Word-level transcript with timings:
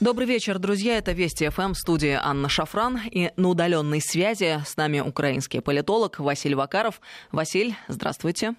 Добрый 0.00 0.28
вечер, 0.28 0.60
друзья. 0.60 0.96
Это 0.98 1.10
Вести 1.10 1.48
ФМ, 1.48 1.74
студия 1.74 2.20
Анна 2.24 2.48
Шафран. 2.48 3.00
И 3.10 3.32
на 3.34 3.48
удаленной 3.48 4.00
связи 4.00 4.62
с 4.64 4.76
нами 4.76 5.00
украинский 5.00 5.60
политолог 5.60 6.20
Василий 6.20 6.54
Вакаров. 6.54 7.00
Василь, 7.32 7.74
здравствуйте. 7.88 8.54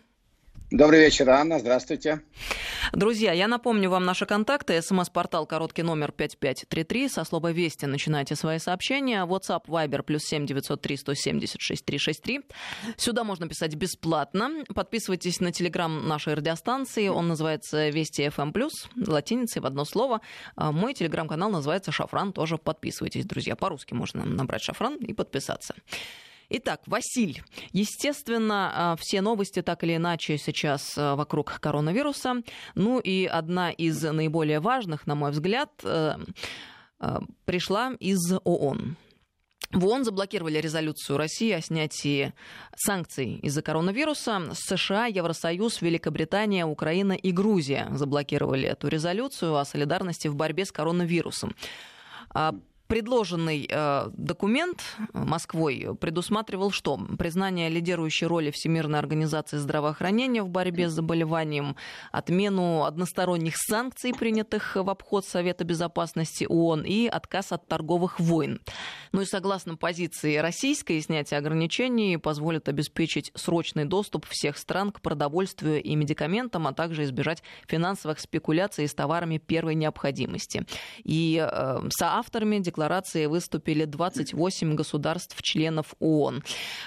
Добрый 0.71 0.99
вечер, 0.99 1.27
Анна. 1.31 1.57
Здравствуйте. 1.57 2.21
Друзья, 2.93 3.33
я 3.33 3.47
напомню 3.47 3.89
вам 3.89 4.05
наши 4.05 4.27
контакты. 4.27 4.79
СМС-портал 4.79 5.47
короткий 5.47 5.81
номер 5.81 6.11
5533. 6.11 7.09
Со 7.09 7.23
слова 7.23 7.51
«Вести» 7.51 7.85
начинайте 7.87 8.35
свои 8.35 8.59
сообщения. 8.59 9.25
WhatsApp, 9.25 9.65
Viber, 9.65 10.03
плюс 10.03 10.21
7 10.25 10.45
903 10.45 10.97
176 10.97 11.83
363. 11.83 12.41
Сюда 12.97 13.23
можно 13.23 13.47
писать 13.47 13.73
бесплатно. 13.73 14.63
Подписывайтесь 14.75 15.39
на 15.39 15.51
телеграм 15.51 16.07
нашей 16.07 16.35
радиостанции. 16.35 17.07
Он 17.07 17.27
называется 17.27 17.89
«Вести 17.89 18.27
FM+,» 18.27 18.53
латиницей 19.07 19.63
в 19.63 19.65
одно 19.65 19.85
слово. 19.85 20.21
А 20.55 20.71
мой 20.71 20.93
телеграм-канал 20.93 21.49
называется 21.49 21.91
«Шафран». 21.91 22.31
Тоже 22.31 22.59
подписывайтесь, 22.59 23.25
друзья. 23.25 23.55
По-русски 23.55 23.95
можно 23.95 24.23
набрать 24.23 24.61
«Шафран» 24.61 24.97
и 24.97 25.13
подписаться. 25.13 25.73
Итак, 26.51 26.81
Василь, 26.87 27.43
естественно, 27.73 28.71
а, 28.73 28.95
все 28.95 29.21
новости 29.21 29.61
так 29.61 29.83
или 29.83 29.97
иначе 29.97 30.37
сейчас 30.39 30.97
а, 30.97 31.15
вокруг 31.15 31.59
коронавируса. 31.59 32.41
Ну 32.73 32.99
и 32.99 33.25
одна 33.25 33.71
из 33.71 34.01
наиболее 34.01 34.59
важных, 34.59 35.05
на 35.05 35.13
мой 35.13 35.29
взгляд, 35.31 35.69
э, 35.83 36.15
э, 36.99 37.19
пришла 37.45 37.93
из 37.99 38.33
ООН. 38.43 38.97
В 39.71 39.85
ООН 39.85 40.05
заблокировали 40.05 40.57
резолюцию 40.57 41.17
России 41.17 41.51
о 41.51 41.61
снятии 41.61 42.33
санкций 42.75 43.35
из-за 43.43 43.61
коронавируса. 43.61 44.41
США, 44.53 45.05
Евросоюз, 45.05 45.83
Великобритания, 45.83 46.65
Украина 46.65 47.13
и 47.13 47.31
Грузия 47.31 47.87
заблокировали 47.91 48.67
эту 48.67 48.87
резолюцию 48.87 49.55
о 49.55 49.65
солидарности 49.65 50.27
в 50.27 50.35
борьбе 50.35 50.65
с 50.65 50.71
коронавирусом. 50.71 51.53
Предложенный 52.89 53.69
э, 53.69 54.09
документ 54.13 54.81
Москвой 55.13 55.95
предусматривал 56.01 56.71
что? 56.71 56.97
Признание 57.19 57.69
лидирующей 57.69 58.25
роли 58.25 58.49
Всемирной 58.49 58.97
организации 58.97 59.57
здравоохранения 59.57 60.41
в 60.41 60.49
борьбе 60.49 60.89
с 60.89 60.93
заболеванием, 60.93 61.75
отмену 62.11 62.85
односторонних 62.85 63.57
санкций, 63.57 64.11
принятых 64.11 64.75
в 64.75 64.89
обход 64.89 65.23
Совета 65.23 65.65
безопасности 65.65 66.47
ООН, 66.49 66.81
и 66.81 67.05
отказ 67.05 67.51
от 67.51 67.67
торговых 67.67 68.19
войн. 68.19 68.59
Ну 69.11 69.21
и 69.21 69.25
согласно 69.25 69.75
позиции 69.75 70.37
российской, 70.37 70.99
снятие 70.99 71.37
ограничений 71.37 72.17
позволит 72.17 72.69
обеспечить 72.69 73.31
срочный 73.35 73.85
доступ 73.85 74.25
всех 74.25 74.57
стран 74.57 74.91
к 74.91 75.01
продовольствию 75.01 75.79
и 75.79 75.95
медикаментам, 75.95 76.65
а 76.65 76.73
также 76.73 77.03
избежать 77.03 77.43
финансовых 77.67 78.19
спекуляций 78.19 78.87
с 78.87 78.95
товарами 78.95 79.37
первой 79.37 79.75
необходимости. 79.75 80.65
И 81.03 81.39
э, 81.39 81.81
соавторами 81.91 82.57
декларации 82.57 82.78
декларации 82.79 83.25
выступили 83.25 83.83
28 83.83 84.75
государств-членов 84.75 85.95
ООН. 85.99 86.43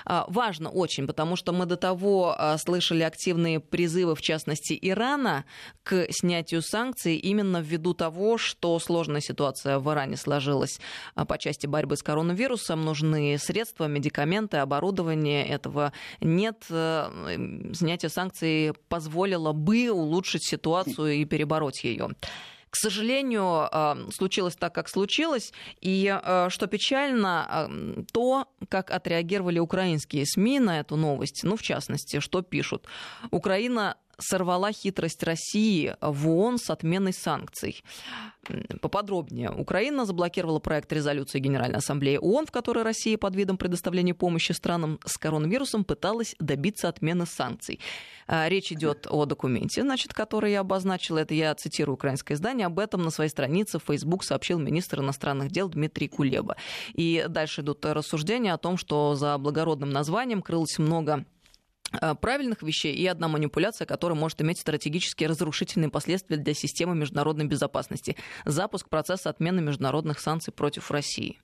А, 0.07 0.25
важно 0.29 0.71
очень, 0.71 1.07
потому 1.07 1.37
что 1.37 1.53
мы 1.53 1.67
до 1.67 1.77
того 1.77 2.35
а, 2.37 2.57
слышали 2.57 3.03
активные 3.03 3.61
призывы, 3.61 4.15
в 4.15 4.23
частности, 4.23 4.79
Ирана 4.81 5.45
к 5.83 6.07
снятию 6.11 6.63
санкций 6.63 7.17
именно 7.17 7.61
ввиду 7.61 7.93
того, 7.93 8.39
что 8.39 8.79
сложная 8.79 9.21
ситуация 9.21 9.79
в 9.79 9.93
Иране 9.93 10.17
сложилась 10.17 10.81
а, 11.15 11.27
по 11.27 11.37
части 11.37 11.67
борьбы 11.67 11.97
с 11.97 12.03
коронавирусом. 12.03 12.85
Нужны 12.85 13.37
средства, 13.39 13.87
медикаменты, 13.87 14.57
оборудование. 14.57 15.47
Этого 15.47 15.93
нет. 16.23 16.65
Снятие 16.69 18.09
санкций 18.09 18.73
позволило 18.89 19.53
бы 19.53 19.91
улучшить 19.91 20.49
ситуацию 20.49 21.13
и 21.13 21.25
перебороть 21.27 21.85
ее. 21.85 22.09
К 22.73 22.77
сожалению, 22.77 23.69
случилось 24.11 24.57
так, 24.57 24.75
как 24.75 24.89
случилось. 24.89 25.53
И 25.83 26.09
э, 26.11 26.49
что 26.49 26.67
печально, 26.67 27.69
то, 28.13 28.47
как 28.71 28.91
отреагировали 28.91 29.59
украинские 29.59 30.25
СМИ 30.25 30.59
на 30.59 30.81
эту 30.81 30.97
новость, 30.97 31.45
ну, 31.45 31.57
в 31.57 31.63
частности, 31.63 32.21
что 32.21 32.41
пишут. 32.41 32.87
Украина 33.31 33.97
сорвала 34.23 34.73
хитрость 34.73 35.23
России 35.23 35.95
в 36.01 36.29
ООН 36.29 36.59
с 36.59 36.71
отменой 36.71 37.13
санкций. 37.13 37.83
Поподробнее. 38.81 39.51
Украина 39.51 40.05
заблокировала 40.05 40.59
проект 40.59 40.93
резолюции 40.93 41.39
Генеральной 41.39 41.79
Ассамблеи 41.79 42.17
ООН, 42.17 42.47
в 42.47 42.51
которой 42.51 42.83
Россия 42.83 43.17
под 43.17 43.37
видом 43.37 43.57
предоставления 43.57 44.15
помощи 44.15 44.53
странам 44.53 44.99
с 45.05 45.17
коронавирусом 45.17 45.85
пыталась 45.85 46.35
добиться 46.41 46.89
отмены 46.89 47.27
санкций. 47.27 47.79
А, 48.27 48.49
речь 48.49 48.73
идет 48.73 49.07
о 49.09 49.27
документе, 49.27 49.83
значит, 49.83 50.13
который 50.13 50.53
я 50.53 50.61
обозначила. 50.61 51.19
Это 51.19 51.35
я 51.35 51.55
цитирую 51.55 51.95
украинское 51.95 52.37
издание. 52.37 52.67
Об 52.67 52.79
этом 52.79 53.03
на 53.03 53.11
своей 53.11 53.31
странице 53.31 53.79
в 53.79 53.85
Facebook 53.85 54.25
сообщил 54.25 54.59
министр 54.59 55.01
иностранных 55.01 55.51
дел 55.51 55.69
Дмитрий 55.69 56.09
Кулеба. 56.09 56.57
И 56.95 57.27
дальше 57.29 57.61
идут 57.61 57.85
рассуждения 57.85 58.55
о 58.55 58.59
том, 58.59 58.77
что 58.77 59.15
за 59.15 59.39
благородным 59.39 59.91
названием 59.91 60.43
крылось 60.43 60.79
много 60.79 61.25
правильных 62.21 62.63
вещей 62.63 62.95
и 62.95 63.07
одна 63.07 63.29
манипуляция, 63.29 63.87
которая 63.87 64.19
может 64.19 64.41
иметь 64.43 64.59
стратегические 64.59 65.29
разрушительные 65.29 65.91
последствия 65.91 66.37
для 66.37 66.55
системы 66.55 66.95
международной 66.95 67.45
безопасности. 67.45 68.17
Запуск 68.45 68.89
процесса 68.89 69.31
отмены 69.31 69.61
международных 69.61 70.21
санкций 70.21 70.53
против 70.53 70.91
России. 70.91 71.39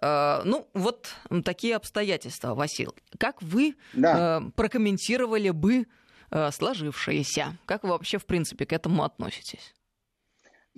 Э, 0.00 0.42
ну, 0.44 0.68
вот 0.74 1.08
такие 1.44 1.76
обстоятельства, 1.76 2.54
Васил. 2.54 2.94
Как 3.18 3.42
вы 3.42 3.74
да. 3.94 4.40
Э, 4.40 4.50
прокомментировали 4.54 5.50
бы 5.50 5.86
сложившееся? 6.52 7.56
Как 7.64 7.84
вы 7.84 7.88
вообще, 7.88 8.18
в 8.18 8.26
принципе, 8.26 8.66
к 8.66 8.74
этому 8.74 9.02
относитесь? 9.02 9.74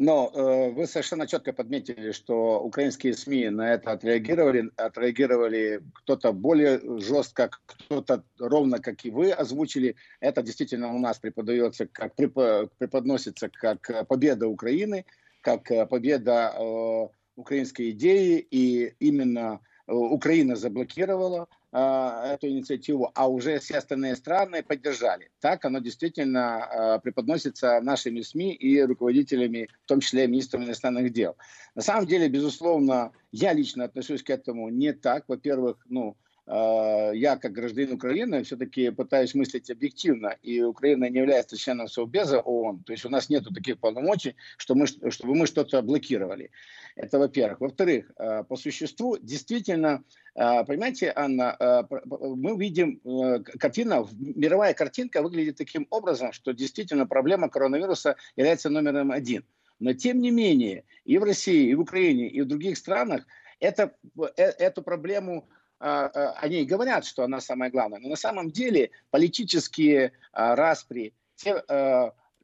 Но 0.00 0.31
э, 0.33 0.71
вы 0.71 0.87
совершенно 0.87 1.27
четко 1.27 1.53
подметили, 1.53 2.12
что 2.12 2.59
украинские 2.62 3.12
СМИ 3.12 3.50
на 3.50 3.75
это 3.75 3.93
отреагировали, 3.93 4.71
отреагировали 4.78 5.83
кто-то 5.93 6.33
более 6.33 6.81
жестко, 7.00 7.50
кто-то 7.66 8.25
ровно, 8.38 8.78
как 8.78 9.05
и 9.05 9.11
вы 9.11 9.31
озвучили. 9.31 9.97
Это 10.21 10.43
действительно 10.43 10.94
у 10.94 10.99
нас 10.99 11.19
преподается, 11.19 11.87
как 11.87 12.15
преподносится 12.16 13.50
как 13.50 14.09
победа 14.09 14.49
Украины, 14.49 15.05
как 15.43 15.69
победа 15.91 16.55
э, 16.59 17.09
украинской 17.37 17.91
идеи, 17.91 18.38
и 18.50 18.94
именно 19.00 19.61
э, 19.87 19.93
Украина 19.93 20.56
заблокировала 20.56 21.47
эту 21.72 22.48
инициативу, 22.48 23.12
а 23.14 23.28
уже 23.28 23.60
все 23.60 23.78
остальные 23.78 24.16
страны 24.16 24.62
поддержали. 24.62 25.31
Так 25.41 25.64
оно 25.64 25.78
действительно 25.78 26.69
э, 26.69 27.00
преподносится 27.00 27.81
нашими 27.81 28.22
СМИ 28.22 28.54
и 28.54 28.81
руководителями, 28.82 29.69
в 29.84 29.86
том 29.86 30.00
числе 30.00 30.26
министром 30.26 30.64
иностранных 30.64 31.12
дел. 31.12 31.36
На 31.76 31.82
самом 31.82 32.06
деле, 32.06 32.28
безусловно, 32.28 33.12
я 33.31 33.53
лично 33.53 33.84
отношусь 33.84 34.22
к 34.25 34.31
этому 34.31 34.69
не 34.69 34.92
так. 34.92 35.25
Во-первых, 35.28 35.78
ну, 35.88 36.16
я 36.53 37.37
как 37.37 37.53
гражданин 37.53 37.93
Украины 37.93 38.43
все-таки 38.43 38.91
пытаюсь 38.91 39.34
мыслить 39.34 39.71
объективно, 39.71 40.37
и 40.43 40.61
Украина 40.62 41.09
не 41.09 41.19
является 41.19 41.56
членом 41.56 41.87
Совбеза 41.87 42.41
ООН, 42.41 42.83
то 42.84 42.93
есть 42.93 43.05
у 43.05 43.09
нас 43.09 43.28
нет 43.28 43.44
таких 43.55 43.78
полномочий, 43.78 44.34
что 44.56 44.75
мы, 44.75 44.87
чтобы 44.87 45.34
мы 45.37 45.47
что-то 45.47 45.81
блокировали. 45.83 46.50
Это 46.97 47.19
во-первых. 47.19 47.61
Во-вторых, 47.61 48.11
по 48.49 48.56
существу 48.56 49.16
действительно 49.21 50.03
а, 50.34 50.65
понимаете, 50.65 51.12
Анна, 51.15 51.87
мы 51.88 52.56
видим, 52.56 53.00
э, 53.05 53.41
картина, 53.59 54.06
мировая 54.19 54.75
картинка 54.75 55.22
выглядит 55.22 55.56
таким 55.56 55.87
образом, 55.91 56.32
что 56.32 56.53
действительно 56.53 57.06
проблема 57.06 57.49
коронавируса 57.49 58.17
является 58.37 58.71
номером 58.71 59.11
один. 59.11 59.44
Но 59.81 59.93
тем 59.93 60.21
не 60.21 60.31
менее, 60.31 60.84
и 61.05 61.19
в 61.19 61.25
России, 61.25 61.71
и 61.71 61.75
в 61.75 61.81
Украине, 61.81 62.28
и 62.28 62.41
в 62.43 62.47
других 62.47 62.78
странах 62.78 63.27
это, 63.59 63.94
э, 64.37 64.43
эту 64.43 64.82
проблему 64.82 65.49
а, 65.80 66.32
они 66.36 66.64
говорят, 66.64 67.04
что 67.04 67.24
она 67.24 67.41
самая 67.41 67.70
главная, 67.70 67.98
но 67.98 68.10
на 68.10 68.16
самом 68.16 68.50
деле 68.50 68.91
политические 69.10 70.12
распри, 70.32 71.14
те 71.36 71.62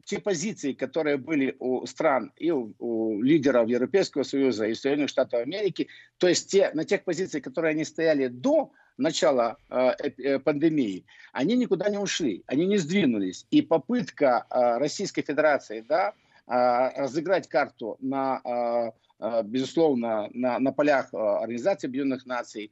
те 0.06 0.20
позиции, 0.20 0.72
которые 0.72 1.16
были 1.16 1.56
у 1.58 1.84
стран 1.84 2.32
и 2.36 2.50
у, 2.52 2.72
у 2.78 3.20
лидеров 3.20 3.68
Европейского 3.68 4.22
Союза 4.22 4.66
и 4.66 4.74
Соединенных 4.74 5.10
Штатов 5.10 5.40
Америки, 5.40 5.88
то 6.18 6.28
есть 6.28 6.48
те, 6.50 6.70
на 6.74 6.84
тех 6.84 7.02
позициях, 7.02 7.42
которые 7.42 7.72
они 7.72 7.84
стояли 7.84 8.28
до 8.28 8.70
начала 8.96 9.58
э, 9.68 10.38
пандемии, 10.38 11.04
они 11.32 11.56
никуда 11.56 11.88
не 11.88 11.98
ушли, 11.98 12.44
они 12.46 12.66
не 12.66 12.78
сдвинулись. 12.78 13.46
И 13.50 13.62
попытка 13.62 14.46
э, 14.48 14.78
Российской 14.78 15.22
Федерации 15.22 15.84
да, 15.86 16.14
э, 16.46 17.00
разыграть 17.00 17.48
карту 17.48 17.96
на 18.00 18.40
э 18.44 19.05
безусловно, 19.44 20.28
на, 20.32 20.58
на 20.58 20.72
полях 20.72 21.12
э, 21.12 21.16
Организации 21.16 21.86
Объединенных 21.86 22.26
Наций, 22.26 22.70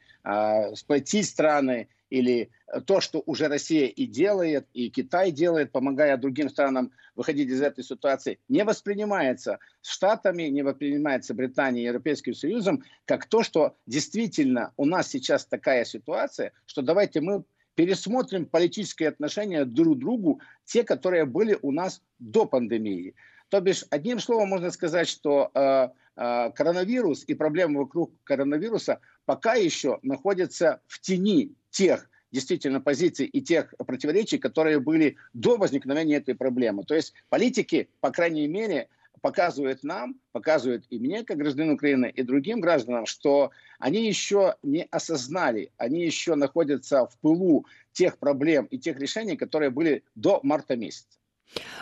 сплотить 0.75 1.26
страны 1.26 1.88
или 2.11 2.50
то, 2.87 3.00
что 3.00 3.23
уже 3.26 3.49
Россия 3.49 3.87
и 3.87 4.06
делает, 4.06 4.67
и 4.73 4.91
Китай 4.91 5.31
делает, 5.31 5.73
помогая 5.73 6.17
другим 6.17 6.49
странам 6.49 6.93
выходить 7.14 7.49
из 7.49 7.62
этой 7.62 7.85
ситуации, 7.85 8.38
не 8.49 8.64
воспринимается 8.64 9.58
Штатами, 9.82 10.44
не 10.44 10.62
воспринимается 10.62 11.35
Британией 11.35 11.87
Европейским 11.87 12.35
Союзом 12.35 12.85
как 13.05 13.26
то, 13.26 13.43
что 13.43 13.76
действительно 13.87 14.73
у 14.76 14.85
нас 14.85 15.08
сейчас 15.08 15.46
такая 15.46 15.85
ситуация, 15.85 16.52
что 16.67 16.82
давайте 16.82 17.20
мы 17.20 17.44
пересмотрим 17.75 18.46
политические 18.46 19.08
отношения 19.08 19.64
друг 19.64 19.96
к 19.96 20.00
другу, 20.00 20.41
те, 20.64 20.85
которые 20.85 21.25
были 21.25 21.58
у 21.62 21.73
нас 21.73 22.02
до 22.19 22.46
пандемии. 22.46 23.14
То 23.49 23.61
бишь, 23.61 23.85
одним 23.91 24.19
словом 24.19 24.49
можно 24.49 24.70
сказать, 24.70 25.08
что 25.08 25.50
э, 25.55 25.88
э, 26.17 26.50
коронавирус 26.52 27.25
и 27.26 27.35
проблемы 27.35 27.81
вокруг 27.81 28.12
коронавируса 28.25 29.00
пока 29.25 29.55
еще 29.55 29.99
находятся 30.02 30.81
в 30.87 31.00
тени 31.00 31.52
тех 31.70 32.08
действительно 32.32 32.81
позиций 32.81 33.26
и 33.26 33.41
тех 33.41 33.73
противоречий, 33.79 34.38
которые 34.38 34.81
были 34.81 35.17
до 35.35 35.56
возникновения 35.56 36.17
этой 36.17 36.35
проблемы. 36.35 36.82
То 36.82 36.94
есть 36.94 37.14
политики, 37.29 37.88
по 38.00 38.11
крайней 38.11 38.49
мере, 38.49 38.88
показывают 39.20 39.85
нам, 39.85 40.20
показывают 40.32 40.85
и 40.91 40.99
мне, 40.99 41.25
как 41.25 41.38
гражданин 41.38 41.73
Украины, 41.73 42.12
и 42.14 42.23
другим 42.23 42.61
гражданам, 42.61 43.06
что 43.06 43.52
они 43.79 44.06
еще 44.06 44.56
не 44.62 44.87
осознали, 44.91 45.70
они 45.79 46.05
еще 46.05 46.35
находятся 46.35 47.06
в 47.06 47.17
пылу 47.20 47.64
тех 47.93 48.19
проблем 48.19 48.67
и 48.67 48.79
тех 48.79 48.99
решений, 48.99 49.37
которые 49.37 49.70
были 49.70 50.02
до 50.14 50.41
марта 50.43 50.76
месяца. 50.76 51.06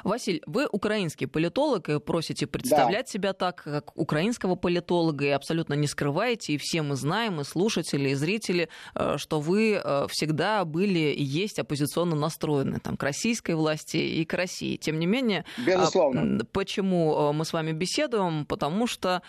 Василь, 0.04 0.42
вы 0.46 0.66
украинский 0.70 1.26
политолог 1.26 1.88
и 1.88 1.98
просите 2.00 2.46
представлять 2.46 3.06
да. 3.06 3.12
себя 3.12 3.32
так, 3.32 3.62
как 3.62 3.96
украинского 3.96 4.54
политолога, 4.54 5.24
и 5.24 5.28
абсолютно 5.28 5.74
не 5.74 5.86
скрываете, 5.86 6.54
и 6.54 6.58
все 6.58 6.82
мы 6.82 6.96
знаем, 6.96 7.40
и 7.40 7.44
слушатели, 7.44 8.10
и 8.10 8.14
зрители, 8.14 8.68
э, 8.94 9.16
что 9.18 9.40
вы 9.40 9.80
э, 9.82 10.06
всегда 10.10 10.64
были 10.64 11.12
и 11.12 11.22
есть 11.22 11.58
оппозиционно 11.58 12.16
настроены 12.16 12.80
там, 12.80 12.96
к 12.96 13.02
российской 13.02 13.54
власти 13.54 13.96
и 13.96 14.24
к 14.24 14.34
России. 14.34 14.76
Тем 14.76 14.98
не 14.98 15.06
менее, 15.06 15.44
а, 15.58 15.62
Безусловно. 15.66 16.44
почему 16.52 17.30
э, 17.30 17.32
мы 17.32 17.44
с 17.44 17.52
вами 17.52 17.72
беседуем? 17.72 18.44
Потому 18.46 18.86
что 18.86 19.22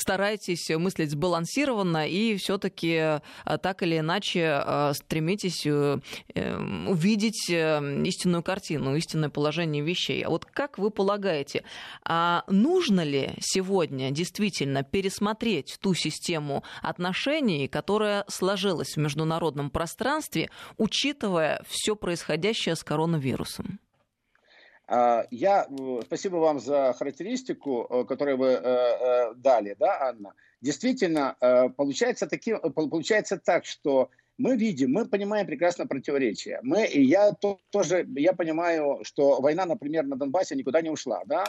стараетесь 0.00 0.68
мыслить 0.70 1.10
сбалансированно 1.10 2.08
и 2.08 2.36
все-таки 2.36 2.94
э, 2.94 3.20
так 3.62 3.82
или 3.82 3.98
иначе 3.98 4.62
э, 4.64 4.92
стремитесь 4.94 5.66
э, 5.66 5.98
эм, 6.34 6.88
увидеть 6.88 7.48
истинную 7.50 8.42
картину, 8.42 8.96
истинное 8.96 9.28
положение 9.28 9.82
вещей. 9.82 10.22
А 10.22 10.30
вот 10.30 10.44
как 10.44 10.78
вы 10.78 10.90
полагаете, 10.90 11.64
а 12.04 12.44
нужно 12.48 13.02
ли 13.02 13.34
сегодня 13.40 14.10
действительно 14.10 14.82
пересмотреть 14.82 15.78
ту 15.80 15.94
систему 15.94 16.64
отношений, 16.82 17.68
которая 17.68 18.24
сложилась 18.28 18.94
в 18.94 18.98
международном 18.98 19.70
пространстве, 19.70 20.50
учитывая 20.78 21.62
все 21.68 21.94
происходящее 21.96 22.76
с 22.76 22.84
коронавирусом? 22.84 23.78
А, 24.92 25.24
я, 25.30 25.68
спасибо 26.04 26.36
вам 26.36 26.58
за 26.58 26.92
характеристику, 26.98 27.86
э, 27.88 28.04
которую 28.06 28.38
вы 28.38 28.48
э, 28.48 28.60
э, 28.60 29.34
дали, 29.36 29.76
да, 29.78 30.08
Анна. 30.08 30.34
Действительно, 30.60 31.36
получается, 31.76 32.26
таким, 32.26 32.60
получается 32.60 33.38
так, 33.38 33.64
что 33.64 34.10
мы 34.36 34.56
видим, 34.56 34.92
мы 34.92 35.06
понимаем 35.06 35.46
прекрасно 35.46 35.86
противоречия. 35.86 36.58
Мы, 36.62 36.84
и 36.84 37.02
я 37.02 37.32
то, 37.32 37.60
тоже, 37.70 38.06
я 38.16 38.34
понимаю, 38.34 38.98
что 39.04 39.40
война, 39.40 39.64
например, 39.64 40.04
на 40.04 40.16
Донбассе 40.16 40.56
никуда 40.56 40.82
не 40.82 40.90
ушла, 40.90 41.22
да, 41.24 41.44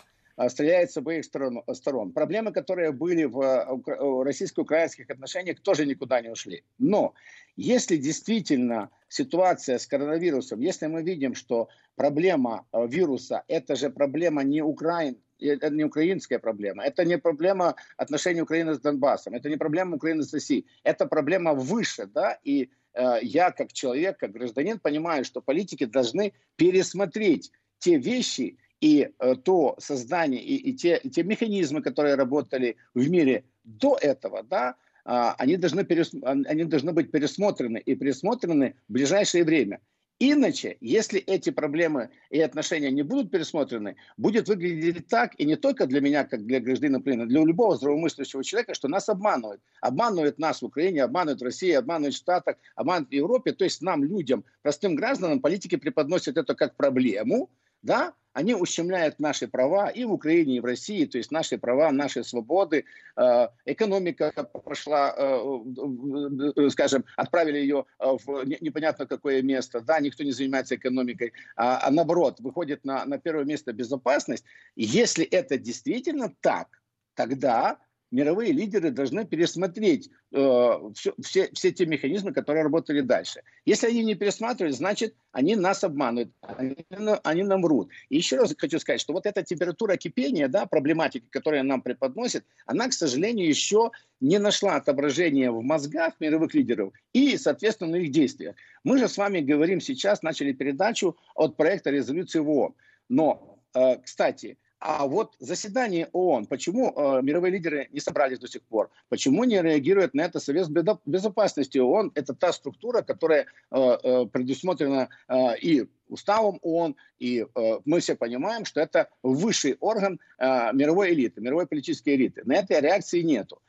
стреляет 0.50 0.92
с 0.92 0.98
обеих 0.98 1.26
сторон, 1.26 1.64
сторон. 1.74 2.12
Проблемы, 2.12 2.52
которые 2.52 2.92
были 2.92 3.26
в 3.26 4.24
российско-украинских 4.24 5.10
отношениях, 5.10 5.60
тоже 5.62 5.86
никуда 5.86 6.22
не 6.22 6.30
ушли. 6.30 6.64
Но 6.78 7.14
если 7.56 7.98
действительно 7.98 8.90
ситуация 9.10 9.78
с 9.78 9.86
коронавирусом, 9.86 10.62
если 10.62 10.88
мы 10.88 11.04
видим, 11.04 11.36
что 11.36 11.68
проблема 11.96 12.66
э, 12.72 12.88
вируса, 12.88 13.44
это 13.48 13.76
же 13.76 13.90
проблема 13.90 14.44
не 14.44 14.62
Украины, 14.62 15.18
это 15.40 15.70
не 15.70 15.84
украинская 15.84 16.40
проблема, 16.40 16.84
это 16.84 17.04
не 17.06 17.18
проблема 17.18 17.76
отношений 17.98 18.42
Украины 18.42 18.74
с 18.74 18.80
Донбассом, 18.80 19.34
это 19.34 19.50
не 19.50 19.58
проблема 19.58 19.98
Украины 19.98 20.24
с 20.24 20.34
Россией, 20.34 20.66
это 20.84 21.06
проблема 21.06 21.54
выше, 21.54 22.06
да, 22.06 22.40
и 22.44 22.70
э, 22.94 23.20
я 23.22 23.52
как 23.52 23.74
человек, 23.74 24.18
как 24.18 24.32
гражданин 24.32 24.80
понимаю, 24.80 25.26
что 25.26 25.42
политики 25.42 25.86
должны 25.86 26.34
пересмотреть 26.56 27.52
те 27.80 27.98
вещи 27.98 28.58
и 28.82 29.12
э, 29.20 29.36
то 29.36 29.76
создание, 29.80 30.42
и, 30.42 30.56
и, 30.56 30.74
те, 30.74 31.00
и 31.04 31.10
те 31.10 31.24
механизмы, 31.24 31.82
которые 31.82 32.16
работали 32.16 32.76
в 32.94 33.10
мире 33.10 33.46
до 33.64 33.98
этого, 34.02 34.44
да, 34.44 34.76
э, 35.06 35.34
они, 35.38 35.56
должны 35.56 35.86
перес, 35.86 36.12
они 36.24 36.66
должны 36.66 36.92
быть 36.92 37.12
пересмотрены 37.12 37.78
и 37.78 37.96
пересмотрены 37.96 38.76
в 38.90 38.94
ближайшее 38.94 39.44
время. 39.44 39.80
Иначе, 40.24 40.78
если 40.82 41.20
эти 41.20 41.50
проблемы 41.50 42.10
и 42.30 42.40
отношения 42.42 42.92
не 42.92 43.02
будут 43.02 43.32
пересмотрены, 43.32 43.96
будет 44.18 44.48
выглядеть 44.50 45.08
так, 45.08 45.34
и 45.40 45.46
не 45.46 45.56
только 45.56 45.88
для 45.88 46.00
меня, 46.00 46.26
как 46.26 46.46
для 46.46 46.60
гражданина 46.60 47.00
Украины, 47.00 47.26
для 47.26 47.44
любого 47.44 47.76
здравомыслящего 47.76 48.44
человека, 48.44 48.76
что 48.76 48.88
нас 48.88 49.10
обманывают. 49.10 49.62
Обманывают 49.80 50.38
нас 50.38 50.62
в 50.62 50.66
Украине, 50.66 51.04
обманывают 51.04 51.42
России, 51.42 51.72
обманывают 51.72 52.14
в 52.14 52.20
Штатах, 52.20 52.58
обманывают 52.76 53.10
в 53.10 53.14
Европе. 53.14 53.52
То 53.52 53.64
есть 53.64 53.82
нам, 53.82 54.04
людям, 54.04 54.44
простым 54.62 54.94
гражданам, 54.94 55.40
политики 55.40 55.76
преподносят 55.76 56.38
это 56.38 56.54
как 56.54 56.76
проблему, 56.76 57.50
да, 57.82 58.14
они 58.34 58.56
ущемляют 58.56 59.20
наши 59.20 59.48
права 59.48 59.90
и 59.90 60.06
в 60.06 60.14
Украине, 60.14 60.58
и 60.58 60.60
в 60.60 60.66
России, 60.66 61.06
то 61.06 61.18
есть 61.18 61.32
наши 61.32 61.58
права, 61.58 61.92
наши 61.92 62.24
свободы. 62.24 62.86
Э, 63.18 63.48
экономика 63.66 64.32
пошла, 64.66 65.14
э, 65.18 66.54
э, 66.56 66.70
скажем, 66.70 67.06
отправили 67.18 67.58
ее 67.58 67.86
в 68.00 68.44
непонятно 68.62 69.06
какое 69.06 69.42
место. 69.42 69.82
Да, 69.82 70.00
никто 70.00 70.24
не 70.24 70.32
занимается 70.32 70.76
экономикой, 70.76 71.34
а, 71.56 71.88
а 71.88 71.92
наоборот, 71.92 72.40
выходит 72.40 72.86
на, 72.86 73.06
на 73.06 73.18
первое 73.18 73.46
место 73.46 73.74
безопасность. 73.74 74.46
Если 74.76 75.26
это 75.26 75.58
действительно 75.58 76.34
так, 76.42 76.68
тогда 77.16 77.78
мировые 78.12 78.52
лидеры 78.52 78.92
должны 78.92 79.26
пересмотреть 79.26 80.10
э, 80.32 80.80
все, 80.94 81.14
все, 81.22 81.50
все 81.54 81.72
те 81.72 81.86
механизмы, 81.86 82.34
которые 82.34 82.64
работали 82.64 83.02
дальше. 83.02 83.42
Если 83.66 83.88
они 83.88 84.04
не 84.04 84.16
пересматривают, 84.16 84.76
значит, 84.76 85.16
они 85.32 85.56
нас 85.56 85.84
обманывают, 85.84 86.32
они, 86.42 86.76
они 87.24 87.44
нам 87.44 87.62
врут. 87.62 87.90
И 88.10 88.18
еще 88.18 88.38
раз 88.38 88.54
хочу 88.58 88.80
сказать, 88.80 89.00
что 89.02 89.14
вот 89.14 89.26
эта 89.26 89.44
температура 89.44 89.96
кипения, 89.96 90.48
да, 90.50 90.66
проблематика, 90.66 91.26
которая 91.30 91.64
нам 91.64 91.82
преподносит, 91.82 92.46
она, 92.66 92.90
к 92.90 92.94
сожалению, 92.94 93.48
еще 93.48 93.92
не 94.20 94.38
нашла 94.38 94.76
отображения 94.76 95.50
в 95.52 95.62
мозгах 95.62 96.14
мировых 96.20 96.54
лидеров 96.54 96.94
и, 97.14 97.38
соответственно, 97.38 97.98
в 97.98 98.02
их 98.02 98.12
действиях. 98.12 98.56
Мы 98.84 98.98
же 98.98 99.08
с 99.08 99.18
вами 99.18 99.40
говорим 99.40 99.80
сейчас, 99.80 100.22
начали 100.22 100.52
передачу 100.52 101.16
от 101.34 101.56
проекта 101.56 101.90
резолюции 101.90 102.40
ООН. 102.40 102.76
Но, 103.10 103.60
э, 103.74 103.98
кстати, 103.98 104.58
а 104.82 105.06
вот 105.06 105.36
заседание 105.40 106.10
ООН, 106.12 106.48
почему 106.48 106.92
э, 106.92 107.22
мировые 107.22 107.52
лидеры 107.52 107.88
не 107.92 108.00
собрались 108.00 108.40
до 108.40 108.48
сих 108.48 108.64
пор? 108.64 108.90
Почему 109.10 109.44
не 109.44 109.62
реагирует 109.62 110.16
на 110.16 110.22
это 110.22 110.40
Совет 110.40 110.70
Безопасности 111.06 111.78
ООН? 111.78 112.14
Это 112.16 112.34
та 112.34 112.52
структура, 112.52 113.04
которая 113.04 113.46
э, 113.70 113.78
э, 113.78 114.26
предусмотрена 114.26 115.10
э, 115.28 115.58
и 115.60 115.88
уставом 116.08 116.58
ООН, 116.64 116.96
и 117.20 117.46
э, 117.46 117.80
мы 117.86 118.00
все 118.00 118.16
понимаем, 118.16 118.66
что 118.66 118.82
это 118.82 119.08
высший 119.22 119.78
орган 119.80 120.20
э, 120.40 120.74
мировой 120.74 121.14
элиты, 121.14 121.42
мировой 121.42 121.68
политической 121.68 122.16
элиты. 122.16 122.42
На 122.46 122.56
этой 122.56 122.82
реакции 122.82 123.22
нету. 123.22 123.62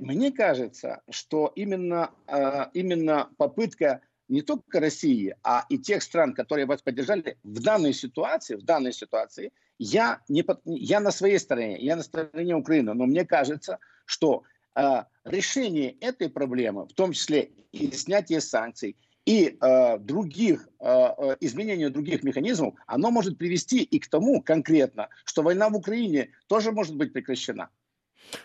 Мне 0.00 0.32
кажется, 0.32 1.02
что 1.08 1.52
именно, 1.54 2.10
э, 2.26 2.66
именно 2.74 3.30
попытка 3.36 4.00
не 4.28 4.42
только 4.42 4.80
России, 4.80 5.36
а 5.44 5.64
и 5.68 5.78
тех 5.78 6.02
стран, 6.02 6.34
которые 6.34 6.66
вас 6.66 6.82
поддержали 6.82 7.38
в 7.44 7.62
данной 7.62 7.92
ситуации, 7.92 8.56
в 8.56 8.64
данной 8.64 8.92
ситуации, 8.92 9.52
я, 9.78 10.20
не, 10.28 10.44
я 10.64 11.00
на 11.00 11.10
своей 11.10 11.38
стороне, 11.38 11.78
я 11.78 11.96
на 11.96 12.02
стороне 12.02 12.54
Украины, 12.54 12.94
но 12.94 13.06
мне 13.06 13.24
кажется, 13.24 13.78
что 14.04 14.44
э, 14.74 15.02
решение 15.24 15.92
этой 16.00 16.28
проблемы, 16.28 16.86
в 16.86 16.92
том 16.92 17.12
числе 17.12 17.50
и 17.72 17.90
снятие 17.92 18.40
санкций, 18.40 18.96
и 19.24 19.56
э, 19.58 19.98
других, 19.98 20.68
э, 20.80 20.84
э 20.86 21.36
изменения 21.40 21.88
других 21.88 22.22
механизмов, 22.22 22.74
оно 22.86 23.10
может 23.10 23.38
привести 23.38 23.82
и 23.82 23.98
к 23.98 24.08
тому 24.08 24.42
конкретно, 24.42 25.08
что 25.24 25.42
война 25.42 25.68
в 25.70 25.76
Украине 25.76 26.30
тоже 26.46 26.72
может 26.72 26.96
быть 26.96 27.12
прекращена. 27.12 27.70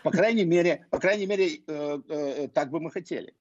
По 0.02 0.10
крайней 0.10 0.44
мере, 0.44 0.86
по 0.90 0.98
крайней 0.98 1.26
мере 1.26 1.60
э, 1.66 2.00
э, 2.08 2.48
так 2.48 2.70
бы 2.70 2.80
мы 2.80 2.90
хотели. 2.90 3.34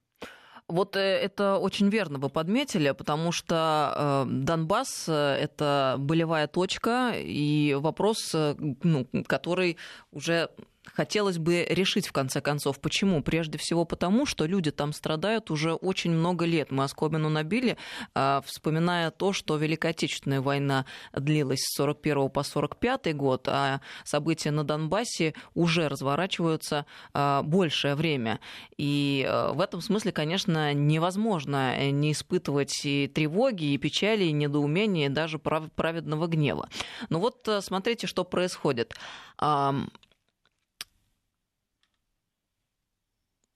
Вот 0.70 0.96
э, 0.96 1.00
это 1.00 1.58
очень 1.58 1.90
верно 1.90 2.20
вы 2.20 2.30
подметили, 2.30 2.92
потому 2.92 3.32
что 3.32 4.26
э, 4.26 4.30
Донбасс 4.30 5.06
э,– 5.08 5.38
это 5.42 5.96
болевая 5.98 6.48
точка 6.48 7.14
и 7.16 7.76
вопрос, 7.80 8.34
ну, 8.34 9.08
который 9.26 9.78
уже 10.12 10.50
хотелось 10.94 11.38
бы 11.38 11.66
решить 11.70 12.08
в 12.08 12.12
конце 12.12 12.42
концов. 12.42 12.80
Почему? 12.80 13.22
Прежде 13.22 13.58
всего 13.58 13.86
потому, 13.86 14.26
что 14.26 14.46
люди 14.46 14.72
там 14.72 14.94
страдают 14.94 15.52
уже 15.52 15.74
очень 15.74 16.12
много 16.12 16.46
лет. 16.46 16.72
Мы 16.72 16.84
оскомину 16.84 17.30
набили, 17.30 17.78
а, 18.14 18.42
вспоминая 18.46 19.12
то, 19.12 19.34
что 19.34 19.58
Великая 19.58 19.90
Отечественная 19.90 20.42
война 20.42 20.86
длилась 21.14 21.62
с 21.62 21.76
41 21.76 22.30
по 22.30 22.44
45 22.44 23.16
год, 23.16 23.48
а 23.48 23.82
события 24.04 24.52
на 24.52 24.64
Донбассе 24.64 25.34
уже 25.54 25.88
разворачиваются 25.88 26.86
а, 27.14 27.42
большее 27.44 27.96
время. 27.96 28.40
И 28.78 29.26
а, 29.28 29.54
в 29.54 29.62
этом 29.62 29.82
смысле, 29.82 30.12
конечно, 30.12 30.74
невозможно 30.74 31.92
не 31.92 32.12
испытывать 32.12 32.86
и 32.86 33.08
тревоги, 33.08 33.66
и 33.66 33.78
печали, 33.78 34.26
и 34.26 34.32
недоумения, 34.32 35.08
и 35.08 35.10
даже 35.10 35.40
праведного 35.40 36.28
гнева. 36.28 36.70
Но 37.10 37.20
вот 37.20 37.48
смотрите, 37.62 38.08
что 38.08 38.24
происходит. 38.24 38.96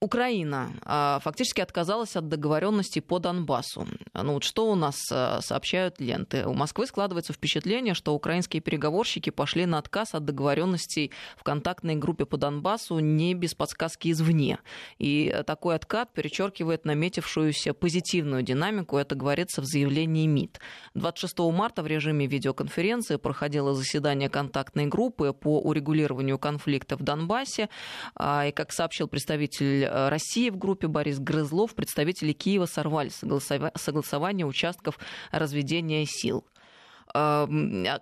Украина 0.04 0.74
а, 0.82 1.20
фактически 1.24 1.62
отказалась 1.62 2.18
от 2.18 2.28
договоренности 2.28 3.00
по 3.00 3.20
Донбассу. 3.20 3.88
Ну 4.14 4.34
вот 4.34 4.44
что 4.44 4.70
у 4.70 4.76
нас 4.76 4.98
а, 5.10 5.40
сообщают 5.42 6.02
ленты? 6.02 6.46
У 6.46 6.54
Москвы 6.54 6.88
складывается 6.88 7.32
впечатление, 7.32 7.94
что 7.94 8.14
украинские 8.14 8.62
переговорщики 8.62 9.30
пошли 9.30 9.66
на 9.66 9.78
отказ 9.78 10.14
от 10.14 10.26
договоренностей 10.26 11.14
в 11.38 11.44
контактной 11.44 11.96
группе 11.96 12.26
по 12.26 12.36
Донбассу 12.36 13.00
не 13.00 13.34
без 13.34 13.56
подсказки 13.56 14.12
извне. 14.12 14.60
И 14.98 15.42
такой 15.48 15.76
откат 15.76 16.12
перечеркивает 16.12 16.84
наметившуюся 16.84 17.74
позитивную 17.74 18.44
динамику, 18.44 18.98
это 18.98 19.16
говорится 19.16 19.62
в 19.62 19.66
заявлении 19.66 20.28
МИД. 20.28 20.60
26 20.96 21.40
марта 21.54 21.82
в 21.82 21.88
режиме 21.88 22.28
видеоконференции 22.28 23.16
проходило 23.16 23.74
заседание 23.74 24.28
контактной 24.28 24.88
группы 24.88 25.32
по 25.32 25.62
урегулированию 25.62 26.38
конфликта 26.38 26.98
в 26.98 27.04
Донбассе. 27.04 27.70
А, 28.16 28.48
и, 28.48 28.52
как 28.52 28.74
сообщил 28.74 29.08
представитель 29.08 29.93
России 30.10 30.50
в 30.50 30.58
группе 30.58 30.88
Борис 30.88 31.20
Грызлов, 31.20 31.76
представители 31.76 32.34
Киева 32.34 32.66
сорвали 32.66 33.10
согласование 33.10 34.46
участков 34.46 35.00
разведения 35.32 36.06
сил. 36.06 36.44
А, 37.16 37.48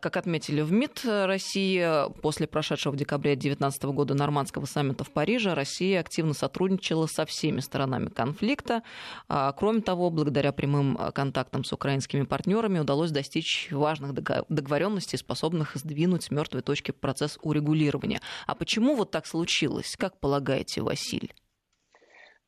как 0.02 0.18
отметили 0.18 0.62
в 0.62 0.72
МИД 0.72 1.02
России, 1.26 2.12
после 2.22 2.48
прошедшего 2.48 2.94
в 2.94 2.96
декабре 2.96 3.36
2019 3.36 3.84
года 3.84 4.14
нормандского 4.14 4.66
саммита 4.66 5.04
в 5.04 5.12
Париже, 5.12 5.54
Россия 5.54 6.00
активно 6.00 6.34
сотрудничала 6.34 7.08
со 7.08 7.26
всеми 7.26 7.60
сторонами 7.60 8.08
конфликта. 8.08 8.84
А, 9.28 9.52
кроме 9.52 9.82
того, 9.82 10.10
благодаря 10.10 10.54
прямым 10.54 10.98
контактам 11.14 11.64
с 11.66 11.74
украинскими 11.74 12.24
партнерами 12.24 12.80
удалось 12.80 13.12
достичь 13.12 13.68
важных 13.72 14.14
договоренностей, 14.14 15.18
способных 15.18 15.76
сдвинуть 15.76 16.24
с 16.24 16.32
мертвой 16.32 16.62
точки 16.62 16.92
процесс 16.92 17.38
урегулирования. 17.42 18.22
А 18.48 18.56
почему 18.56 18.96
вот 18.96 19.12
так 19.12 19.26
случилось? 19.26 19.96
Как 19.98 20.20
полагаете, 20.20 20.82
Василий? 20.82 21.32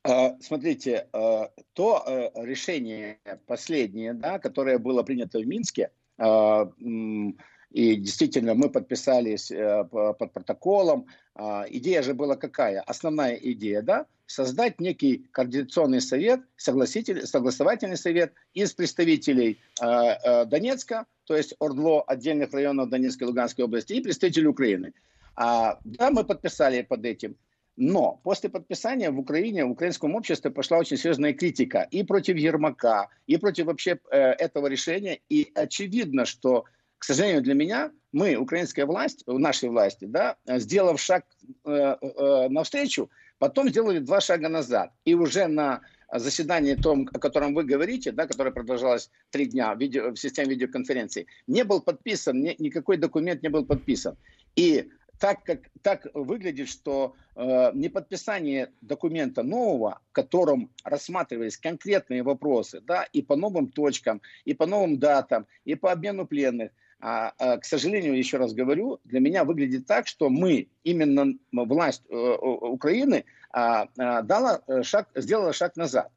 А, 0.06 0.36
смотрите, 0.40 1.08
а, 1.12 1.50
то 1.72 2.04
э, 2.06 2.30
решение 2.44 3.18
последнее, 3.46 4.12
да, 4.12 4.38
которое 4.38 4.78
было 4.78 5.02
принято 5.02 5.38
в 5.38 5.46
Минске, 5.46 5.90
а, 6.18 6.70
и 7.70 7.96
действительно 7.96 8.54
мы 8.54 8.68
подписались 8.70 9.50
э, 9.50 9.84
под 9.90 10.32
протоколом. 10.32 11.06
Идея 11.70 12.02
же 12.02 12.14
была 12.14 12.36
какая? 12.36 12.80
Основная 12.82 13.34
идея, 13.34 13.82
да, 13.82 14.06
создать 14.26 14.78
некий 14.78 15.26
координационный 15.32 16.00
совет, 16.00 16.40
согласовательный 16.56 17.96
совет 17.96 18.32
из 18.52 18.72
представителей 18.72 19.58
Донецка, 19.80 21.06
то 21.24 21.36
есть 21.36 21.54
Ордло, 21.58 22.02
отдельных 22.02 22.52
районов 22.52 22.90
Донецкой 22.90 23.26
и 23.26 23.30
Луганской 23.30 23.64
области, 23.64 23.94
и 23.94 24.00
представителей 24.00 24.46
Украины. 24.46 24.92
Да, 25.36 25.80
мы 26.12 26.22
подписали 26.22 26.82
под 26.82 27.04
этим. 27.04 27.36
Но 27.76 28.20
после 28.22 28.48
подписания 28.50 29.10
в 29.10 29.18
Украине, 29.18 29.64
в 29.64 29.72
украинском 29.72 30.14
обществе 30.14 30.50
пошла 30.50 30.78
очень 30.78 30.96
серьезная 30.96 31.32
критика 31.32 31.86
и 31.90 32.04
против 32.04 32.36
Ермака, 32.36 33.08
и 33.26 33.36
против 33.36 33.66
вообще 33.66 33.98
э, 34.10 34.16
этого 34.16 34.68
решения. 34.68 35.20
И 35.28 35.50
очевидно, 35.54 36.24
что, 36.24 36.64
к 36.98 37.04
сожалению, 37.04 37.42
для 37.42 37.54
меня, 37.54 37.90
мы, 38.12 38.36
украинская 38.36 38.86
власть, 38.86 39.24
нашей 39.26 39.70
власти, 39.70 40.04
да, 40.04 40.36
сделав 40.46 41.00
шаг 41.00 41.24
э, 41.64 41.96
э, 42.00 42.48
навстречу, 42.48 43.10
потом 43.38 43.68
сделали 43.68 43.98
два 43.98 44.20
шага 44.20 44.48
назад. 44.48 44.92
И 45.04 45.14
уже 45.14 45.48
на 45.48 45.80
заседании 46.12 46.74
том, 46.76 47.08
о 47.12 47.18
котором 47.18 47.54
вы 47.54 47.64
говорите, 47.64 48.12
да, 48.12 48.28
которое 48.28 48.52
продолжалось 48.52 49.10
три 49.30 49.46
дня 49.46 49.74
в, 49.74 49.80
видео, 49.80 50.10
в 50.10 50.16
системе 50.16 50.50
видеоконференции, 50.50 51.26
не 51.48 51.64
был 51.64 51.80
подписан, 51.80 52.40
ни, 52.40 52.54
никакой 52.60 52.98
документ 52.98 53.42
не 53.42 53.48
был 53.48 53.64
подписан. 53.66 54.16
И 54.54 54.90
так, 55.24 55.42
как, 55.42 55.60
так 55.80 56.06
выглядит, 56.12 56.68
что 56.68 57.14
э, 57.34 57.70
неподписание 57.72 58.74
документа 58.82 59.42
нового, 59.42 60.02
в 60.10 60.12
котором 60.12 60.70
рассматривались 60.84 61.56
конкретные 61.56 62.22
вопросы, 62.22 62.82
да, 62.82 63.04
и 63.04 63.22
по 63.22 63.34
новым 63.34 63.68
точкам, 63.68 64.20
и 64.44 64.52
по 64.52 64.66
новым 64.66 64.98
датам, 64.98 65.46
и 65.64 65.76
по 65.76 65.92
обмену 65.92 66.26
пленных, 66.26 66.72
а, 67.00 67.32
а, 67.38 67.56
к 67.56 67.64
сожалению, 67.64 68.18
еще 68.18 68.36
раз 68.36 68.52
говорю, 68.52 69.00
для 69.04 69.20
меня 69.20 69.44
выглядит 69.44 69.86
так, 69.86 70.08
что 70.08 70.28
мы, 70.28 70.68
именно 70.82 71.38
власть 71.52 72.02
э, 72.10 72.14
Украины, 72.14 73.24
а, 73.50 73.88
а, 73.96 74.20
дала 74.20 74.60
э, 74.66 74.82
шаг, 74.82 75.08
сделала 75.14 75.54
шаг 75.54 75.76
назад. 75.76 76.12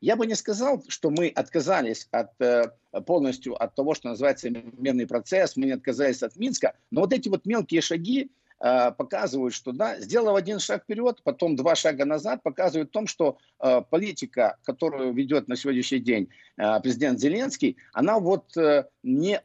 Я 0.00 0.16
бы 0.16 0.26
не 0.26 0.34
сказал, 0.34 0.84
что 0.88 1.10
мы 1.10 1.28
отказались 1.28 2.08
от, 2.10 2.30
э, 2.40 2.72
полностью 3.06 3.60
от 3.60 3.76
того, 3.76 3.94
что 3.94 4.08
называется 4.08 4.50
мирный 4.50 5.06
процесс, 5.06 5.56
мы 5.56 5.66
не 5.66 5.72
отказались 5.72 6.24
от 6.24 6.34
Минска, 6.36 6.74
но 6.90 7.02
вот 7.02 7.12
эти 7.12 7.28
вот 7.28 7.46
мелкие 7.46 7.80
шаги 7.80 8.32
показывают, 8.58 9.54
что 9.54 9.72
да, 9.72 10.00
сделав 10.00 10.36
один 10.36 10.58
шаг 10.58 10.82
вперед, 10.82 11.20
потом 11.22 11.54
два 11.54 11.76
шага 11.76 12.04
назад, 12.04 12.42
показывают 12.42 12.90
в 12.90 12.92
том, 12.92 13.06
что 13.06 13.38
э, 13.60 13.82
политика, 13.88 14.56
которую 14.64 15.12
ведет 15.12 15.46
на 15.46 15.56
сегодняшний 15.56 16.00
день 16.00 16.28
президент 16.56 17.20
Зеленский, 17.20 17.76
она 17.92 18.18
вот 18.18 18.56
не 19.04 19.40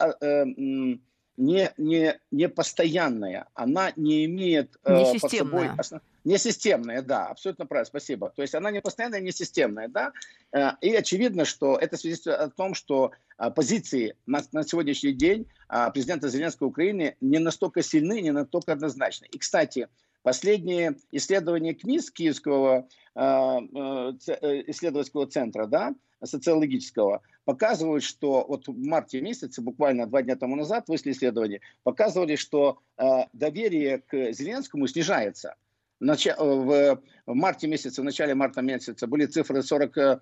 не, 1.35 1.71
не, 1.77 2.19
не 2.31 2.49
постоянная, 2.49 3.47
она 3.55 3.91
не 3.95 4.25
имеет 4.25 4.75
не 4.87 5.19
под 5.19 5.31
собой 5.31 5.69
основ... 5.77 6.01
Не 6.23 6.37
системная, 6.37 7.01
да, 7.01 7.27
абсолютно 7.27 7.65
правильно, 7.65 7.85
спасибо. 7.85 8.29
То 8.29 8.41
есть 8.41 8.55
она 8.55 8.71
не 8.71 8.81
постоянная, 8.81 9.19
не 9.19 9.31
системная, 9.31 9.89
да. 9.89 10.13
Э, 10.53 10.71
и 10.79 10.93
очевидно, 10.95 11.43
что 11.43 11.77
это 11.77 11.97
свидетельствует 11.97 12.39
о 12.39 12.49
том, 12.49 12.73
что 12.73 13.11
а, 13.37 13.49
позиции 13.49 14.15
на, 14.25 14.41
на 14.53 14.63
сегодняшний 14.63 15.11
день 15.11 15.47
а, 15.67 15.89
президента 15.89 16.29
Зеленского 16.29 16.67
Украины 16.67 17.17
не 17.19 17.39
настолько 17.39 17.81
сильны, 17.81 18.21
не 18.21 18.31
настолько 18.31 18.71
однозначны. 18.71 19.27
И, 19.31 19.37
кстати, 19.37 19.89
последние 20.21 20.95
исследования 21.11 21.73
КМИС 21.73 22.11
Киевского 22.11 22.87
а, 23.15 23.59
э, 23.59 24.63
исследовательского 24.67 25.27
центра, 25.27 25.65
да, 25.65 25.93
социологического, 26.23 27.21
показывают, 27.43 28.03
что 28.03 28.45
вот 28.47 28.67
в 28.67 28.77
марте 28.77 29.19
месяце, 29.19 29.61
буквально 29.61 30.07
два 30.07 30.21
дня 30.21 30.37
тому 30.37 30.55
назад, 30.55 30.87
вышли 30.87 31.11
исследования, 31.11 31.59
показывали, 31.83 32.37
что 32.37 32.79
доверие 33.33 33.97
к 33.97 34.31
Зеленскому 34.31 34.87
снижается 34.87 35.55
в 35.99 36.99
марте 37.27 37.67
месяце, 37.67 38.01
в 38.01 38.03
начале 38.03 38.35
марта 38.35 38.61
месяца 38.61 39.07
были 39.07 39.25
цифры 39.25 39.59
46%, 39.59 40.19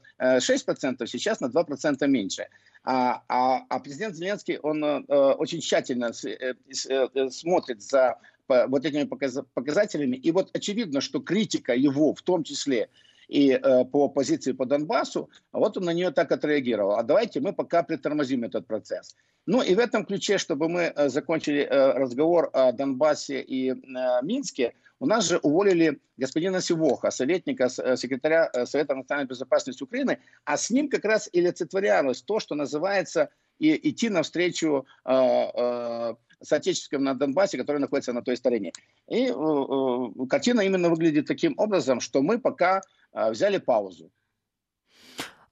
сейчас 1.08 1.40
на 1.40 1.48
2% 1.48 2.08
меньше. 2.08 2.48
А, 2.84 3.24
а, 3.28 3.66
а 3.70 3.80
президент 3.80 4.16
Зеленский, 4.16 4.58
он 4.58 4.84
э, 4.84 5.00
очень 5.08 5.62
тщательно 5.62 6.12
э, 6.26 6.54
э, 6.90 7.30
смотрит 7.30 7.82
за 7.82 8.18
вот 8.48 8.86
этими 8.86 9.06
показателями. 9.06 10.18
И 10.18 10.32
вот 10.32 10.50
очевидно, 10.54 11.00
что 11.00 11.22
критика 11.22 11.74
его, 11.74 12.14
в 12.14 12.22
том 12.22 12.44
числе 12.44 12.90
и 13.32 13.52
э, 13.52 13.86
по 13.86 14.10
позиции 14.10 14.52
по 14.52 14.66
Донбассу, 14.66 15.30
вот 15.54 15.78
он 15.78 15.86
на 15.86 15.94
нее 15.94 16.12
так 16.12 16.32
отреагировал. 16.32 16.96
А 16.96 17.04
давайте 17.04 17.40
мы 17.40 17.54
пока 17.54 17.82
притормозим 17.82 18.44
этот 18.44 18.68
процесс. 18.68 19.16
Ну 19.46 19.62
и 19.64 19.74
в 19.74 19.80
этом 19.80 20.06
ключе, 20.06 20.38
чтобы 20.38 20.68
мы 20.68 20.94
закончили 21.08 21.62
э, 21.62 21.94
разговор 21.94 22.50
о 22.54 22.72
Донбассе 22.74 23.42
и 23.42 23.72
э, 23.72 23.76
Минске, 24.22 24.74
у 25.00 25.08
нас 25.08 25.28
же 25.28 25.38
уволили 25.38 26.00
господина 26.18 26.62
Сивоха, 26.62 27.10
советника, 27.10 27.70
э, 27.84 27.98
секретаря 27.98 28.50
э, 28.54 28.66
Совета 28.66 28.96
национальной 28.96 29.30
безопасности 29.30 29.82
Украины, 29.82 30.20
а 30.46 30.58
с 30.58 30.70
ним 30.70 30.90
как 30.90 31.06
раз 31.06 31.30
и 31.32 31.40
олицетворялось 31.40 32.22
то, 32.22 32.40
что 32.40 32.54
называется 32.54 33.30
и 33.60 33.90
идти 33.90 34.10
навстречу 34.10 34.86
э, 35.06 35.12
э, 35.12 36.16
соотечественникам 36.44 37.04
на 37.04 37.14
Донбассе, 37.14 37.58
которые 37.58 37.80
находятся 37.82 38.14
на 38.14 38.22
той 38.22 38.38
стороне. 38.38 38.74
И 39.08 39.26
э, 39.26 39.32
э, 39.32 40.28
картина 40.28 40.62
именно 40.62 40.90
выглядит 40.90 41.28
таким 41.28 41.54
образом, 41.58 42.00
что 42.00 42.22
мы 42.22 42.40
пока 42.40 42.78
э, 42.78 42.82
взяли 43.14 43.58
паузу. 43.58 44.12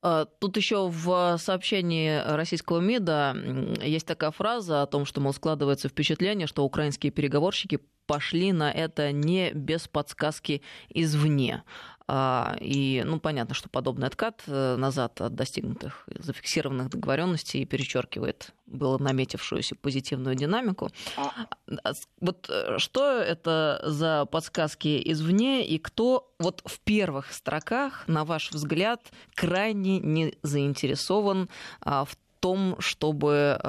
А, 0.02 0.26
тут 0.26 0.56
еще 0.58 0.88
в 0.88 1.38
сообщении 1.38 2.22
российского 2.36 2.80
МИДа 2.80 3.36
есть 3.84 4.08
такая 4.08 4.32
фраза 4.32 4.82
о 4.82 4.88
том, 4.88 5.06
что, 5.06 5.20
мол, 5.20 5.34
складывается 5.34 5.90
впечатление, 5.90 6.48
что 6.48 6.64
украинские 6.64 7.12
переговорщики 7.12 7.80
пошли 8.06 8.54
на 8.54 8.72
это 8.72 9.12
не 9.12 9.52
без 9.52 9.88
подсказки 9.88 10.62
извне. 10.90 11.64
А, 12.12 12.58
и, 12.60 13.04
ну, 13.06 13.20
понятно, 13.20 13.54
что 13.54 13.70
подобный 13.70 14.08
откат 14.08 14.42
э, 14.48 14.76
назад 14.78 15.22
от 15.22 15.36
достигнутых, 15.36 16.08
зафиксированных 16.08 16.90
договоренностей 16.90 17.64
перечеркивает 17.66 18.52
было 18.66 18.98
наметившуюся 18.98 19.76
позитивную 19.76 20.34
динамику. 20.36 20.90
А... 21.18 21.46
а 21.84 21.94
вот 22.20 22.50
э, 22.50 22.80
что 22.80 23.12
это 23.12 23.84
за 23.86 24.26
подсказки 24.26 25.00
извне 25.12 25.64
и 25.68 25.78
кто 25.78 26.34
вот 26.40 26.64
в 26.66 26.80
первых 26.80 27.32
строках, 27.32 28.08
на 28.08 28.26
ваш 28.26 28.50
взгляд, 28.54 29.02
крайне 29.36 30.00
не 30.00 30.36
заинтересован 30.42 31.48
в 31.86 32.10
том, 32.40 32.76
чтобы 32.80 33.62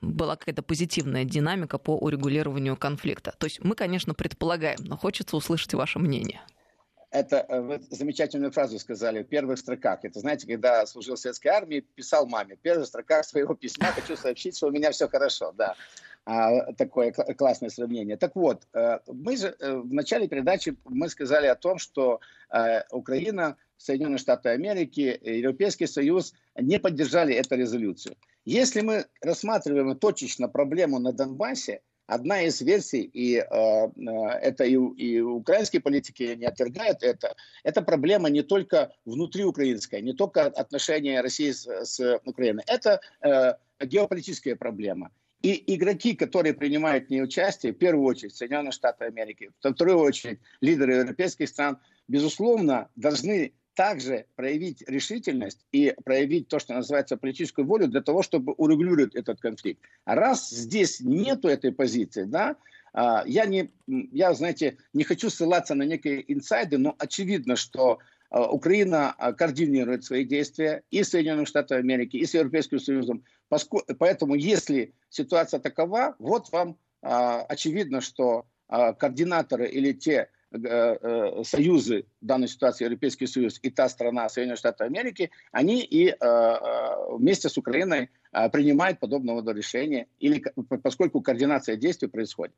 была 0.00 0.34
какая-то 0.34 0.62
позитивная 0.62 1.24
динамика 1.24 1.78
по 1.78 1.96
урегулированию 1.96 2.76
конфликта. 2.76 3.32
То 3.38 3.44
есть 3.44 3.62
мы, 3.62 3.76
конечно, 3.76 4.12
предполагаем, 4.12 4.78
но 4.80 4.96
хочется 4.96 5.36
услышать 5.36 5.72
ваше 5.74 6.00
мнение 6.00 6.40
это 7.14 7.46
э, 7.48 7.60
вы 7.60 7.80
замечательную 7.90 8.50
фразу 8.50 8.78
сказали 8.78 9.22
в 9.22 9.28
первых 9.28 9.58
строках. 9.58 10.04
Это, 10.04 10.18
знаете, 10.18 10.48
когда 10.48 10.84
служил 10.84 11.14
в 11.14 11.18
советской 11.20 11.48
армии, 11.48 11.80
писал 11.80 12.26
маме, 12.26 12.56
в 12.56 12.58
первых 12.58 12.86
строках 12.86 13.24
своего 13.24 13.54
письма 13.54 13.86
хочу 13.86 14.16
сообщить, 14.16 14.56
что 14.56 14.66
у 14.66 14.72
меня 14.72 14.90
все 14.90 15.08
хорошо, 15.08 15.52
да. 15.52 15.76
а, 16.26 16.72
такое 16.72 17.12
классное 17.12 17.70
сравнение. 17.70 18.16
Так 18.16 18.34
вот, 18.34 18.66
э, 18.72 18.98
мы 19.06 19.36
же 19.36 19.54
э, 19.58 19.76
в 19.76 19.94
начале 19.94 20.26
передачи 20.26 20.76
мы 20.84 21.08
сказали 21.08 21.46
о 21.46 21.54
том, 21.54 21.78
что 21.78 22.20
Украина, 22.92 23.56
Соединенные 23.78 24.18
Штаты 24.18 24.50
Америки, 24.50 25.18
Европейский 25.22 25.86
Союз 25.86 26.34
не 26.56 26.78
поддержали 26.78 27.34
эту 27.34 27.56
резолюцию. 27.56 28.16
Если 28.44 28.80
мы 28.80 29.06
рассматриваем 29.22 29.96
точечно 29.98 30.48
проблему 30.48 31.00
на 31.00 31.12
Донбассе, 31.12 31.80
одна 32.06 32.42
из 32.42 32.60
версий, 32.60 33.02
и 33.02 33.36
э, 33.36 33.44
это 34.42 34.64
и, 34.64 34.74
и 34.74 35.20
украинские 35.20 35.80
политики 35.80 36.34
не 36.36 36.46
отвергают 36.46 37.02
это, 37.02 37.34
это 37.62 37.82
проблема 37.82 38.28
не 38.30 38.42
только 38.42 38.92
внутриукраинская, 39.04 40.00
не 40.00 40.12
только 40.12 40.46
отношения 40.46 41.20
России 41.20 41.50
с, 41.50 41.66
с 41.66 42.20
Украиной, 42.24 42.64
это 42.66 43.00
э, 43.22 43.54
геополитическая 43.84 44.56
проблема. 44.56 45.10
И 45.42 45.74
игроки, 45.74 46.14
которые 46.14 46.54
принимают 46.54 47.06
в 47.06 47.10
ней 47.10 47.22
участие, 47.22 47.74
в 47.74 47.76
первую 47.76 48.06
очередь 48.06 48.34
Соединенные 48.34 48.72
Штаты 48.72 49.04
Америки, 49.04 49.50
во 49.62 49.72
вторую 49.72 49.98
очередь 49.98 50.40
лидеры 50.62 50.94
европейских 50.94 51.48
стран, 51.48 51.78
безусловно, 52.08 52.88
должны 52.96 53.52
также 53.74 54.26
проявить 54.36 54.82
решительность 54.88 55.66
и 55.72 55.94
проявить 56.04 56.48
то, 56.48 56.58
что 56.58 56.74
называется 56.74 57.16
политическую 57.16 57.66
волю 57.66 57.88
для 57.88 58.00
того, 58.00 58.22
чтобы 58.22 58.52
урегулировать 58.52 59.14
этот 59.14 59.40
конфликт. 59.40 59.82
А 60.04 60.14
раз 60.14 60.50
здесь 60.50 61.00
нету 61.00 61.48
этой 61.48 61.72
позиции, 61.72 62.24
да, 62.24 62.56
а, 62.94 63.24
я 63.26 63.44
не, 63.44 63.70
я, 63.86 64.32
знаете, 64.34 64.78
не 64.92 65.02
хочу 65.02 65.28
ссылаться 65.28 65.74
на 65.74 65.82
некие 65.82 66.32
инсайды, 66.32 66.78
но 66.78 66.94
очевидно, 66.98 67.56
что 67.56 67.98
а, 68.30 68.50
Украина 68.50 69.12
а, 69.18 69.32
координирует 69.32 70.04
свои 70.04 70.24
действия 70.24 70.84
и 70.90 71.02
с 71.02 71.10
Соединенными 71.10 71.44
Штатами 71.44 71.80
Америки, 71.80 72.16
и 72.16 72.24
с 72.24 72.34
Европейским 72.34 72.78
Союзом. 72.78 73.24
Поэтому, 73.98 74.36
если 74.36 74.94
ситуация 75.10 75.60
такова, 75.60 76.14
вот 76.18 76.50
вам 76.50 76.78
очевидно, 77.02 78.00
что 78.00 78.46
координаторы 78.66 79.68
или 79.68 79.92
те 79.92 80.30
союзы, 81.44 82.06
в 82.20 82.26
данной 82.26 82.48
ситуации 82.48 82.84
Европейский 82.84 83.26
Союз 83.26 83.58
и 83.62 83.70
та 83.70 83.88
страна, 83.88 84.28
Соединенные 84.28 84.56
Штаты 84.56 84.84
Америки, 84.84 85.30
они 85.52 85.82
и 85.82 86.10
а, 86.10 87.06
вместе 87.10 87.48
с 87.48 87.58
Украиной 87.58 88.10
принимают 88.52 88.98
подобного 88.98 89.40
рода 89.40 89.52
решения, 89.52 90.06
или, 90.20 90.42
поскольку 90.82 91.20
координация 91.20 91.76
действий 91.76 92.08
происходит. 92.08 92.54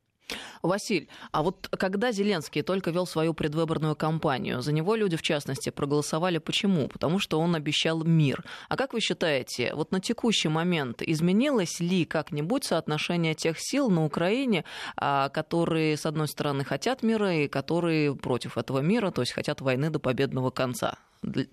Василь, 0.61 1.07
а 1.31 1.43
вот 1.43 1.69
когда 1.77 2.11
Зеленский 2.11 2.61
только 2.61 2.91
вел 2.91 3.05
свою 3.05 3.33
предвыборную 3.33 3.95
кампанию, 3.95 4.61
за 4.61 4.73
него 4.73 4.95
люди, 4.95 5.15
в 5.15 5.21
частности, 5.21 5.69
проголосовали 5.69 6.39
почему? 6.39 6.87
Потому 6.87 7.19
что 7.19 7.39
он 7.39 7.55
обещал 7.55 8.03
мир. 8.03 8.43
А 8.69 8.75
как 8.75 8.93
вы 8.93 8.99
считаете, 8.99 9.73
вот 9.73 9.91
на 9.91 9.99
текущий 9.99 10.49
момент 10.49 11.01
изменилось 11.01 11.79
ли 11.79 12.05
как-нибудь 12.05 12.63
соотношение 12.63 13.35
тех 13.35 13.57
сил 13.59 13.89
на 13.89 14.03
Украине, 14.03 14.65
а, 14.95 15.29
которые, 15.29 15.95
с 15.95 16.05
одной 16.05 16.27
стороны, 16.27 16.63
хотят 16.63 17.03
мира 17.03 17.33
и 17.33 17.47
которые 17.47 18.15
против 18.15 18.57
этого 18.57 18.79
мира, 18.79 19.11
то 19.11 19.21
есть 19.21 19.33
хотят 19.33 19.61
войны 19.61 19.89
до 19.89 19.99
победного 19.99 20.49
конца, 20.49 20.97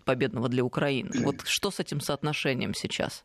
победного 0.04 0.48
для 0.48 0.64
Украины? 0.64 1.10
Вот 1.24 1.42
что 1.44 1.70
с 1.70 1.80
этим 1.80 2.00
соотношением 2.00 2.74
сейчас? 2.74 3.24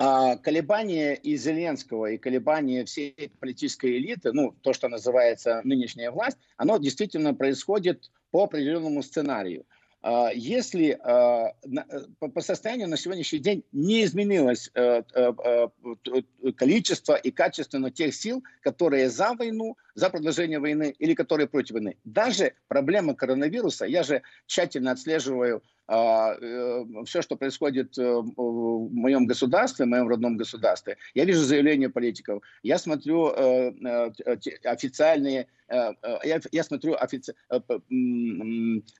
А 0.00 0.36
колебания 0.36 1.14
и 1.14 1.36
Зеленского, 1.36 2.06
и 2.12 2.18
колебания 2.18 2.84
всей 2.84 3.32
политической 3.40 3.98
элиты, 3.98 4.32
ну, 4.32 4.54
то, 4.62 4.72
что 4.72 4.88
называется 4.88 5.60
нынешняя 5.64 6.12
власть, 6.12 6.38
оно 6.56 6.78
действительно 6.78 7.34
происходит 7.34 8.12
по 8.30 8.44
определенному 8.44 9.02
сценарию. 9.02 9.66
А 10.00 10.30
если 10.32 10.92
а, 11.02 11.52
по 12.20 12.40
состоянию 12.40 12.88
на 12.88 12.96
сегодняшний 12.96 13.40
день 13.40 13.64
не 13.72 14.04
изменилось 14.04 14.70
э, 14.74 15.02
э, 15.12 15.32
э, 15.34 16.52
количество 16.52 17.16
и 17.16 17.32
качество 17.32 17.90
тех 17.90 18.14
сил, 18.14 18.44
которые 18.60 19.10
за 19.10 19.34
войну, 19.34 19.76
за 19.96 20.08
продолжение 20.10 20.60
войны 20.60 20.94
или 21.00 21.14
которые 21.14 21.48
против 21.48 21.72
войны. 21.72 21.96
Даже 22.04 22.54
проблема 22.68 23.16
коронавируса, 23.16 23.86
я 23.86 24.04
же 24.04 24.22
тщательно 24.46 24.92
отслеживаю 24.92 25.64
все, 25.88 27.22
что 27.22 27.36
происходит 27.36 27.96
э, 27.98 28.02
в 28.02 28.92
моем 28.92 29.26
государстве, 29.26 29.86
в 29.86 29.88
моем 29.88 30.06
родном 30.08 30.36
государстве, 30.36 30.98
я 31.14 31.24
вижу 31.24 31.40
заявления 31.40 31.88
политиков, 31.88 32.42
я 32.62 32.78
смотрю 32.78 33.28
э, 33.30 34.12
официальные 34.64 35.46
я, 35.70 36.40
я 36.50 36.64
смотрю 36.64 36.94
офици... 36.94 37.34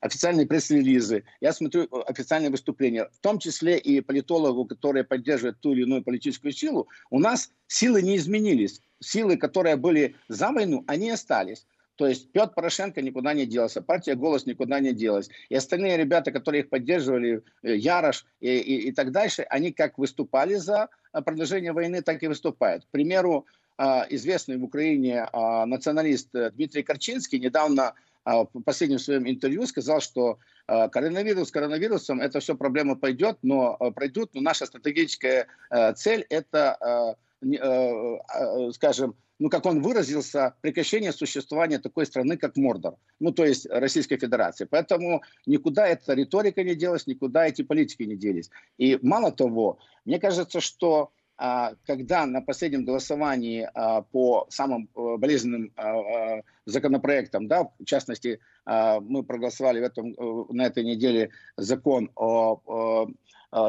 официальные 0.03 0.47
пресс-релизы, 0.47 1.25
я 1.41 1.55
смотрю 1.55 1.89
официальные 2.07 2.51
выступления, 2.51 3.09
в 3.11 3.21
том 3.21 3.39
числе 3.39 3.79
и 3.79 4.03
политологу, 4.03 4.67
которые 4.67 5.05
поддерживают 5.05 5.61
ту 5.61 5.73
или 5.73 5.85
иную 5.85 6.05
политическую 6.05 6.53
силу, 6.53 6.87
у 7.09 7.21
нас 7.21 7.51
силы 7.69 8.03
не 8.03 8.17
изменились. 8.17 8.83
Силы, 9.01 9.39
которые 9.39 9.77
были 9.77 10.17
за 10.29 10.53
войну, 10.53 10.85
они 10.87 11.11
остались. 11.11 11.67
То 11.99 12.07
есть 12.07 12.31
Петр 12.31 12.55
Порошенко 12.55 13.03
никуда 13.03 13.35
не 13.35 13.45
делся, 13.45 13.83
партия 13.83 14.15
«Голос» 14.15 14.47
никуда 14.47 14.79
не 14.79 14.93
делась. 14.93 15.29
И 15.49 15.57
остальные 15.57 15.97
ребята, 15.97 16.31
которые 16.31 16.63
их 16.63 16.69
поддерживали, 16.71 17.43
э, 17.65 17.75
Ярош 17.75 18.25
и, 18.39 18.57
и, 18.57 18.89
и 18.89 18.93
так 18.93 19.11
дальше, 19.11 19.43
они 19.51 19.73
как 19.73 19.99
выступали 19.99 20.55
за 20.55 20.91
э, 21.13 21.21
продолжение 21.23 21.73
войны, 21.73 22.01
так 22.01 22.23
и 22.23 22.29
выступают. 22.29 22.85
К 22.85 22.89
примеру, 22.91 23.47
э, 23.79 23.83
известный 24.11 24.59
в 24.59 24.65
Украине 24.65 25.29
националист 25.67 26.29
Дмитрий 26.55 26.85
Корчинский 26.85 27.41
недавно 27.41 27.95
в 28.25 28.63
последнем 28.65 28.99
своем 28.99 29.29
интервью 29.29 29.67
сказал, 29.67 30.01
что 30.01 30.39
коронавирус 30.67 31.51
коронавирусом, 31.51 32.21
это 32.21 32.41
все 32.41 32.55
проблема 32.55 32.95
пойдет, 32.95 33.39
но 33.43 33.77
пройдет, 33.95 34.35
но 34.35 34.43
наша 34.43 34.67
стратегическая 34.67 35.47
цель 35.97 36.27
это, 36.29 37.17
скажем, 38.73 39.15
ну, 39.39 39.49
как 39.51 39.67
он 39.67 39.83
выразился, 39.83 40.55
прекращение 40.61 41.13
существования 41.13 41.79
такой 41.79 42.07
страны, 42.07 42.37
как 42.37 42.57
Мордор, 42.57 42.97
ну, 43.21 43.33
то 43.33 43.45
есть 43.45 43.67
Российской 43.71 44.17
Федерации. 44.17 44.67
Поэтому 44.69 45.23
никуда 45.47 45.87
эта 45.87 46.15
риторика 46.15 46.65
не 46.65 46.75
делась, 46.75 47.07
никуда 47.07 47.47
эти 47.47 47.63
политики 47.63 48.03
не 48.03 48.17
делись. 48.17 48.51
И 48.79 48.99
мало 49.03 49.31
того, 49.31 49.79
мне 50.05 50.19
кажется, 50.19 50.61
что 50.61 51.13
а, 51.41 51.75
когда 51.87 52.27
на 52.27 52.41
последнем 52.41 52.85
голосовании 52.85 53.69
а, 53.73 54.03
по 54.03 54.47
самым 54.51 54.89
э, 54.97 55.17
болезненным 55.19 55.73
а, 55.77 56.41
законопроектам, 56.67 57.47
да, 57.47 57.71
в 57.79 57.85
частности, 57.85 58.41
мы 58.67 59.23
проголосовали 59.23 59.81
в 59.81 59.85
этом, 59.85 60.13
э, 60.13 60.45
на 60.51 60.67
этой 60.67 60.85
неделе 60.85 61.31
закон 61.57 62.11
о 62.17 62.61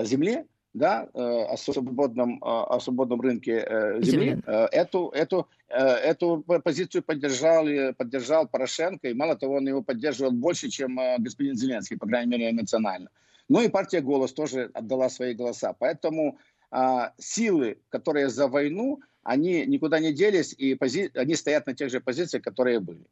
земле, 0.04 0.46
да, 0.74 1.08
э, 1.14 1.20
о 1.20 1.58
свободном, 1.58 2.40
о 2.42 2.80
свободном 2.80 3.22
рынке 3.22 3.66
земли, 4.02 4.30
Земля. 4.32 4.70
эту, 4.72 5.10
эту, 5.10 5.48
эту 5.68 6.46
позицию 6.64 7.04
поддержал, 7.04 7.66
поддержал 7.98 8.48
Порошенко, 8.48 9.08
и 9.10 9.14
мало 9.14 9.36
того, 9.36 9.56
он 9.56 9.68
его 9.68 9.82
поддерживал 9.82 10.32
больше, 10.32 10.70
чем 10.70 11.00
господин 11.20 11.56
Зеленский, 11.56 11.98
по 11.98 12.08
крайней 12.08 12.32
мере, 12.32 12.52
эмоционально. 12.52 13.10
Ну 13.50 13.62
и 13.62 13.68
партия 13.68 14.02
«Голос» 14.02 14.32
тоже 14.32 14.70
отдала 14.74 15.10
свои 15.10 15.34
голоса. 15.34 15.74
Поэтому 15.74 16.38
а, 16.72 17.14
силы, 17.18 17.80
которые 17.90 18.30
за 18.30 18.48
войну, 18.48 19.02
они 19.24 19.66
никуда 19.66 20.00
не 20.00 20.14
делись, 20.14 20.54
и 20.54 20.76
пози... 20.76 21.12
они 21.16 21.36
стоят 21.36 21.66
на 21.68 21.74
тех 21.74 21.90
же 21.90 22.00
позициях, 22.00 22.44
которые 22.44 22.80
были. 22.80 23.06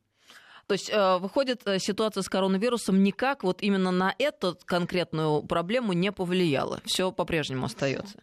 То 0.68 0.74
есть 0.74 0.90
э, 0.90 1.18
выходит, 1.18 1.62
э, 1.66 1.80
ситуация 1.80 2.22
с 2.22 2.30
коронавирусом 2.30 3.02
никак 3.02 3.44
вот 3.44 3.62
именно 3.62 3.92
на 3.92 4.14
эту 4.20 4.58
конкретную 4.66 5.42
проблему 5.44 5.94
не 5.94 6.12
повлияла. 6.12 6.82
Все 6.86 7.12
по-прежнему 7.12 7.66
остается. 7.66 8.20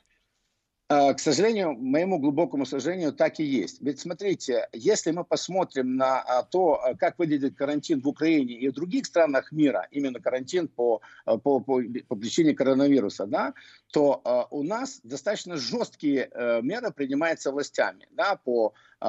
А, 0.94 1.12
к 1.12 1.18
сожалению, 1.18 1.72
моему 1.72 2.18
глубокому 2.18 2.64
сожалению, 2.66 3.12
так 3.12 3.40
и 3.40 3.44
есть. 3.44 3.80
Ведь 3.80 3.98
смотрите, 3.98 4.68
если 4.72 5.10
мы 5.10 5.24
посмотрим 5.24 5.96
на 5.96 6.20
а, 6.20 6.44
то, 6.44 6.80
а, 6.80 6.94
как 6.94 7.18
выглядит 7.18 7.56
карантин 7.56 8.00
в 8.00 8.06
Украине 8.06 8.54
и 8.54 8.68
в 8.68 8.74
других 8.74 9.06
странах 9.06 9.50
мира, 9.50 9.88
именно 9.90 10.20
карантин 10.20 10.68
по, 10.68 11.00
по, 11.24 11.38
по, 11.38 11.82
по 12.08 12.16
причине 12.16 12.54
коронавируса, 12.54 13.26
да, 13.26 13.54
то 13.92 14.46
у 14.50 14.62
нас 14.62 15.00
достаточно 15.02 15.56
жесткие 15.56 16.28
э, 16.32 16.62
меры 16.62 16.90
принимаются 16.92 17.52
властями 17.52 18.06
да, 18.10 18.36
по, 18.36 18.74
э, 19.00 19.04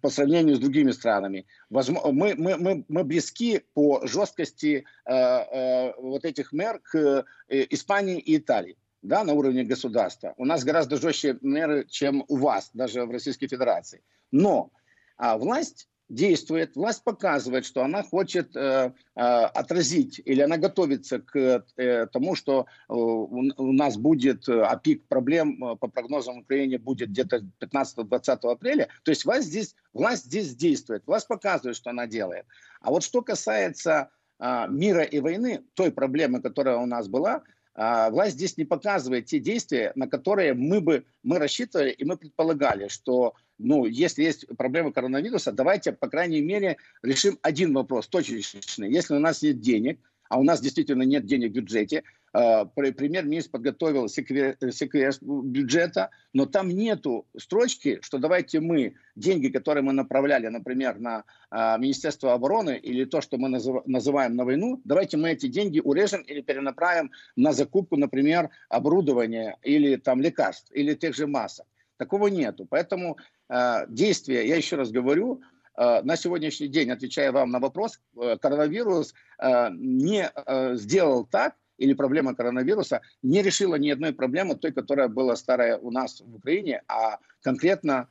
по 0.00 0.10
сравнению 0.10 0.56
с 0.56 0.58
другими 0.58 0.92
странами. 0.92 1.46
Мы, 1.70 1.82
мы, 2.12 2.56
мы, 2.56 2.84
мы 2.86 3.04
близки 3.04 3.62
по 3.74 4.06
жесткости 4.06 4.84
э, 5.06 5.92
вот 5.98 6.24
этих 6.24 6.52
мер 6.52 6.80
к 6.80 7.24
Испании 7.48 8.18
и 8.18 8.36
Италии 8.36 8.76
да, 9.04 9.22
на 9.22 9.34
уровне 9.34 9.64
государства. 9.64 10.34
У 10.38 10.44
нас 10.44 10.64
гораздо 10.64 10.96
жестче 10.96 11.38
меры, 11.42 11.84
чем 11.88 12.24
у 12.28 12.36
вас, 12.36 12.70
даже 12.72 13.04
в 13.04 13.10
Российской 13.10 13.46
Федерации. 13.46 14.02
Но 14.32 14.70
а, 15.16 15.36
власть 15.36 15.88
действует, 16.08 16.74
власть 16.76 17.04
показывает, 17.04 17.64
что 17.64 17.82
она 17.82 18.02
хочет 18.02 18.54
э, 18.54 18.92
э, 19.14 19.20
отразить 19.20 20.20
или 20.24 20.42
она 20.42 20.58
готовится 20.58 21.18
к 21.18 21.64
э, 21.76 22.06
тому, 22.12 22.34
что 22.34 22.66
э, 22.88 22.92
у, 22.92 23.72
нас 23.72 23.96
будет, 23.96 24.46
э, 24.46 24.62
а 24.62 24.76
пик 24.76 25.06
проблем 25.08 25.64
э, 25.64 25.76
по 25.76 25.88
прогнозам 25.88 26.36
в 26.36 26.38
Украине 26.40 26.78
будет 26.78 27.08
где-то 27.08 27.42
15-20 27.58 28.52
апреля. 28.52 28.88
То 29.02 29.12
есть 29.12 29.24
власть 29.24 29.48
здесь, 29.48 29.74
власть 29.94 30.26
здесь 30.26 30.54
действует, 30.54 31.06
власть 31.06 31.26
показывает, 31.26 31.76
что 31.76 31.88
она 31.88 32.06
делает. 32.06 32.44
А 32.82 32.90
вот 32.90 33.02
что 33.02 33.22
касается 33.22 34.10
э, 34.38 34.66
мира 34.68 35.04
и 35.04 35.20
войны, 35.20 35.64
той 35.72 35.90
проблемы, 35.90 36.42
которая 36.42 36.76
у 36.76 36.86
нас 36.86 37.08
была, 37.08 37.36
а, 37.36 37.42
власть 37.76 38.34
здесь 38.34 38.56
не 38.56 38.64
показывает 38.64 39.26
те 39.26 39.40
действия, 39.40 39.92
на 39.96 40.06
которые 40.06 40.54
мы 40.54 40.80
бы 40.80 41.04
мы 41.22 41.38
рассчитывали 41.38 41.90
и 41.90 42.04
мы 42.04 42.16
предполагали, 42.16 42.88
что 42.88 43.34
ну, 43.58 43.86
если 43.86 44.22
есть 44.22 44.46
проблема 44.56 44.92
коронавируса, 44.92 45.52
давайте, 45.52 45.92
по 45.92 46.08
крайней 46.08 46.40
мере, 46.40 46.76
решим 47.02 47.38
один 47.42 47.72
вопрос 47.72 48.08
точечный. 48.08 48.92
Если 48.92 49.14
у 49.14 49.20
нас 49.20 49.42
нет 49.42 49.60
денег, 49.60 50.00
а 50.28 50.38
у 50.38 50.42
нас 50.42 50.60
действительно 50.60 51.02
нет 51.02 51.26
денег 51.26 51.52
в 51.52 51.54
бюджете. 51.54 52.02
А, 52.34 52.64
премьер-министр 52.64 53.52
подготовил 53.52 54.08
секвер, 54.08 54.56
секвер 54.72 55.12
бюджета, 55.22 56.10
но 56.32 56.46
там 56.46 56.68
нету 56.68 57.26
строчки, 57.38 58.00
что 58.02 58.18
давайте 58.18 58.58
мы 58.58 58.96
деньги, 59.14 59.48
которые 59.48 59.84
мы 59.84 59.92
направляли, 59.92 60.48
например, 60.48 60.98
на 60.98 61.24
а, 61.50 61.78
Министерство 61.78 62.32
обороны 62.32 62.76
или 62.76 63.04
то, 63.04 63.20
что 63.20 63.38
мы 63.38 63.48
называем 63.86 64.34
на 64.34 64.44
войну, 64.44 64.80
давайте 64.84 65.16
мы 65.16 65.30
эти 65.30 65.46
деньги 65.46 65.78
урежем 65.78 66.22
или 66.22 66.40
перенаправим 66.40 67.12
на 67.36 67.52
закупку, 67.52 67.96
например, 67.96 68.50
оборудования 68.68 69.56
или 69.62 69.94
там 69.94 70.20
лекарств, 70.20 70.72
или 70.74 70.94
тех 70.94 71.14
же 71.14 71.28
масок. 71.28 71.66
Такого 71.98 72.26
нету. 72.26 72.66
Поэтому 72.68 73.16
э, 73.48 73.86
действия, 73.88 74.48
я 74.48 74.56
еще 74.56 74.74
раз 74.74 74.90
говорю, 74.90 75.40
Э, 75.76 76.02
на 76.02 76.16
сегодняшний 76.16 76.68
день, 76.68 76.90
отвечая 76.90 77.32
вам 77.32 77.50
на 77.50 77.58
вопрос, 77.58 78.00
э, 78.16 78.36
коронавирус 78.40 79.14
э, 79.38 79.70
не 79.72 80.30
сделал 80.76 81.24
так, 81.24 81.56
или 81.78 81.94
проблема 81.94 82.34
коронавируса 82.34 83.00
не 83.22 83.42
решила 83.42 83.76
ни 83.76 83.90
одной 83.90 84.12
проблемы, 84.12 84.56
той, 84.56 84.72
которая 84.72 85.08
была 85.08 85.36
старая 85.36 85.78
у 85.78 85.90
нас 85.90 86.20
в 86.20 86.36
Украине, 86.36 86.82
а 86.88 87.18
конкретно 87.42 88.08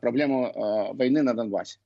проблему 0.00 0.94
войны 0.94 1.22
на 1.22 1.34
Донбассе. 1.34 1.78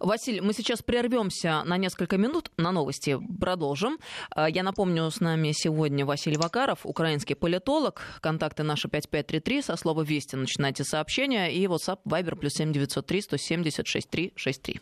Василий, 0.00 0.40
мы 0.40 0.52
сейчас 0.52 0.82
прервемся 0.82 1.62
на 1.64 1.76
несколько 1.76 2.16
минут 2.16 2.50
на 2.56 2.72
новости. 2.72 3.18
Продолжим. 3.40 3.98
А, 4.30 4.48
я 4.48 4.62
напомню, 4.62 5.10
с 5.10 5.20
нами 5.20 5.52
сегодня 5.52 6.04
Василий 6.04 6.36
Вакаров, 6.36 6.84
украинский 6.84 7.36
политолог. 7.36 8.02
Контакты 8.20 8.62
наши 8.62 8.88
5533. 8.88 9.62
Со 9.62 9.76
слова 9.76 10.02
«Вести» 10.02 10.36
начинайте 10.36 10.84
сообщение. 10.84 11.54
И 11.54 11.66
WhatsApp 11.66 12.00
Viber 12.04 12.36
плюс 12.36 12.54
7903 12.54 13.22
170 13.22 13.86
6363. 13.86 14.80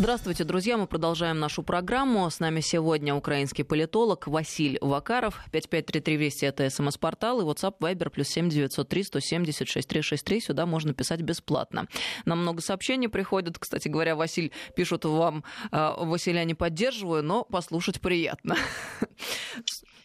Здравствуйте, 0.00 0.44
друзья. 0.44 0.78
Мы 0.78 0.86
продолжаем 0.86 1.40
нашу 1.40 1.62
программу. 1.62 2.30
С 2.30 2.40
нами 2.40 2.60
сегодня 2.60 3.14
украинский 3.14 3.64
политолог 3.64 4.28
Василь 4.28 4.78
Вакаров. 4.80 5.34
5533 5.52 6.16
Вести– 6.16 6.46
это 6.46 6.70
смс-портал. 6.70 7.42
И 7.42 7.44
WhatsApp 7.44 7.74
Viber 7.80 8.08
плюс 8.08 8.28
7903 8.28 9.04
170 9.04 9.68
6363. 9.68 10.40
Сюда 10.40 10.64
можно 10.64 10.94
писать 10.94 11.20
бесплатно. 11.20 11.86
Нам 12.24 12.40
много 12.40 12.62
сообщений 12.62 13.10
приходит. 13.10 13.58
Кстати 13.58 13.88
говоря, 13.88 14.16
Василь 14.16 14.52
пишут 14.74 15.04
вам, 15.04 15.44
э, 15.70 15.92
Василия 15.98 16.46
не 16.46 16.54
поддерживаю, 16.54 17.22
но 17.22 17.44
послушать 17.44 18.00
приятно. 18.00 18.56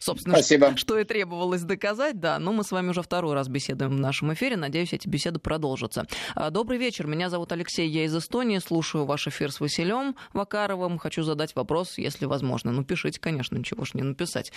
Собственно, 0.06 0.36
Спасибо. 0.36 0.76
что 0.76 1.00
и 1.00 1.02
требовалось 1.04 1.62
доказать, 1.62 2.20
да. 2.20 2.38
Но 2.38 2.52
мы 2.52 2.62
с 2.62 2.70
вами 2.70 2.90
уже 2.90 3.02
второй 3.02 3.34
раз 3.34 3.48
беседуем 3.48 3.96
в 3.96 3.98
нашем 3.98 4.32
эфире. 4.34 4.56
Надеюсь, 4.56 4.92
эти 4.92 5.08
беседы 5.08 5.40
продолжатся. 5.40 6.06
А, 6.36 6.50
добрый 6.50 6.78
вечер. 6.78 7.08
Меня 7.08 7.28
зовут 7.28 7.50
Алексей, 7.50 7.88
я 7.88 8.04
из 8.04 8.16
Эстонии. 8.16 8.60
Слушаю 8.60 9.04
ваш 9.04 9.26
эфир 9.26 9.50
с 9.50 9.58
Василем 9.58 10.14
Вакаровым. 10.32 10.98
Хочу 10.98 11.24
задать 11.24 11.56
вопрос, 11.56 11.98
если 11.98 12.26
возможно. 12.26 12.70
Ну, 12.70 12.84
пишите, 12.84 13.18
конечно, 13.18 13.56
ничего 13.56 13.84
ж 13.84 13.94
не 13.94 14.02
написать. 14.02 14.52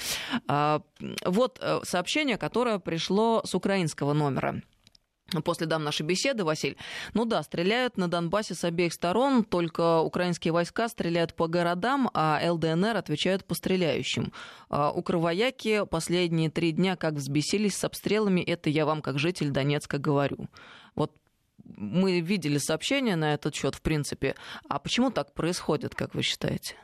А, 0.47 0.83
вот 1.25 1.57
э, 1.59 1.79
сообщение, 1.81 2.37
которое 2.37 2.77
пришло 2.77 3.41
с 3.43 3.55
украинского 3.55 4.13
номера 4.13 4.61
после 5.43 5.67
дам 5.67 5.83
нашей 5.83 6.05
беседы, 6.05 6.43
Василь. 6.43 6.77
Ну 7.13 7.25
да, 7.25 7.43
стреляют 7.43 7.97
на 7.97 8.07
Донбассе 8.07 8.55
с 8.55 8.63
обеих 8.63 8.93
сторон, 8.93 9.43
только 9.43 9.99
украинские 9.99 10.53
войска 10.53 10.89
стреляют 10.89 11.33
по 11.33 11.47
городам, 11.47 12.09
а 12.13 12.39
ЛДНР 12.43 12.97
отвечают 12.97 13.45
по 13.45 13.55
стреляющим. 13.55 14.33
А, 14.69 14.91
укрывояки 14.91 15.85
последние 15.85 16.49
три 16.49 16.71
дня 16.71 16.95
как 16.95 17.13
взбесились 17.13 17.77
с 17.77 17.83
обстрелами, 17.83 18.41
это 18.41 18.69
я 18.69 18.85
вам 18.85 19.01
как 19.01 19.19
житель 19.19 19.49
Донецка 19.49 19.97
говорю. 19.97 20.47
Вот 20.95 21.11
мы 21.63 22.19
видели 22.19 22.57
сообщения 22.57 23.15
на 23.15 23.33
этот 23.33 23.55
счет, 23.55 23.75
в 23.75 23.81
принципе. 23.81 24.35
А 24.67 24.79
почему 24.79 25.11
так 25.11 25.33
происходит, 25.33 25.95
как 25.95 26.15
вы 26.15 26.23
считаете? 26.23 26.75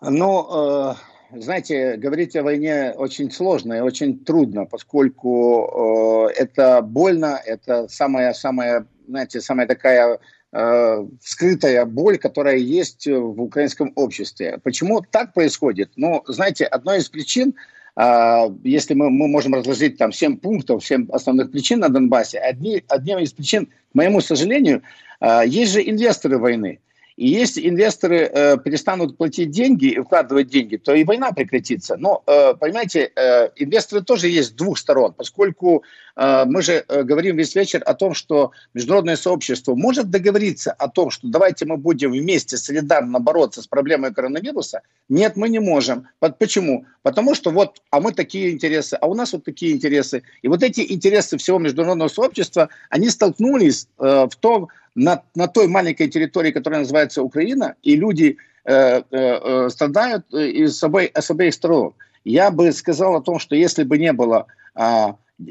Ну, 0.00 0.90
э, 0.90 0.94
знаете, 1.36 1.96
говорить 1.96 2.36
о 2.36 2.42
войне 2.42 2.92
очень 2.96 3.30
сложно 3.30 3.74
и 3.74 3.80
очень 3.80 4.24
трудно, 4.24 4.66
поскольку 4.66 6.28
э, 6.30 6.40
это 6.40 6.82
больно, 6.82 7.40
это 7.44 7.88
самая-самая, 7.88 8.86
знаете, 9.08 9.40
самая 9.40 9.66
такая 9.66 10.18
э, 10.52 11.06
скрытая 11.20 11.84
боль, 11.84 12.18
которая 12.18 12.56
есть 12.56 13.06
в 13.06 13.40
украинском 13.42 13.92
обществе. 13.96 14.58
Почему 14.62 15.02
так 15.02 15.32
происходит? 15.32 15.92
Ну, 15.96 16.22
знаете, 16.26 16.64
одной 16.64 16.98
из 16.98 17.08
причин, 17.08 17.54
э, 17.96 18.48
если 18.62 18.94
мы, 18.94 19.10
мы 19.10 19.28
можем 19.28 19.54
разложить 19.54 19.98
там 19.98 20.12
7 20.12 20.38
пунктов, 20.38 20.84
7 20.86 21.08
основных 21.10 21.50
причин 21.50 21.80
на 21.80 21.88
Донбассе, 21.88 22.38
одни, 22.38 22.82
одним 22.88 23.18
из 23.18 23.32
причин, 23.32 23.66
к 23.66 23.94
моему 23.94 24.20
сожалению, 24.20 24.82
э, 25.20 25.42
есть 25.46 25.72
же 25.72 25.88
инвесторы 25.88 26.38
войны. 26.38 26.80
И 27.16 27.28
если 27.28 27.68
инвесторы 27.68 28.28
э, 28.32 28.58
перестанут 28.58 29.16
платить 29.16 29.50
деньги 29.50 29.86
и 29.86 30.00
вкладывать 30.00 30.48
деньги, 30.48 30.76
то 30.76 30.92
и 30.94 31.04
война 31.04 31.30
прекратится. 31.30 31.96
Но, 31.96 32.24
э, 32.26 32.54
понимаете, 32.54 33.12
э, 33.14 33.50
инвесторы 33.54 34.02
тоже 34.02 34.28
есть 34.28 34.48
с 34.48 34.52
двух 34.52 34.78
сторон, 34.78 35.12
поскольку 35.12 35.84
э, 36.16 36.44
мы 36.46 36.60
же 36.62 36.84
э, 36.88 37.02
говорим 37.04 37.36
весь 37.36 37.54
вечер 37.54 37.82
о 37.86 37.94
том, 37.94 38.14
что 38.14 38.50
международное 38.74 39.14
сообщество 39.14 39.76
может 39.76 40.10
договориться 40.10 40.72
о 40.72 40.88
том, 40.88 41.10
что 41.10 41.28
давайте 41.28 41.66
мы 41.66 41.76
будем 41.76 42.10
вместе 42.10 42.56
солидарно 42.56 43.20
бороться 43.20 43.62
с 43.62 43.68
проблемой 43.68 44.12
коронавируса. 44.12 44.80
Нет, 45.08 45.36
мы 45.36 45.48
не 45.48 45.60
можем. 45.60 46.08
Почему? 46.18 46.84
Потому 47.02 47.36
что 47.36 47.50
вот, 47.50 47.80
а 47.90 48.00
мы 48.00 48.12
такие 48.12 48.50
интересы, 48.50 48.94
а 49.00 49.06
у 49.06 49.14
нас 49.14 49.32
вот 49.32 49.44
такие 49.44 49.72
интересы. 49.72 50.24
И 50.42 50.48
вот 50.48 50.64
эти 50.64 50.80
интересы 50.92 51.36
всего 51.36 51.60
международного 51.60 52.08
сообщества, 52.08 52.70
они 52.90 53.08
столкнулись 53.08 53.86
э, 54.00 54.26
в 54.28 54.34
том, 54.40 54.68
на, 54.94 55.22
на 55.34 55.48
той 55.48 55.68
маленькой 55.68 56.08
территории, 56.08 56.52
которая 56.52 56.80
называется 56.80 57.22
Украина, 57.22 57.74
и 57.82 57.96
люди 57.96 58.36
э, 58.64 58.74
э, 58.74 59.02
э 59.10 59.68
страдают 59.70 60.24
э, 60.32 60.48
из 60.48 60.82
обоих, 60.82 61.10
с 61.14 61.30
обеих 61.30 61.54
сторон. 61.54 61.94
Я 62.24 62.50
бы 62.50 62.72
сказал 62.72 63.16
о 63.16 63.20
том, 63.20 63.38
что 63.38 63.56
если 63.56 63.84
бы 63.84 63.98
не 63.98 64.12
было 64.12 64.46
э, 64.74 65.06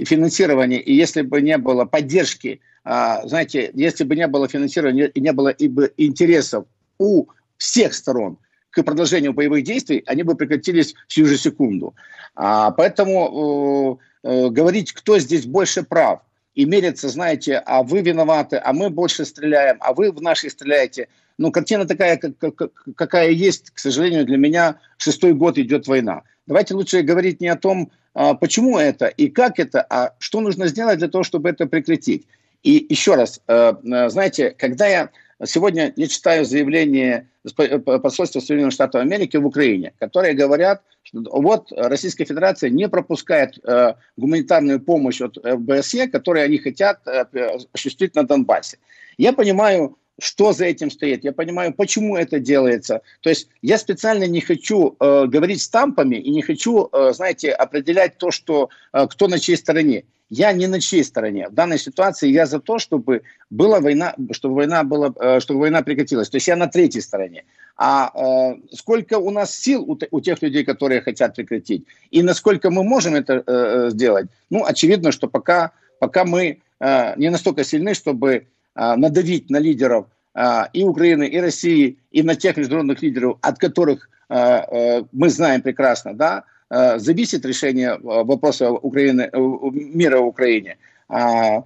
финансирования 0.06 0.80
и 0.80 0.94
если 0.94 1.22
бы 1.22 1.42
не 1.42 1.58
было 1.58 1.86
поддержки, 1.86 2.62
э, 2.86 3.16
знаете, 3.26 3.72
если 3.74 4.06
бы 4.06 4.16
не 4.16 4.28
было 4.28 4.48
финансирования 4.48 5.08
и 5.08 5.22
не 5.22 5.34
было 5.34 5.50
и 5.50 5.68
бы 5.68 5.94
интересов 5.98 6.66
у 6.98 7.26
всех 7.58 7.94
сторон 7.94 8.38
к 8.72 8.82
продолжению 8.84 9.34
боевых 9.34 9.64
действий, 9.64 10.04
они 10.08 10.24
бы 10.24 10.36
прекратились 10.36 10.96
в 11.08 11.14
сию 11.14 11.28
же 11.28 11.38
секунду. 11.38 11.94
А, 12.36 12.72
поэтому 12.72 14.00
э, 14.24 14.28
э, 14.28 14.50
говорить, 14.50 14.94
кто 14.94 15.20
здесь 15.20 15.46
больше 15.46 15.84
прав– 15.84 16.22
и 16.56 16.66
мерятся, 16.66 17.10
знаете, 17.10 17.62
а 17.66 17.84
вы 17.84 18.02
виноваты, 18.02 18.62
а 18.64 18.74
мы 18.74 18.90
больше 18.90 19.26
стреляем, 19.26 19.78
а 19.80 19.94
вы 19.94 20.12
в 20.12 20.22
нашей 20.22 20.50
стреляете. 20.50 21.08
Ну, 21.38 21.52
картина 21.52 21.86
такая, 21.86 22.18
как, 22.18 22.38
как, 22.38 22.72
какая 22.96 23.30
есть, 23.30 23.72
к 23.72 23.80
сожалению, 23.80 24.26
для 24.26 24.38
меня 24.38 24.78
шестой 24.98 25.34
год 25.34 25.58
идет 25.58 25.88
война. 25.88 26.22
Давайте 26.46 26.76
лучше 26.76 27.02
говорить 27.02 27.42
не 27.42 27.48
о 27.48 27.56
том, 27.56 27.92
а, 28.14 28.36
почему 28.36 28.78
это 28.78 29.08
и 29.08 29.30
как 29.30 29.60
это, 29.60 29.86
а 29.90 30.14
что 30.20 30.42
нужно 30.42 30.68
сделать 30.68 31.00
для 31.00 31.08
того, 31.08 31.24
чтобы 31.24 31.50
это 31.50 31.66
прекратить. 31.66 32.28
И 32.62 32.86
еще 32.90 33.16
раз, 33.16 33.42
э, 33.48 33.74
э, 33.84 34.10
знаете, 34.10 34.52
когда 34.52 34.88
я 34.88 35.10
сегодня 35.46 35.94
я 35.96 36.08
читаю 36.08 36.46
заявление 36.46 37.30
э, 37.58 37.80
посольства 37.80 38.40
Соединенных 38.40 38.74
Штатов 38.74 39.02
Америки 39.02 39.38
в 39.38 39.46
Украине, 39.46 39.94
которые 40.00 40.34
говорят, 40.34 40.82
что 41.04 41.24
вот 41.32 41.72
Российская 41.72 42.26
Федерация 42.26 42.70
не 42.70 42.88
пропускает 42.90 43.58
э, 43.64 43.94
гуманитарную 44.18 44.80
помощь 44.80 45.22
от 45.22 45.38
БСЕ, 45.38 46.08
которую 46.08 46.46
они 46.46 46.58
хотят 46.58 47.00
э, 47.08 47.26
осуществить 47.74 48.16
на 48.16 48.24
Донбассе. 48.24 48.78
Я 49.18 49.34
понимаю, 49.34 49.98
что 50.20 50.54
за 50.54 50.66
этим 50.66 50.92
стоит, 50.92 51.24
я 51.24 51.32
понимаю, 51.32 51.74
почему 51.74 52.16
это 52.16 52.40
делается. 52.40 53.02
То 53.22 53.30
есть 53.30 53.48
я 53.62 53.78
специально 53.78 54.26
не 54.26 54.42
хочу 54.42 54.96
э, 55.00 55.26
говорить 55.26 55.62
стампами 55.62 56.16
и 56.16 56.30
не 56.30 56.42
хочу, 56.42 56.90
э, 56.92 57.14
знаете, 57.14 57.52
определять 57.52 58.18
то, 58.18 58.32
что 58.32 58.70
э, 58.94 59.08
кто 59.08 59.28
на 59.28 59.40
чьей 59.40 59.58
стороне. 59.58 60.04
Я 60.30 60.52
не 60.52 60.68
на 60.68 60.80
чьей 60.80 61.04
стороне. 61.04 61.50
В 61.50 61.54
данной 61.54 61.78
ситуации 61.78 62.30
я 62.30 62.46
за 62.46 62.60
то, 62.60 62.80
чтобы 62.80 63.22
была 63.50 63.80
война, 63.80 64.16
чтобы 64.32 64.56
война 64.56 64.84
была, 64.84 65.14
э, 65.20 65.40
чтобы 65.40 65.62
война 65.62 65.82
прекратилась. 65.82 66.30
То 66.30 66.38
есть 66.38 66.48
я 66.48 66.56
на 66.56 66.68
третьей 66.68 67.02
стороне. 67.02 67.44
А 67.76 68.12
э, 68.14 68.76
сколько 68.76 69.18
у 69.18 69.32
нас 69.32 69.56
сил 69.56 69.84
у, 69.84 69.98
у 70.12 70.22
тех 70.22 70.42
людей, 70.42 70.64
которые 70.64 71.02
хотят 71.02 71.36
прекратить, 71.36 71.86
и 72.12 72.22
насколько 72.22 72.70
мы 72.70 72.84
можем 72.84 73.16
это 73.16 73.34
э, 73.34 73.42
э 73.48 73.90
сделать? 73.90 74.28
Ну, 74.50 74.64
очевидно, 74.64 75.12
что 75.12 75.28
пока, 75.28 75.72
пока 76.00 76.24
мы 76.24 76.62
э, 76.80 77.14
не 77.18 77.30
настолько 77.30 77.64
сильны, 77.64 77.94
чтобы 77.96 78.48
надавить 78.76 79.50
на 79.50 79.58
лидеров 79.58 80.08
э, 80.36 80.64
и 80.74 80.84
Украины, 80.84 81.28
и 81.28 81.40
России, 81.40 81.98
и 82.12 82.24
на 82.24 82.36
тех 82.36 82.58
международных 82.58 83.02
лидеров, 83.02 83.38
от 83.42 83.60
которых 83.60 84.10
э, 84.30 84.36
э, 84.36 85.04
мы 85.12 85.30
знаем 85.30 85.62
прекрасно, 85.62 86.14
да, 86.14 86.44
Э, 86.74 86.98
зависит 86.98 87.46
решение 87.46 87.90
э, 87.90 88.00
вопроса 88.02 88.72
Украины, 88.72 89.30
э, 89.32 89.38
мира 89.38 90.20
в 90.20 90.26
Украине. 90.26 90.78
А, 91.08 91.66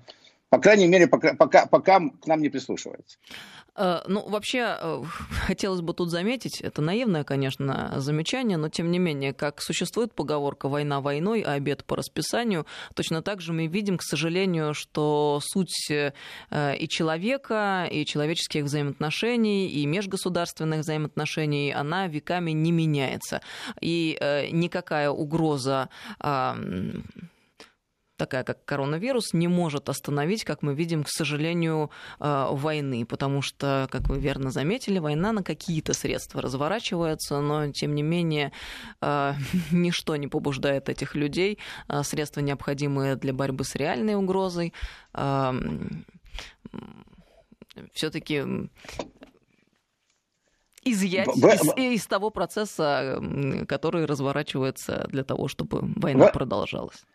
по 0.49 0.59
крайней 0.59 0.87
мере, 0.87 1.07
пока, 1.07 1.33
пока, 1.33 1.65
пока 1.65 1.99
к 1.99 2.27
нам 2.27 2.41
не 2.41 2.49
прислушивается. 2.49 3.17
Э, 3.77 4.01
ну, 4.07 4.27
вообще, 4.27 4.77
э, 4.79 5.03
хотелось 5.47 5.81
бы 5.81 5.93
тут 5.93 6.09
заметить, 6.09 6.61
это 6.61 6.81
наивное, 6.81 7.23
конечно, 7.23 7.93
замечание, 7.97 8.57
но 8.57 8.69
тем 8.69 8.91
не 8.91 8.99
менее, 8.99 9.33
как 9.33 9.61
существует 9.61 10.13
поговорка 10.13 10.67
«война 10.67 10.99
войной, 10.99 11.41
а 11.41 11.53
обед 11.53 11.85
по 11.85 11.95
расписанию», 11.95 12.65
точно 12.95 13.21
так 13.21 13.39
же 13.41 13.53
мы 13.53 13.67
видим, 13.67 13.97
к 13.97 14.03
сожалению, 14.03 14.73
что 14.73 15.39
суть 15.43 15.91
э, 15.91 16.11
и 16.77 16.87
человека, 16.87 17.87
и 17.89 18.05
человеческих 18.05 18.63
взаимоотношений, 18.63 19.67
и 19.67 19.85
межгосударственных 19.85 20.79
взаимоотношений, 20.79 21.71
она 21.71 22.07
веками 22.07 22.51
не 22.51 22.71
меняется. 22.71 23.41
И 23.81 24.17
никакая 24.51 25.09
угроза 25.09 25.89
такая 28.17 28.43
как 28.43 28.65
коронавирус, 28.65 29.33
не 29.33 29.47
может 29.47 29.89
остановить, 29.89 30.43
как 30.43 30.61
мы 30.61 30.73
видим, 30.73 31.03
к 31.03 31.09
сожалению, 31.09 31.91
э, 32.19 32.47
войны, 32.51 33.05
потому 33.05 33.41
что, 33.41 33.87
как 33.91 34.09
вы 34.09 34.19
верно 34.19 34.51
заметили, 34.51 34.99
война 34.99 35.31
на 35.31 35.43
какие-то 35.43 35.93
средства 35.93 36.41
разворачивается, 36.41 37.39
но, 37.39 37.71
тем 37.71 37.95
не 37.95 38.03
менее, 38.03 38.51
э, 39.01 39.33
ничто 39.71 40.15
не 40.15 40.27
побуждает 40.27 40.89
этих 40.89 41.15
людей, 41.15 41.59
э, 41.87 42.03
средства, 42.03 42.41
необходимые 42.41 43.15
для 43.15 43.33
борьбы 43.33 43.63
с 43.63 43.75
реальной 43.75 44.15
угрозой, 44.15 44.73
все-таки 47.93 48.43
изъять 50.83 51.27
в, 51.27 51.45
из, 51.45 52.01
из 52.01 52.07
того 52.07 52.29
процесса, 52.29 53.21
который 53.67 54.05
разворачивается 54.05 55.05
для 55.09 55.23
того, 55.23 55.47
чтобы 55.47 55.79
война 55.81 56.27
в, 56.27 56.33
продолжалась. 56.33 57.05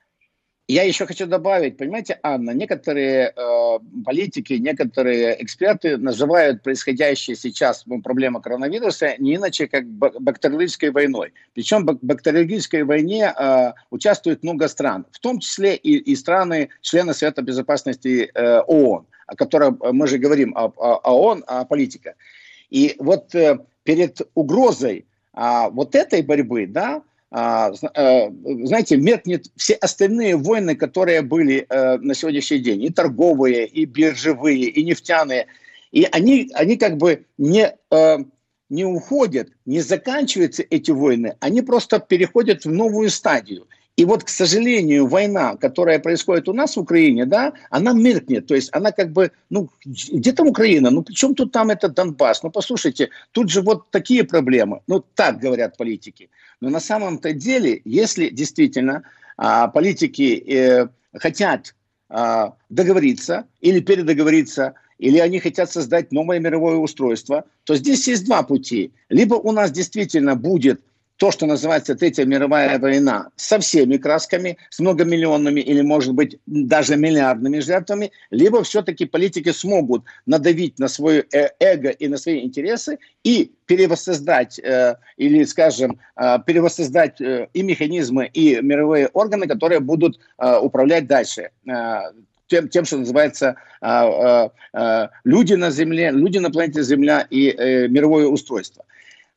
Я 0.72 0.84
еще 0.84 1.04
хочу 1.04 1.26
добавить, 1.26 1.76
понимаете, 1.76 2.18
Анна, 2.22 2.52
некоторые 2.52 3.34
э, 3.36 3.78
политики, 4.06 4.54
некоторые 4.54 5.36
эксперты 5.44 5.98
называют 5.98 6.62
происходящее 6.62 7.36
сейчас 7.36 7.82
ну, 7.84 8.00
проблема 8.00 8.40
коронавируса 8.40 9.16
не 9.18 9.36
иначе, 9.36 9.66
как 9.66 9.84
бактериологической 9.86 10.90
войной. 10.90 11.34
Причем 11.52 11.84
в 11.84 11.98
бактериологической 12.00 12.84
войне 12.84 13.34
э, 13.38 13.72
участвует 13.90 14.42
много 14.42 14.66
стран, 14.68 15.04
в 15.10 15.18
том 15.18 15.40
числе 15.40 15.76
и, 15.76 15.98
и 15.98 16.16
страны, 16.16 16.70
члены 16.80 17.12
Совета 17.12 17.42
Безопасности 17.42 18.30
э, 18.32 18.60
ООН, 18.60 19.04
о 19.26 19.36
котором 19.36 19.78
мы 19.92 20.06
же 20.06 20.16
говорим, 20.16 20.54
о, 20.56 20.72
о, 20.78 20.94
ООН, 21.04 21.44
о 21.48 21.64
политике. 21.66 22.14
И 22.70 22.96
вот 22.98 23.34
э, 23.34 23.58
перед 23.84 24.22
угрозой 24.34 25.04
э, 25.36 25.68
вот 25.70 25.94
этой 25.94 26.22
борьбы, 26.22 26.66
да, 26.66 26.94
а, 26.94 26.96
э, 26.96 27.11
знаете, 27.32 28.98
меркнет 28.98 29.46
все 29.56 29.74
остальные 29.74 30.36
войны, 30.36 30.76
которые 30.76 31.22
были 31.22 31.64
э, 31.66 31.96
на 31.96 32.14
сегодняшний 32.14 32.58
день, 32.58 32.82
и 32.82 32.90
торговые, 32.90 33.66
и 33.66 33.86
биржевые, 33.86 34.64
и 34.64 34.84
нефтяные, 34.84 35.46
и 35.92 36.06
они, 36.12 36.50
они 36.52 36.76
как 36.76 36.98
бы 36.98 37.24
не, 37.38 37.74
э, 37.90 38.18
не 38.68 38.84
уходят, 38.84 39.48
не 39.64 39.80
заканчиваются 39.80 40.62
эти 40.68 40.90
войны, 40.90 41.36
они 41.40 41.62
просто 41.62 42.00
переходят 42.00 42.66
в 42.66 42.70
новую 42.70 43.08
стадию. 43.08 43.66
И 43.96 44.06
вот, 44.06 44.24
к 44.24 44.28
сожалению, 44.30 45.06
война, 45.06 45.56
которая 45.56 45.98
происходит 45.98 46.48
у 46.48 46.54
нас 46.54 46.76
в 46.76 46.80
Украине, 46.80 47.26
да, 47.26 47.52
она 47.68 47.92
меркнет. 47.92 48.46
То 48.46 48.54
есть 48.54 48.70
она 48.72 48.90
как 48.90 49.12
бы, 49.12 49.32
ну, 49.50 49.68
где 49.84 50.32
там 50.32 50.48
Украина? 50.48 50.90
Ну, 50.90 51.02
при 51.02 51.12
чем 51.12 51.34
тут 51.34 51.52
там 51.52 51.68
этот 51.68 51.92
Донбасс? 51.92 52.42
Ну, 52.42 52.50
послушайте, 52.50 53.10
тут 53.32 53.50
же 53.50 53.60
вот 53.60 53.90
такие 53.90 54.24
проблемы. 54.24 54.80
Ну, 54.86 55.04
так 55.14 55.40
говорят 55.40 55.76
политики. 55.76 56.30
Но 56.60 56.70
на 56.70 56.80
самом-то 56.80 57.34
деле, 57.34 57.82
если 57.84 58.30
действительно 58.30 59.02
а, 59.36 59.68
политики 59.68 60.42
э, 60.46 60.88
хотят 61.18 61.74
а, 62.08 62.54
договориться 62.70 63.44
или 63.60 63.80
передоговориться, 63.80 64.74
или 64.98 65.18
они 65.18 65.38
хотят 65.38 65.70
создать 65.70 66.12
новое 66.12 66.38
мировое 66.38 66.76
устройство, 66.76 67.44
то 67.64 67.74
здесь 67.76 68.08
есть 68.08 68.24
два 68.24 68.42
пути. 68.42 68.92
Либо 69.10 69.34
у 69.34 69.52
нас 69.52 69.70
действительно 69.70 70.34
будет 70.34 70.80
то, 71.16 71.30
что 71.30 71.46
называется 71.46 71.94
Третья 71.94 72.24
мировая 72.24 72.78
война, 72.78 73.28
со 73.36 73.58
всеми 73.58 73.96
красками, 73.96 74.58
с 74.70 74.80
многомиллионными 74.80 75.60
или, 75.60 75.80
может 75.80 76.14
быть, 76.14 76.38
даже 76.46 76.96
миллиардными 76.96 77.60
жертвами, 77.60 78.10
либо 78.30 78.62
все-таки 78.64 79.06
политики 79.06 79.52
смогут 79.52 80.04
надавить 80.26 80.78
на 80.78 80.88
свое 80.88 81.24
э, 81.32 81.50
эго 81.60 81.90
и 81.90 82.08
на 82.08 82.18
свои 82.18 82.44
интересы 82.44 82.98
и 83.24 83.52
перевоссоздать, 83.66 84.58
э, 84.58 84.96
или, 85.16 85.44
скажем, 85.44 86.00
э, 86.16 86.38
перевоссоздать 86.46 87.20
э, 87.20 87.48
и 87.54 87.62
механизмы, 87.62 88.26
и 88.26 88.60
мировые 88.60 89.08
органы, 89.08 89.46
которые 89.46 89.80
будут 89.80 90.18
э, 90.38 90.58
управлять 90.58 91.06
дальше. 91.06 91.50
Э, 91.66 92.10
тем, 92.52 92.68
тем, 92.68 92.84
что 92.84 92.98
называется 92.98 93.56
э, 93.80 93.86
э, 93.86 94.48
э, 94.74 95.08
люди 95.24 95.54
на 95.54 95.70
Земле, 95.70 96.10
люди 96.10 96.38
на 96.38 96.50
планете 96.50 96.82
Земля 96.82 97.26
и 97.30 97.48
э, 97.48 97.88
мировое 97.88 98.26
устройство. 98.26 98.84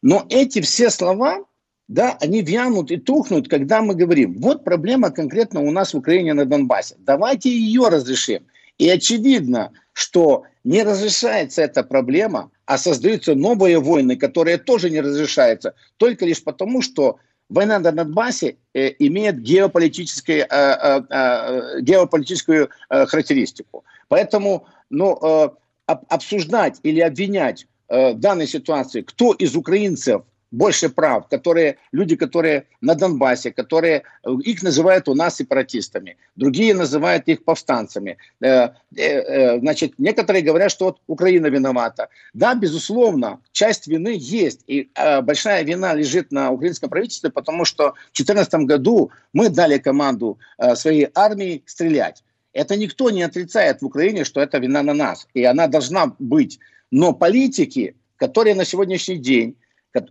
Но 0.02 0.26
эти 0.30 0.62
все 0.62 0.90
слова, 0.90 1.46
да, 1.88 2.18
они 2.22 2.42
вянут 2.42 2.92
и 2.92 2.98
тухнут, 2.98 3.48
когда 3.48 3.82
мы 3.82 3.96
говорим, 3.96 4.36
вот 4.40 4.64
проблема 4.64 5.12
конкретно 5.12 5.62
у 5.62 5.72
нас 5.72 5.94
в 5.94 5.98
Украине 5.98 6.34
на 6.34 6.46
Донбассе, 6.46 6.96
давайте 7.00 7.50
ее 7.50 7.90
разрешим. 7.90 8.46
И 8.78 8.90
очевидно, 8.90 9.72
что 9.94 10.44
не 10.64 10.84
разрешается 10.84 11.62
эта 11.62 11.84
проблема, 11.84 12.52
а 12.66 12.78
создаются 12.78 13.36
новые 13.36 13.80
войны, 13.80 14.18
которые 14.18 14.58
тоже 14.58 14.90
не 14.90 15.00
разрешаются, 15.00 15.76
только 15.98 16.26
лишь 16.26 16.44
потому, 16.44 16.82
что 16.82 17.20
война 17.50 17.80
на 17.80 17.92
Донбассе 17.92 18.58
э, 18.74 18.92
имеет 19.00 19.40
геополитические, 19.42 20.40
э, 20.40 20.46
э, 20.50 21.02
э, 21.10 21.82
геополитическую 21.82 22.70
э, 22.90 23.06
характеристику. 23.06 23.86
Поэтому 24.08 24.66
ну, 24.90 25.18
э, 25.22 25.50
обсуждать 25.86 26.80
или 26.84 27.00
обвинять 27.00 27.68
э, 27.88 28.14
в 28.14 28.20
данной 28.20 28.48
ситуации, 28.48 29.02
кто 29.02 29.34
из 29.34 29.56
украинцев 29.56 30.24
больше 30.56 30.90
прав, 30.90 31.28
которые, 31.28 31.76
люди, 31.92 32.16
которые 32.16 32.64
на 32.82 32.96
Донбассе, 32.96 33.52
которые, 33.52 34.04
э, 34.24 34.32
их 34.46 34.64
называют 34.64 35.08
у 35.08 35.14
нас 35.14 35.36
сепаратистами, 35.36 36.16
другие 36.36 36.74
называют 36.74 37.28
их 37.28 37.44
повстанцами. 37.44 38.18
Э, 38.42 38.70
э, 38.96 39.60
значит, 39.60 39.94
некоторые 39.98 40.44
говорят, 40.44 40.72
что 40.72 40.86
вот 40.86 40.98
Украина 41.08 41.48
виновата. 41.48 42.08
Да, 42.34 42.56
безусловно, 42.56 43.40
часть 43.52 43.88
вины 43.88 44.16
есть, 44.18 44.62
и 44.68 44.90
большая 45.24 45.64
вина 45.64 45.94
лежит 45.94 46.32
на 46.32 46.52
украинском 46.52 46.90
правительстве, 46.90 47.30
потому 47.30 47.66
что 47.66 47.94
в 48.14 48.16
2014 48.16 48.54
году 48.66 49.12
мы 49.34 49.50
дали 49.50 49.78
команду 49.78 50.38
своей 50.76 51.10
армии 51.14 51.64
стрелять. 51.66 52.24
Это 52.54 52.78
никто 52.78 53.10
не 53.10 53.24
отрицает 53.24 53.82
в 53.82 53.86
Украине, 53.86 54.24
что 54.24 54.42
это 54.42 54.60
вина 54.60 54.84
на 54.84 54.94
нас, 54.94 55.28
и 55.34 55.44
она 55.44 55.68
должна 55.68 56.16
быть. 56.20 56.60
Но 56.92 57.14
политики, 57.14 57.96
которые 58.16 58.56
на 58.56 58.66
сегодняшний 58.66 59.18
день 59.18 59.56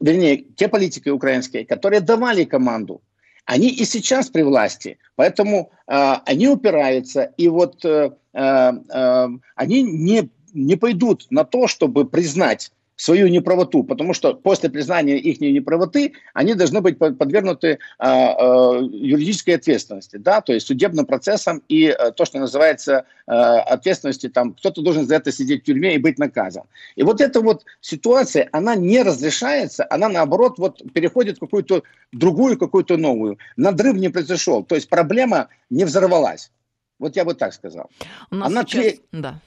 вернее, 0.01 0.44
те 0.57 0.68
политики 0.68 1.09
украинские, 1.09 1.64
которые 1.64 2.01
давали 2.01 2.44
команду, 2.44 3.03
они 3.47 3.68
и 3.68 3.85
сейчас 3.85 4.31
при 4.31 4.42
власти, 4.42 4.99
поэтому 5.16 5.70
э, 5.87 6.14
они 6.25 6.49
упираются, 6.49 7.33
и 7.37 7.49
вот 7.49 7.85
э, 7.85 8.11
э, 8.33 9.29
они 9.55 9.83
не, 9.83 10.31
не 10.55 10.77
пойдут 10.77 11.27
на 11.31 11.44
то, 11.44 11.68
чтобы 11.68 12.07
признать 12.07 12.73
свою 12.97 13.29
неправоту, 13.29 13.83
потому 13.83 14.15
что 14.15 14.35
после 14.35 14.71
признания 14.71 15.19
их 15.19 15.41
неправоты 15.41 16.15
они 16.33 16.55
должны 16.55 16.81
быть 16.81 16.99
подвергнуты 16.99 17.79
а, 17.99 18.35
а, 18.39 18.81
юридической 18.81 19.57
ответственности, 19.57 20.17
да, 20.17 20.41
то 20.41 20.53
есть 20.53 20.67
судебным 20.67 21.07
процессам 21.07 21.63
и 21.69 21.89
а, 21.89 22.13
то, 22.13 22.25
что 22.25 22.39
называется 22.39 23.07
а, 23.27 23.61
ответственности, 23.61 24.29
там 24.29 24.55
кто-то 24.55 24.83
должен 24.83 25.07
за 25.07 25.17
это 25.17 25.33
сидеть 25.33 25.63
в 25.63 25.65
тюрьме 25.67 25.95
и 25.95 25.99
быть 25.99 26.19
наказан. 26.19 26.65
И 26.95 27.03
вот 27.03 27.21
эта 27.21 27.41
вот 27.41 27.65
ситуация, 27.81 28.49
она 28.53 28.77
не 28.77 29.03
разрешается, 29.03 29.87
она 29.91 30.09
наоборот 30.09 30.59
вот 30.59 30.83
переходит 30.93 31.39
в 31.39 31.41
какую-то 31.41 31.83
другую, 32.13 32.59
какую-то 32.59 32.97
новую. 32.97 33.39
Надрыв 33.57 33.97
не 33.97 34.09
произошел, 34.09 34.63
то 34.63 34.75
есть 34.75 34.89
проблема 34.89 35.49
не 35.71 35.85
взорвалась. 35.85 36.51
Вот 36.99 37.17
я 37.17 37.25
бы 37.25 37.35
так 37.35 37.53
сказал. 37.53 37.91
У 38.31 38.37
нас 38.37 38.49
она 38.49 38.65
сейчас... 38.65 38.95
Да. 39.11 39.41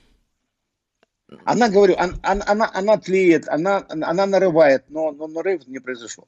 Она, 1.43 1.69
говорю, 1.69 1.95
она, 1.97 2.43
она, 2.45 2.71
она 2.73 2.97
тлеет, 2.97 3.49
она, 3.49 3.85
она 3.89 4.25
нарывает, 4.25 4.85
но, 4.89 5.11
но 5.11 5.27
нарыв 5.27 5.67
не 5.67 5.79
произошел. 5.79 6.27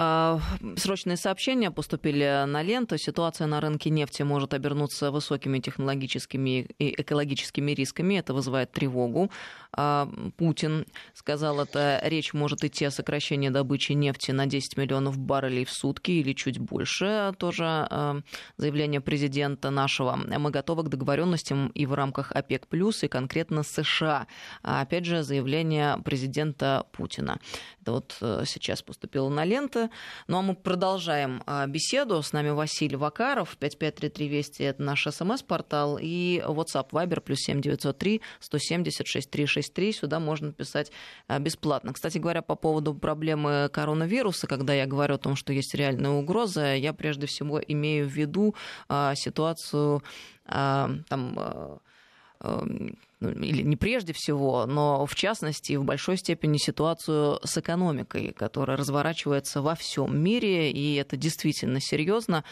А, 0.00 0.40
срочные 0.76 1.16
сообщения 1.16 1.72
поступили 1.72 2.44
на 2.46 2.62
ленту. 2.62 2.96
Ситуация 2.98 3.48
на 3.48 3.60
рынке 3.60 3.90
нефти 3.90 4.22
может 4.22 4.54
обернуться 4.54 5.10
высокими 5.10 5.58
технологическими 5.58 6.68
и 6.78 7.02
экологическими 7.02 7.72
рисками. 7.72 8.14
Это 8.14 8.32
вызывает 8.32 8.70
тревогу. 8.70 9.30
А, 9.72 10.08
Путин 10.36 10.86
сказал 11.14 11.60
это. 11.60 12.00
Речь 12.04 12.32
может 12.32 12.64
идти 12.64 12.84
о 12.84 12.90
сокращении 12.90 13.48
добычи 13.48 13.92
нефти 13.92 14.30
на 14.30 14.46
10 14.46 14.76
миллионов 14.76 15.18
баррелей 15.18 15.64
в 15.64 15.70
сутки 15.70 16.10
или 16.10 16.32
чуть 16.32 16.58
больше. 16.58 17.34
Тоже 17.38 17.64
а, 17.64 18.20
заявление 18.56 19.00
президента 19.00 19.70
нашего. 19.70 20.16
Мы 20.16 20.50
готовы 20.50 20.84
к 20.84 20.88
договоренностям 20.88 21.68
и 21.68 21.86
в 21.86 21.94
рамках 21.94 22.32
ОПЕК+, 22.32 22.66
и 23.02 23.08
конкретно 23.08 23.62
США. 23.62 24.26
Опять 24.62 25.04
же, 25.04 25.22
заявление 25.22 25.98
президента 25.98 26.86
Путина. 26.92 27.38
Это 27.82 27.92
вот 27.92 28.16
э, 28.20 28.42
сейчас 28.46 28.82
поступило 28.82 29.28
на 29.28 29.44
ленты. 29.44 29.90
Ну 30.26 30.38
а 30.38 30.42
мы 30.42 30.54
продолжаем 30.54 31.42
а, 31.46 31.66
беседу. 31.66 32.22
С 32.22 32.32
нами 32.32 32.50
Василий 32.50 32.96
Вакаров, 32.96 33.56
5533 33.58 34.28
Вести, 34.28 34.62
это 34.62 34.82
наш 34.82 35.06
смс-портал, 35.06 35.98
и 36.00 36.42
WhatsApp 36.46 36.90
Viber, 36.90 37.20
плюс 37.20 37.38
7903 37.40 38.20
170 38.40 39.06
6363 39.06 39.67
5633. 39.70 39.92
Сюда 39.92 40.20
можно 40.20 40.52
писать 40.52 40.92
бесплатно. 41.40 41.92
Кстати 41.92 42.18
говоря, 42.18 42.42
по 42.42 42.56
поводу 42.56 42.94
проблемы 42.94 43.68
коронавируса, 43.72 44.46
когда 44.46 44.74
я 44.74 44.86
говорю 44.86 45.14
о 45.14 45.18
том, 45.18 45.36
что 45.36 45.52
есть 45.52 45.74
реальная 45.74 46.10
угроза, 46.10 46.74
я 46.74 46.92
прежде 46.92 47.26
всего 47.26 47.60
имею 47.60 48.08
в 48.08 48.12
виду 48.12 48.54
ситуацию 49.14 50.02
там 50.48 51.04
Эм, 51.08 51.34
ну, 51.34 51.80
или 53.20 53.62
не 53.62 53.76
прежде 53.76 54.12
всего, 54.12 54.64
но 54.66 55.04
в 55.06 55.14
частности 55.14 55.74
в 55.74 55.84
большой 55.84 56.16
степени 56.16 56.56
ситуацию 56.56 57.40
с 57.42 57.58
экономикой, 57.58 58.32
которая 58.32 58.76
разворачивается 58.76 59.60
во 59.60 59.74
всем 59.74 60.16
мире, 60.18 60.70
и 60.70 60.94
это 60.94 61.16
действительно 61.16 61.80
серьезно, 61.80 62.44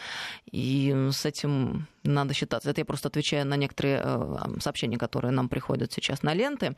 и 0.51 1.09
с 1.11 1.25
этим 1.25 1.87
надо 2.03 2.33
считаться. 2.33 2.69
Это 2.69 2.81
я 2.81 2.85
просто 2.85 3.07
отвечаю 3.07 3.45
на 3.45 3.55
некоторые 3.55 4.01
э, 4.03 4.35
сообщения, 4.59 4.97
которые 4.97 5.31
нам 5.31 5.47
приходят 5.47 5.93
сейчас 5.93 6.21
на 6.21 6.33
ленты. 6.33 6.75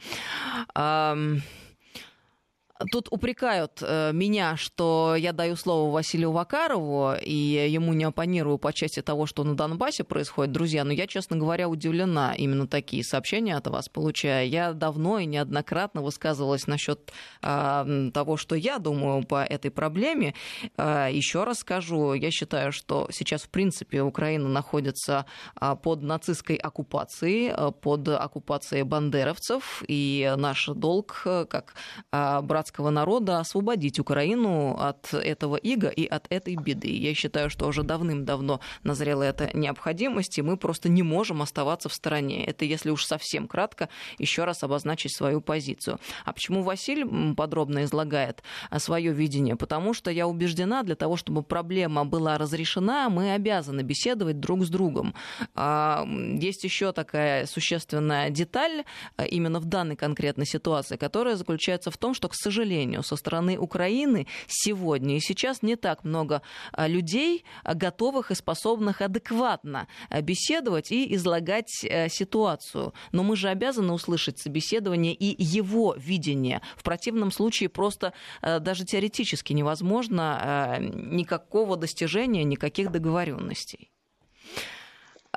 Тут 2.92 3.10
упрекают 3.12 3.80
э, 3.82 4.12
меня, 4.14 4.56
что 4.56 5.16
я 5.18 5.34
даю 5.34 5.58
слово 5.58 5.92
Василию 5.92 6.32
Вакарову, 6.32 7.14
и 7.22 7.34
ему 7.70 7.92
не 7.92 8.06
оппонирую 8.06 8.58
по 8.58 8.72
части 8.72 9.02
того, 9.02 9.26
что 9.26 9.44
на 9.44 9.58
Донбассе 9.58 10.06
происходит. 10.06 10.54
Друзья, 10.54 10.86
но 10.86 10.94
я, 10.94 11.06
честно 11.06 11.36
говоря, 11.36 11.68
удивлена 11.68 12.34
именно 12.38 12.68
такие 12.68 13.04
сообщения 13.04 13.58
от 13.58 13.68
вас 13.68 13.90
получая. 13.90 14.46
Я 14.46 14.72
давно 14.72 15.20
и 15.20 15.26
неоднократно 15.26 16.02
высказывалась 16.02 16.68
насчет 16.68 17.12
э, 17.42 18.12
того, 18.14 18.38
что 18.38 18.56
я 18.56 18.80
думаю 18.80 19.26
по 19.26 19.44
этой 19.44 19.72
проблеме. 19.72 20.34
Э, 20.78 21.10
еще 21.12 21.44
раз 21.44 21.60
скажу, 21.60 22.14
я 22.14 22.32
считаю, 22.32 22.72
что 22.72 23.10
сейчас, 23.12 23.42
в 23.42 23.50
принципе, 23.50 24.04
Украина 24.04 24.48
находится 24.48 25.26
э, 25.60 25.76
под 25.84 26.02
нацистской 26.02 26.56
оккупацией, 26.56 27.52
э, 27.54 27.72
под 27.72 28.08
оккупацией 28.08 28.84
бандеровцев, 28.84 29.84
и 29.86 30.34
наш 30.38 30.68
долг, 30.68 31.24
э, 31.26 31.46
как 31.46 31.74
э, 32.14 32.40
брат 32.42 32.69
азиатского 32.70 32.90
народа 32.92 33.40
освободить 33.40 34.00
Украину 34.00 34.76
от 34.80 35.14
этого 35.14 35.56
ига 35.56 35.90
и 35.90 36.06
от 36.06 36.28
этой 36.30 36.56
беды. 36.56 36.96
Я 36.96 37.14
считаю, 37.14 37.50
что 37.50 37.68
уже 37.68 37.84
давным-давно 37.84 38.60
назрела 38.84 39.24
эта 39.24 39.50
необходимость, 39.58 40.38
и 40.38 40.42
мы 40.42 40.58
просто 40.58 40.90
не 40.90 41.04
можем 41.04 41.42
оставаться 41.42 41.90
в 41.90 41.94
стороне. 41.94 42.46
Это, 42.46 42.66
если 42.66 42.92
уж 42.92 43.06
совсем 43.06 43.48
кратко, 43.48 43.90
еще 44.20 44.46
раз 44.46 44.64
обозначить 44.64 45.16
свою 45.16 45.42
позицию. 45.42 46.00
А 46.26 46.34
почему 46.34 46.64
Василь 46.64 47.06
подробно 47.36 47.84
излагает 47.84 48.44
а, 48.70 48.80
свое 48.80 49.12
видение? 49.14 49.56
Потому 49.56 49.94
что 49.94 50.12
я 50.12 50.28
убеждена, 50.28 50.84
для 50.84 50.96
того, 50.96 51.18
чтобы 51.18 51.44
проблема 51.44 52.06
была 52.06 52.38
разрешена, 52.38 53.10
мы 53.10 53.34
обязаны 53.34 53.82
беседовать 53.82 54.40
друг 54.40 54.64
с 54.64 54.70
другом. 54.70 55.14
А, 55.56 56.06
есть 56.42 56.64
еще 56.64 56.92
такая 56.92 57.46
существенная 57.48 58.30
деталь 58.30 58.84
а, 59.18 59.26
именно 59.26 59.60
в 59.60 59.66
данной 59.66 59.96
конкретной 59.96 60.46
ситуации, 60.46 60.98
которая 60.98 61.36
заключается 61.36 61.90
в 61.90 61.98
том, 61.98 62.14
что, 62.14 62.28
к 62.28 62.36
сожалению, 62.36 62.59
сожалению, 62.60 63.04
со 63.04 63.16
стороны 63.16 63.58
Украины 63.58 64.28
сегодня 64.48 65.16
и 65.16 65.20
сейчас 65.20 65.62
не 65.62 65.76
так 65.76 66.04
много 66.04 66.42
а, 66.74 66.88
людей, 66.88 67.46
а, 67.64 67.74
готовых 67.74 68.32
и 68.32 68.36
способных 68.36 69.02
адекватно 69.02 69.88
а, 70.10 70.22
беседовать 70.22 70.92
и 70.92 71.16
излагать 71.16 71.84
э, 71.84 72.10
ситуацию. 72.10 72.94
Но 73.14 73.24
мы 73.24 73.38
же 73.38 73.48
обязаны 73.48 73.94
услышать 73.94 74.40
собеседование 74.40 75.14
и 75.14 75.42
его 75.42 75.96
видение. 75.98 76.62
В 76.76 76.84
противном 76.84 77.32
случае 77.32 77.70
просто 77.70 78.14
э, 78.42 78.60
даже 78.60 78.84
теоретически 78.84 79.54
невозможно 79.54 80.80
никакого 80.80 81.78
достижения, 81.78 82.44
никаких 82.44 82.92
договоренностей. 82.92 83.90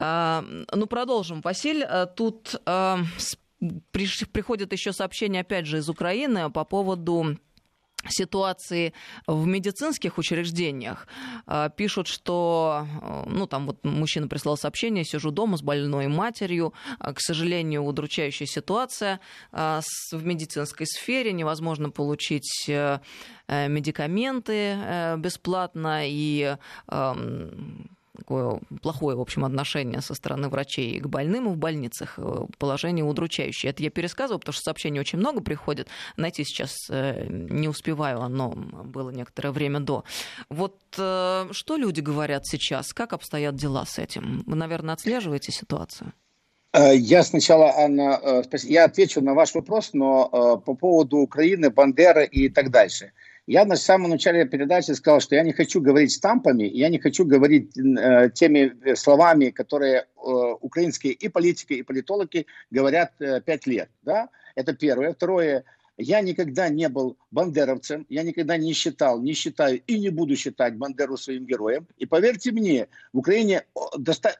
Ну, 0.00 0.87
продолжим. 0.88 1.42
Василь, 1.42 1.85
э, 1.85 2.06
тут 3.62 4.33
приходят 4.33 4.72
еще 4.72 4.92
сообщения, 4.92 5.40
опять 5.40 5.66
же, 5.66 5.79
из 5.79 5.88
Украины 5.88 6.51
по 6.51 6.64
поводу 6.64 7.38
ситуации 8.09 8.92
в 9.27 9.46
медицинских 9.46 10.18
учреждениях. 10.18 11.07
А, 11.46 11.68
пишут, 11.68 12.09
что, 12.09 12.87
э, 13.01 13.22
ну, 13.29 13.46
там 13.46 13.66
вот 13.66 13.85
мужчина 13.85 14.29
прислал 14.29 14.57
сообщение, 14.57 15.05
сижу 15.05 15.31
дома 15.31 15.57
с 15.57 15.62
больной 15.62 16.09
матерью, 16.09 16.75
а, 16.98 17.12
к 17.12 17.20
сожалению, 17.20 17.83
удручающая 17.83 18.46
ситуация 18.46 19.20
а, 19.53 19.81
в 20.11 20.25
медицинской 20.25 20.87
сфере, 20.87 21.33
невозможно 21.33 21.90
получить 21.90 22.64
э, 22.68 22.98
э, 23.46 23.68
медикаменты 23.68 25.16
бесплатно, 25.18 26.03
и 26.05 26.57
такое 28.16 28.61
плохое, 28.83 29.16
в 29.16 29.20
общем, 29.20 29.44
отношение 29.44 30.01
со 30.01 30.14
стороны 30.14 30.48
врачей 30.48 31.01
к 31.01 31.07
больным 31.07 31.48
в 31.48 31.57
больницах. 31.57 32.14
Э, 32.18 32.46
положение 32.59 33.05
удручающее. 33.05 33.70
Это 33.70 33.83
я 33.83 33.90
пересказываю, 33.90 34.38
потому 34.38 34.53
что 34.53 34.64
сообщений 34.64 35.01
очень 35.01 35.18
много 35.18 35.40
приходит. 35.40 35.88
Найти 36.16 36.44
сейчас 36.44 36.88
э, 36.90 37.27
не 37.29 37.68
успеваю, 37.68 38.20
оно 38.20 38.51
было 38.51 39.11
некоторое 39.11 39.51
время 39.51 39.81
до. 39.81 40.05
Вот 40.51 40.79
э, 40.98 41.48
что 41.51 41.77
люди 41.77 42.01
говорят 42.01 42.46
сейчас? 42.46 42.92
Как 42.92 43.12
обстоят 43.12 43.57
дела 43.57 43.85
с 43.87 43.98
этим? 43.98 44.42
Вы, 44.46 44.57
наверное, 44.57 44.94
отслеживаете 44.94 45.53
ситуацию? 45.53 46.12
Я 46.75 47.22
сначала, 47.22 47.70
Анна, 47.77 48.42
я 48.62 48.87
отвечу 48.87 49.20
на 49.20 49.35
ваш 49.35 49.55
вопрос, 49.55 49.90
но 49.92 50.57
по 50.64 50.75
поводу 50.75 51.18
Украины, 51.18 51.68
Бандеры 51.68 52.25
и 52.25 52.48
так 52.48 52.70
дальше. 52.70 53.12
Я 53.46 53.64
на 53.64 53.76
самом 53.76 54.11
начале 54.11 54.44
передачи 54.44 54.92
сказал, 54.92 55.20
что 55.20 55.35
я 55.35 55.42
не 55.42 55.52
хочу 55.52 55.81
говорить 55.81 56.12
стампами, 56.12 56.64
я 56.64 56.88
не 56.88 56.98
хочу 56.98 57.24
говорить 57.24 57.76
э, 57.76 58.31
теми 58.35 58.72
э, 58.85 58.94
словами, 58.94 59.50
которые 59.50 60.00
э, 60.00 60.05
украинские 60.61 61.12
и 61.14 61.28
политики, 61.28 61.72
и 61.72 61.83
политологи 61.83 62.46
говорят 62.70 63.12
э, 63.18 63.40
пять 63.40 63.66
лет. 63.66 63.88
Да? 64.02 64.28
Это 64.55 64.74
первое. 64.74 65.12
Второе, 65.12 65.64
я 65.98 66.20
никогда 66.20 66.68
не 66.68 66.88
был 66.88 67.16
бандеровцем, 67.31 68.07
я 68.09 68.22
никогда 68.22 68.57
не 68.57 68.72
считал, 68.72 69.20
не 69.20 69.35
считаю 69.35 69.81
и 69.87 69.98
не 69.98 70.11
буду 70.11 70.37
считать 70.37 70.76
Бандеру 70.76 71.16
своим 71.16 71.46
героем. 71.46 71.87
И 71.98 72.07
поверьте 72.07 72.52
мне, 72.52 72.88
в 73.12 73.18
Украине 73.18 73.64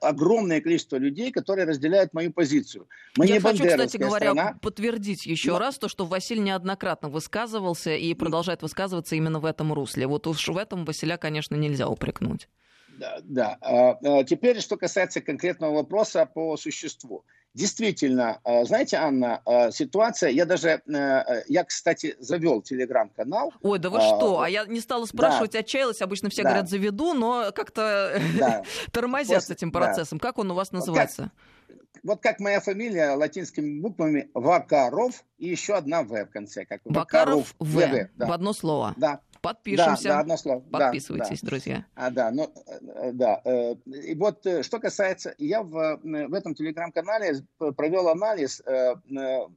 огромное 0.01 0.61
количество 0.61 0.97
людей, 0.97 1.31
которые 1.31 1.67
разделяют 1.67 2.13
мою 2.15 2.33
позицию. 2.33 2.89
Мы 3.17 3.27
я 3.27 3.41
хочу, 3.41 3.65
кстати 3.65 3.97
говоря, 3.97 4.33
страна, 4.33 4.59
подтвердить 4.61 5.27
еще 5.27 5.53
но... 5.53 5.59
раз 5.59 5.79
то, 5.79 5.89
что 5.89 6.07
Василий 6.07 6.41
неоднократно 6.41 7.09
высказывался 7.09 7.95
и 7.95 8.15
продолжает 8.15 8.63
высказываться 8.63 9.17
именно 9.17 9.41
в 9.41 9.45
этом 9.45 9.73
русле. 9.73 10.07
Вот 10.07 10.27
уж 10.27 10.49
в 10.49 10.57
этом 10.57 10.85
Василя, 10.85 11.17
конечно, 11.17 11.55
нельзя 11.55 11.89
упрекнуть. 11.89 12.49
Да. 12.99 13.59
А, 13.61 13.99
а, 14.03 14.25
теперь, 14.25 14.61
что 14.61 14.77
касается 14.77 15.21
конкретного 15.21 15.75
вопроса 15.75 16.27
по 16.27 16.57
существу. 16.57 17.25
Действительно, 17.55 18.41
а, 18.45 18.65
знаете, 18.65 18.97
Анна, 18.97 19.43
ситуация, 19.73 20.31
я 20.31 20.47
даже, 20.47 20.83
я, 20.87 21.65
кстати, 21.65 22.17
завел 22.19 22.63
телеграм-канал. 22.63 23.53
Ой, 23.63 23.79
да 23.79 23.91
вы 23.91 24.01
что? 24.01 24.41
А 24.41 24.49
я 24.49 24.65
не 24.65 24.81
стала 24.81 25.05
спрашивать, 25.05 25.53
да. 25.53 25.59
отчаялась, 25.59 26.01
обычно 26.01 26.31
все 26.31 26.43
да. 26.43 26.51
говорят, 26.51 26.71
заведу, 26.71 27.13
но 27.13 27.53
как-то 27.55 28.21
да. 28.39 28.63
тормозят 28.93 29.33
Просто, 29.33 29.53
с 29.53 29.57
этим 29.57 29.71
процессом. 29.71 30.19
Да. 30.19 30.29
Как 30.29 30.39
он 30.39 30.51
у 30.51 30.55
вас 30.55 30.73
называется? 30.73 31.23
Вот 31.23 31.31
как, 31.31 32.03
вот 32.05 32.23
как 32.23 32.41
моя 32.41 32.61
фамилия 32.61 33.11
латинскими 33.11 33.81
буквами 33.81 34.31
Вакаров 34.33 35.23
и 35.39 35.49
еще 35.49 35.75
одна 35.75 36.03
В 36.03 36.09
в 36.09 36.31
конце. 36.31 36.65
Как 36.65 36.81
Вакаров, 36.85 37.05
Вакаров 37.05 37.55
В, 37.59 37.77
в, 37.77 38.09
да. 38.17 38.27
в 38.27 38.33
одно 38.33 38.53
слово. 38.55 38.95
Да. 38.97 39.21
Подпишемся. 39.43 40.05
Да, 40.05 40.15
да, 40.15 40.21
одно 40.21 40.37
слово. 40.37 40.61
Подписывайтесь, 40.61 41.41
да, 41.41 41.47
друзья. 41.49 41.85
А, 41.97 42.11
да, 42.11 42.31
ну, 42.31 42.53
э, 42.67 43.11
да. 43.13 43.41
Э, 43.45 43.75
и 43.87 44.15
вот 44.15 44.47
э, 44.47 44.63
что 44.63 44.79
касается, 44.79 45.35
я 45.37 45.65
в, 45.65 46.01
в 46.01 46.33
этом 46.33 46.55
телеграм-канале 46.55 47.45
провел 47.77 48.09
анализ. 48.09 48.63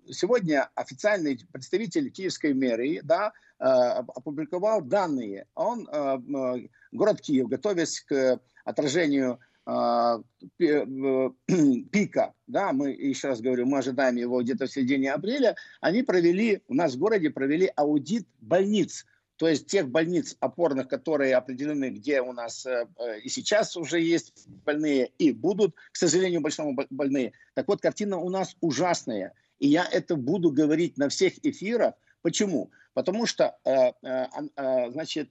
Сегодня 0.09 0.69
официальный 0.73 1.39
представитель 1.51 2.09
Киевской 2.09 2.55
мэрии, 2.55 3.01
да, 3.03 3.31
опубликовал 3.59 4.81
данные. 4.81 5.45
Он, 5.53 5.87
город 6.91 7.21
Киев, 7.21 7.47
готовясь 7.47 8.01
к 8.01 8.39
отражению 8.63 9.39
пика, 10.57 12.33
да, 12.47 12.73
мы, 12.73 12.89
еще 12.91 13.27
раз 13.27 13.41
говорю, 13.41 13.65
мы 13.67 13.79
ожидаем 13.79 14.15
его 14.15 14.41
где-то 14.41 14.65
в 14.65 14.71
середине 14.71 15.13
апреля, 15.13 15.55
они 15.81 16.03
провели, 16.03 16.61
у 16.67 16.73
нас 16.73 16.95
в 16.95 16.99
городе 16.99 17.29
провели 17.29 17.71
аудит 17.75 18.27
больниц, 18.41 19.05
то 19.37 19.49
есть 19.49 19.67
тех 19.67 19.89
больниц 19.89 20.37
опорных, 20.39 20.87
которые 20.87 21.35
определены, 21.35 21.89
где 21.89 22.21
у 22.21 22.31
нас 22.31 22.65
э, 22.65 22.87
э, 22.97 23.19
и 23.19 23.29
сейчас 23.29 23.75
уже 23.75 23.99
есть 23.99 24.47
больные, 24.65 25.11
и 25.17 25.33
будут, 25.33 25.75
к 25.91 25.97
сожалению, 25.97 26.39
большому 26.41 26.77
больные. 26.89 27.33
Так 27.53 27.67
вот, 27.67 27.81
картина 27.81 28.17
у 28.17 28.29
нас 28.29 28.55
ужасная. 28.61 29.33
И 29.59 29.67
я 29.67 29.85
это 29.85 30.15
буду 30.15 30.51
говорить 30.51 30.97
на 30.97 31.09
всех 31.09 31.33
эфирах. 31.43 31.95
Почему? 32.21 32.71
Потому 32.93 33.25
что, 33.25 33.57
э, 33.65 33.91
значит, 34.91 35.29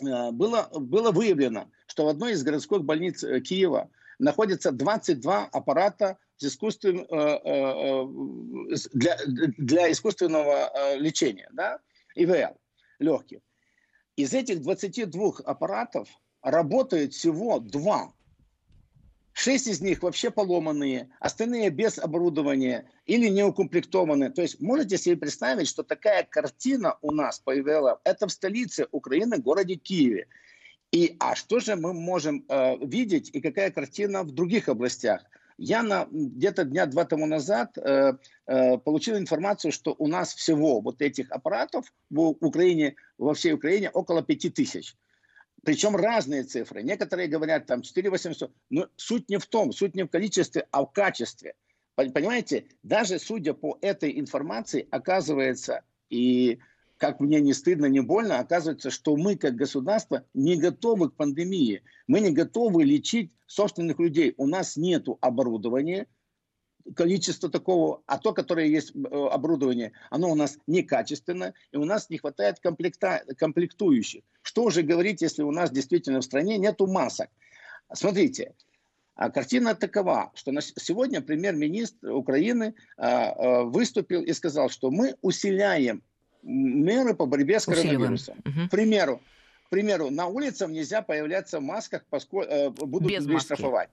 было, 0.00 0.68
было 0.72 1.12
выявлено, 1.12 1.70
что 1.86 2.06
в 2.06 2.08
одной 2.08 2.32
из 2.32 2.42
городских 2.42 2.82
больниц 2.82 3.20
Киева 3.20 3.88
находится 4.18 4.72
22 4.72 5.46
аппарата 5.46 6.18
искусствен, 6.40 7.06
для, 8.94 9.18
для 9.26 9.92
искусственного 9.92 10.96
лечения, 10.96 11.48
да, 11.52 11.78
ИВЛ 12.14 12.56
легких. 13.00 13.40
Из 14.16 14.34
этих 14.34 14.60
22 14.60 15.32
аппаратов 15.44 16.08
работают 16.42 17.14
всего 17.14 17.58
два. 17.58 18.12
Шесть 19.32 19.68
из 19.68 19.80
них 19.80 20.02
вообще 20.02 20.30
поломанные, 20.30 21.10
остальные 21.20 21.70
без 21.70 21.98
оборудования. 21.98 22.90
или 23.06 23.28
не 23.28 23.42
укомплектованы. 23.42 24.30
То 24.30 24.42
есть 24.42 24.60
можете 24.60 24.98
себе 24.98 25.16
представить, 25.16 25.68
что 25.68 25.82
такая 25.82 26.24
картина 26.24 26.96
у 27.02 27.12
нас 27.12 27.40
появилась, 27.40 27.98
это 28.04 28.26
в 28.26 28.32
столице 28.32 28.86
Украины, 28.92 29.38
городе 29.38 29.76
Киеве. 29.76 30.28
И, 30.92 31.16
а 31.20 31.34
что 31.36 31.60
же 31.60 31.76
мы 31.76 31.92
можем 31.92 32.44
э, 32.48 32.76
видеть 32.84 33.30
и 33.32 33.40
какая 33.40 33.70
картина 33.70 34.22
в 34.22 34.32
других 34.32 34.68
областях? 34.68 35.24
Я 35.62 35.82
на, 35.82 36.08
где-то 36.10 36.64
дня 36.64 36.86
два 36.86 37.04
тому 37.04 37.26
назад 37.26 37.76
э, 37.76 38.14
э, 38.46 38.78
получил 38.78 39.18
информацию, 39.18 39.72
что 39.72 39.94
у 39.98 40.06
нас 40.06 40.34
всего 40.34 40.80
вот 40.80 41.02
этих 41.02 41.30
аппаратов 41.30 41.92
в 42.08 42.34
Украине, 42.40 42.94
во 43.18 43.34
всей 43.34 43.52
Украине 43.52 43.90
около 43.90 44.22
пяти 44.22 44.48
тысяч. 44.48 44.96
Причем 45.62 45.96
разные 45.96 46.44
цифры. 46.44 46.82
Некоторые 46.82 47.28
говорят 47.28 47.66
там 47.66 47.82
4 47.82 48.08
800. 48.08 48.50
Но 48.70 48.88
суть 48.96 49.28
не 49.28 49.36
в 49.36 49.44
том, 49.44 49.72
суть 49.72 49.94
не 49.94 50.04
в 50.04 50.08
количестве, 50.08 50.66
а 50.70 50.82
в 50.82 50.92
качестве. 50.92 51.52
Понимаете, 51.94 52.64
даже 52.82 53.18
судя 53.18 53.52
по 53.52 53.76
этой 53.82 54.18
информации, 54.18 54.88
оказывается, 54.90 55.82
и 56.08 56.58
как 57.00 57.18
мне 57.18 57.40
не 57.40 57.54
стыдно, 57.54 57.86
не 57.86 58.00
больно, 58.00 58.40
оказывается, 58.40 58.90
что 58.90 59.16
мы 59.16 59.34
как 59.34 59.56
государство 59.56 60.22
не 60.34 60.56
готовы 60.56 61.08
к 61.08 61.14
пандемии. 61.14 61.82
Мы 62.06 62.20
не 62.20 62.30
готовы 62.30 62.84
лечить 62.84 63.32
собственных 63.46 63.98
людей. 63.98 64.34
У 64.36 64.46
нас 64.46 64.76
нет 64.76 65.06
оборудования, 65.22 66.06
количество 66.94 67.48
такого, 67.48 68.02
а 68.06 68.18
то, 68.18 68.34
которое 68.34 68.66
есть 68.66 68.94
э, 68.94 68.98
оборудование, 69.00 69.92
оно 70.10 70.30
у 70.30 70.34
нас 70.34 70.58
некачественно, 70.66 71.54
и 71.72 71.78
у 71.78 71.86
нас 71.86 72.10
не 72.10 72.18
хватает 72.18 72.60
комплекта, 72.60 73.24
комплектующих. 73.38 74.22
Что 74.42 74.68
же 74.68 74.82
говорить, 74.82 75.22
если 75.22 75.42
у 75.42 75.52
нас 75.52 75.70
действительно 75.70 76.20
в 76.20 76.24
стране 76.24 76.58
нету 76.58 76.86
масок? 76.86 77.30
Смотрите, 77.94 78.54
а 79.14 79.30
картина 79.30 79.74
такова, 79.74 80.32
что 80.34 80.52
на 80.52 80.60
сегодня 80.60 81.22
премьер-министр 81.22 82.12
Украины 82.12 82.74
а, 82.98 83.30
а, 83.30 83.64
выступил 83.64 84.22
и 84.22 84.34
сказал, 84.34 84.68
что 84.68 84.90
мы 84.90 85.16
усиляем 85.22 86.02
меры 86.42 87.14
по 87.14 87.26
борьбе 87.26 87.60
с 87.60 87.66
коронавирусом. 87.66 88.38
Угу. 88.44 88.68
К 88.68 88.70
примеру, 88.70 89.20
к 89.66 89.70
примеру, 89.70 90.10
на 90.10 90.26
улицах 90.26 90.68
нельзя 90.70 91.00
появляться 91.00 91.60
в 91.60 91.62
масках, 91.62 92.04
поскольку 92.10 92.50
э, 92.50 92.70
будут 92.70 93.08
без 93.08 93.20
людей 93.20 93.34
маски. 93.34 93.46
штрафовать. 93.46 93.88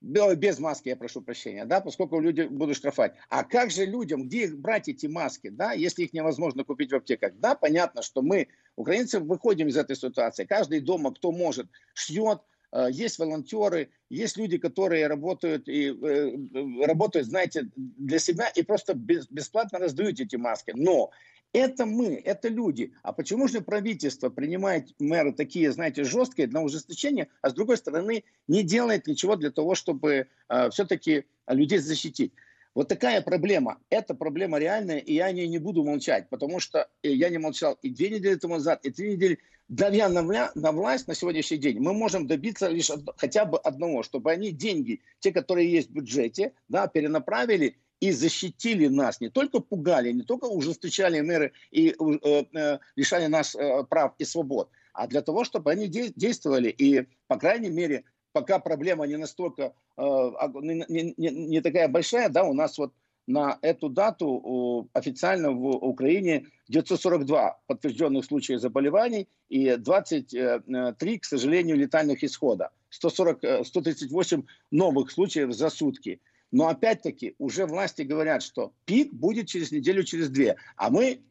Без 0.00 0.60
маски, 0.60 0.90
я 0.90 0.96
прошу 0.96 1.22
прощения, 1.22 1.64
да, 1.64 1.80
поскольку 1.80 2.20
люди 2.20 2.42
будут 2.42 2.76
штрафовать. 2.76 3.14
А 3.28 3.42
как 3.42 3.72
же 3.72 3.84
людям, 3.84 4.28
где 4.28 4.44
их 4.44 4.56
брать 4.56 4.88
эти 4.88 5.06
маски, 5.06 5.48
да, 5.48 5.72
если 5.72 6.04
их 6.04 6.12
невозможно 6.12 6.62
купить 6.62 6.92
в 6.92 6.94
аптеках? 6.94 7.32
Да, 7.40 7.56
понятно, 7.56 8.02
что 8.02 8.22
мы, 8.22 8.46
украинцы, 8.76 9.18
выходим 9.18 9.66
из 9.66 9.76
этой 9.76 9.96
ситуации. 9.96 10.44
Каждый 10.44 10.78
дома, 10.78 11.12
кто 11.12 11.32
может, 11.32 11.66
шьет, 11.94 12.40
э, 12.70 12.86
есть 12.92 13.18
волонтеры, 13.18 13.90
есть 14.08 14.36
люди, 14.36 14.56
которые 14.56 15.08
работают 15.08 15.68
и 15.68 15.88
э, 15.88 16.86
работают, 16.86 17.26
знаете, 17.26 17.68
для 17.74 18.20
себя 18.20 18.46
и 18.50 18.62
просто 18.62 18.94
бесплатно 18.94 19.80
раздают 19.80 20.20
эти 20.20 20.36
маски. 20.36 20.72
Но 20.76 21.10
это 21.52 21.86
мы, 21.86 22.14
это 22.16 22.48
люди. 22.48 22.92
А 23.02 23.12
почему 23.12 23.48
же 23.48 23.60
правительство 23.60 24.28
принимает 24.28 24.88
меры 24.98 25.32
такие, 25.32 25.72
знаете, 25.72 26.04
жесткие 26.04 26.48
на 26.48 26.62
ужесточение, 26.62 27.28
а 27.42 27.50
с 27.50 27.54
другой 27.54 27.76
стороны 27.76 28.24
не 28.46 28.62
делает 28.62 29.06
ничего 29.06 29.36
для 29.36 29.50
того, 29.50 29.74
чтобы 29.74 30.28
э, 30.48 30.70
все-таки 30.70 31.24
людей 31.46 31.78
защитить? 31.78 32.32
Вот 32.74 32.88
такая 32.88 33.22
проблема. 33.22 33.80
Это 33.90 34.14
проблема 34.14 34.58
реальная, 34.58 34.98
и 34.98 35.14
я 35.14 35.26
о 35.26 35.32
ней 35.32 35.48
не 35.48 35.58
буду 35.58 35.84
молчать, 35.84 36.28
потому 36.28 36.60
что 36.60 36.88
э, 37.02 37.10
я 37.10 37.28
не 37.28 37.38
молчал 37.38 37.78
и 37.82 37.90
две 37.90 38.10
недели 38.10 38.34
тому 38.36 38.54
назад, 38.54 38.84
и 38.84 38.90
три 38.90 39.12
недели. 39.12 39.38
Давя 39.68 40.08
на, 40.08 40.22
вля, 40.22 40.50
на 40.54 40.72
власть 40.72 41.08
на 41.08 41.14
сегодняшний 41.14 41.58
день, 41.58 41.78
мы 41.78 41.92
можем 41.92 42.26
добиться 42.26 42.68
лишь 42.68 42.88
од, 42.88 43.02
хотя 43.16 43.44
бы 43.44 43.58
одного, 43.58 44.02
чтобы 44.02 44.30
они 44.30 44.50
деньги, 44.50 45.02
те, 45.18 45.30
которые 45.30 45.70
есть 45.70 45.90
в 45.90 45.92
бюджете, 45.92 46.52
да, 46.68 46.86
перенаправили 46.86 47.76
и 48.00 48.12
защитили 48.12 48.86
нас, 48.88 49.20
не 49.20 49.28
только 49.28 49.60
пугали, 49.60 50.12
не 50.12 50.22
только 50.22 50.44
ужесточали 50.44 51.20
меры 51.20 51.52
и 51.70 51.94
э, 51.98 52.44
э, 52.52 52.78
лишали 52.96 53.26
нас 53.26 53.54
э, 53.54 53.84
прав 53.84 54.14
и 54.18 54.24
свобод, 54.24 54.70
а 54.92 55.06
для 55.06 55.22
того, 55.22 55.44
чтобы 55.44 55.70
они 55.70 55.88
де- 55.88 56.12
действовали. 56.14 56.68
И, 56.68 57.06
по 57.26 57.36
крайней 57.36 57.70
мере, 57.70 58.04
пока 58.32 58.58
проблема 58.58 59.06
не 59.06 59.16
настолько, 59.16 59.72
э, 59.96 60.02
не, 60.02 61.14
не, 61.16 61.30
не 61.30 61.60
такая 61.60 61.88
большая, 61.88 62.28
да, 62.28 62.44
у 62.44 62.52
нас 62.52 62.78
вот 62.78 62.92
на 63.26 63.58
эту 63.60 63.90
дату 63.90 64.88
официально 64.94 65.50
в 65.50 65.66
Украине 65.66 66.46
942 66.68 67.60
подтвержденных 67.66 68.24
случаев 68.24 68.60
заболеваний 68.60 69.28
и 69.50 69.76
23, 69.76 71.18
к 71.18 71.24
сожалению, 71.26 71.76
летальных 71.76 72.24
исхода. 72.24 72.70
140, 72.88 73.66
138 73.66 74.44
новых 74.70 75.10
случаев 75.10 75.52
за 75.52 75.68
сутки. 75.68 76.20
Но 76.50 76.68
опять-таки 76.68 77.34
уже 77.38 77.66
власти 77.66 78.02
говорят, 78.02 78.42
что 78.42 78.72
пик 78.84 79.12
будет 79.12 79.48
через 79.48 79.70
неделю, 79.70 80.02
через 80.02 80.30
две, 80.30 80.56
а 80.76 80.90
мы 80.90 81.22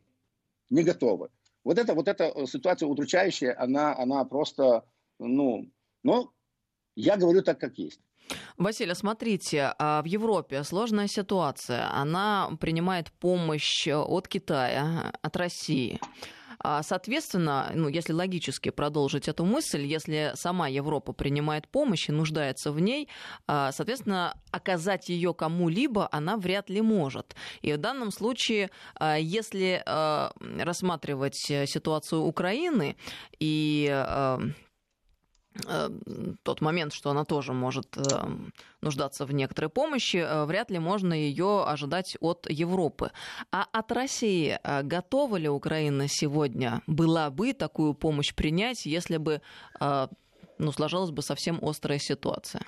не 0.70 0.84
готовы. 0.84 1.30
Вот 1.64 1.78
это 1.78 1.94
вот 1.94 2.08
эта 2.08 2.26
э, 2.26 2.46
ситуация 2.46 2.88
удручающая, 2.88 3.56
она, 3.60 3.96
она 3.98 4.24
просто, 4.26 4.86
ну, 5.20 5.70
ну, 6.04 6.32
я 6.96 7.18
говорю 7.18 7.42
так, 7.42 7.60
как 7.60 7.78
есть. 7.78 8.00
Василий, 8.58 8.96
смотрите, 8.96 9.74
а 9.78 10.02
в 10.02 10.06
Европе 10.06 10.64
сложная 10.64 11.08
ситуация. 11.08 11.90
Она 11.94 12.50
принимает 12.60 13.12
помощь 13.14 13.88
от 13.88 14.28
Китая, 14.28 15.14
от 15.22 15.38
России. 15.38 16.00
А, 16.60 16.84
соответственно, 16.84 17.72
ну, 17.74 17.88
если 17.88 18.14
логически 18.14 18.70
продолжить 18.70 19.28
эту 19.28 19.46
мысль, 19.46 19.86
если 19.86 20.32
сама 20.36 20.68
Европа 20.68 21.14
принимает 21.14 21.68
помощь 21.68 22.10
и 22.10 22.12
нуждается 22.12 22.72
в 22.72 22.80
ней, 22.80 23.08
а, 23.48 23.72
соответственно, 23.72 24.38
оказать 24.52 25.10
ее 25.10 25.34
кому-либо 25.34 26.08
она 26.12 26.38
вряд 26.38 26.70
ли 26.70 26.82
может. 26.82 27.36
И 27.62 27.74
в 27.74 27.78
данном 27.78 28.12
случае, 28.12 28.70
а, 28.96 29.18
если 29.18 29.84
рассматривать 29.88 31.36
ситуацию 31.36 32.22
Украины 32.22 32.96
и 33.40 33.88
Э, 33.88 34.40
тот 36.44 36.62
момент, 36.62 36.94
что 36.94 37.10
она 37.10 37.26
тоже 37.26 37.54
может 37.54 37.98
э, 37.98 38.02
нуждаться 38.82 39.26
в 39.26 39.34
некоторой 39.34 39.70
помощи, 39.70 40.18
э, 40.18 40.46
вряд 40.46 40.72
ли 40.72 40.80
можно 40.80 41.14
ее 41.14 41.64
ожидать 41.66 42.18
от 42.20 42.48
Европы. 42.50 43.12
А 43.52 43.68
от 43.72 43.92
России 43.92 44.60
готова 44.84 45.38
ли 45.38 45.50
Украина 45.50 46.08
сегодня 46.08 46.82
была 46.88 47.30
бы 47.30 47.54
такую 47.54 47.94
помощь 47.94 48.34
принять, 48.34 48.86
если 48.86 49.18
бы 49.18 49.42
ну, 49.80 50.72
сложилась 50.72 51.12
бы 51.12 51.22
совсем 51.22 51.60
острая 51.62 52.00
ситуация? 52.00 52.64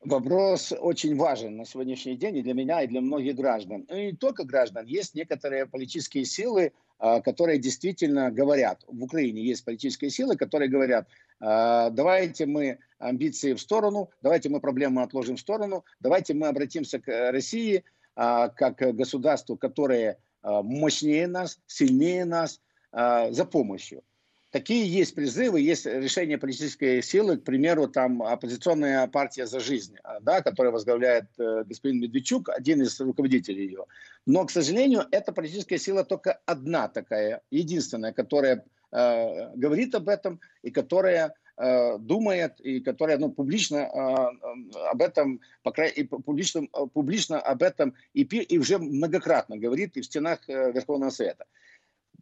Вопрос 0.00 0.72
очень 0.72 1.16
важен 1.16 1.56
на 1.56 1.64
сегодняшний 1.64 2.16
день 2.16 2.36
и 2.36 2.42
для 2.42 2.54
меня, 2.54 2.82
и 2.82 2.86
для 2.86 3.00
многих 3.00 3.34
граждан. 3.34 3.82
И 3.82 4.06
не 4.06 4.12
только 4.12 4.44
граждан. 4.44 4.86
Есть 4.86 5.14
некоторые 5.14 5.66
политические 5.66 6.24
силы, 6.24 6.72
которые 6.98 7.58
действительно 7.58 8.30
говорят, 8.30 8.84
в 8.86 9.02
Украине 9.02 9.42
есть 9.42 9.64
политические 9.64 10.10
силы, 10.10 10.36
которые 10.36 10.70
говорят, 10.70 11.08
давайте 11.40 12.46
мы 12.46 12.78
амбиции 12.98 13.54
в 13.54 13.60
сторону, 13.60 14.10
давайте 14.22 14.48
мы 14.48 14.60
проблемы 14.60 15.02
отложим 15.02 15.36
в 15.36 15.40
сторону, 15.40 15.84
давайте 16.00 16.34
мы 16.34 16.48
обратимся 16.48 16.98
к 16.98 17.30
России 17.30 17.84
а, 18.16 18.48
как 18.48 18.76
государству, 18.96 19.56
которое 19.56 20.18
мощнее 20.42 21.26
нас, 21.26 21.58
сильнее 21.66 22.24
нас, 22.24 22.60
за 22.92 23.44
помощью. 23.44 24.02
Такие 24.50 24.86
есть 24.86 25.14
призывы, 25.14 25.60
есть 25.60 25.84
решение 25.84 26.38
политической 26.38 27.02
силы, 27.02 27.36
к 27.36 27.44
примеру, 27.44 27.86
там 27.86 28.22
оппозиционная 28.22 29.06
партия 29.06 29.46
«За 29.46 29.60
жизнь», 29.60 29.96
а, 30.02 30.20
да, 30.20 30.40
которая 30.40 30.72
возглавляет 30.72 31.26
э, 31.38 31.64
господин 31.64 32.00
Медведчук, 32.00 32.48
один 32.48 32.80
из 32.80 32.98
руководителей 32.98 33.66
ее. 33.66 33.84
Но, 34.24 34.46
к 34.46 34.50
сожалению, 34.50 35.04
эта 35.10 35.32
политическая 35.32 35.76
сила 35.76 36.02
только 36.02 36.40
одна 36.46 36.88
такая, 36.88 37.42
единственная, 37.50 38.14
которая 38.14 38.64
э, 38.92 39.54
говорит 39.54 39.94
об 39.94 40.08
этом 40.08 40.40
и 40.62 40.70
которая 40.70 41.34
э, 41.56 41.98
думает 41.98 42.60
и 42.60 42.80
которая 42.80 43.18
ну, 43.18 43.30
публично 43.30 43.76
э, 43.76 44.78
об 44.90 45.02
этом, 45.02 45.40
по 45.62 45.70
и 45.82 46.04
публично, 46.04 46.66
публично 46.92 47.40
об 47.40 47.62
этом 47.62 47.94
и, 48.14 48.22
и 48.22 48.58
уже 48.58 48.78
многократно 48.78 49.56
говорит 49.56 49.96
и 49.96 50.00
в 50.00 50.04
стенах 50.04 50.40
э, 50.48 50.72
Верховного 50.72 51.10
Совета. 51.10 51.46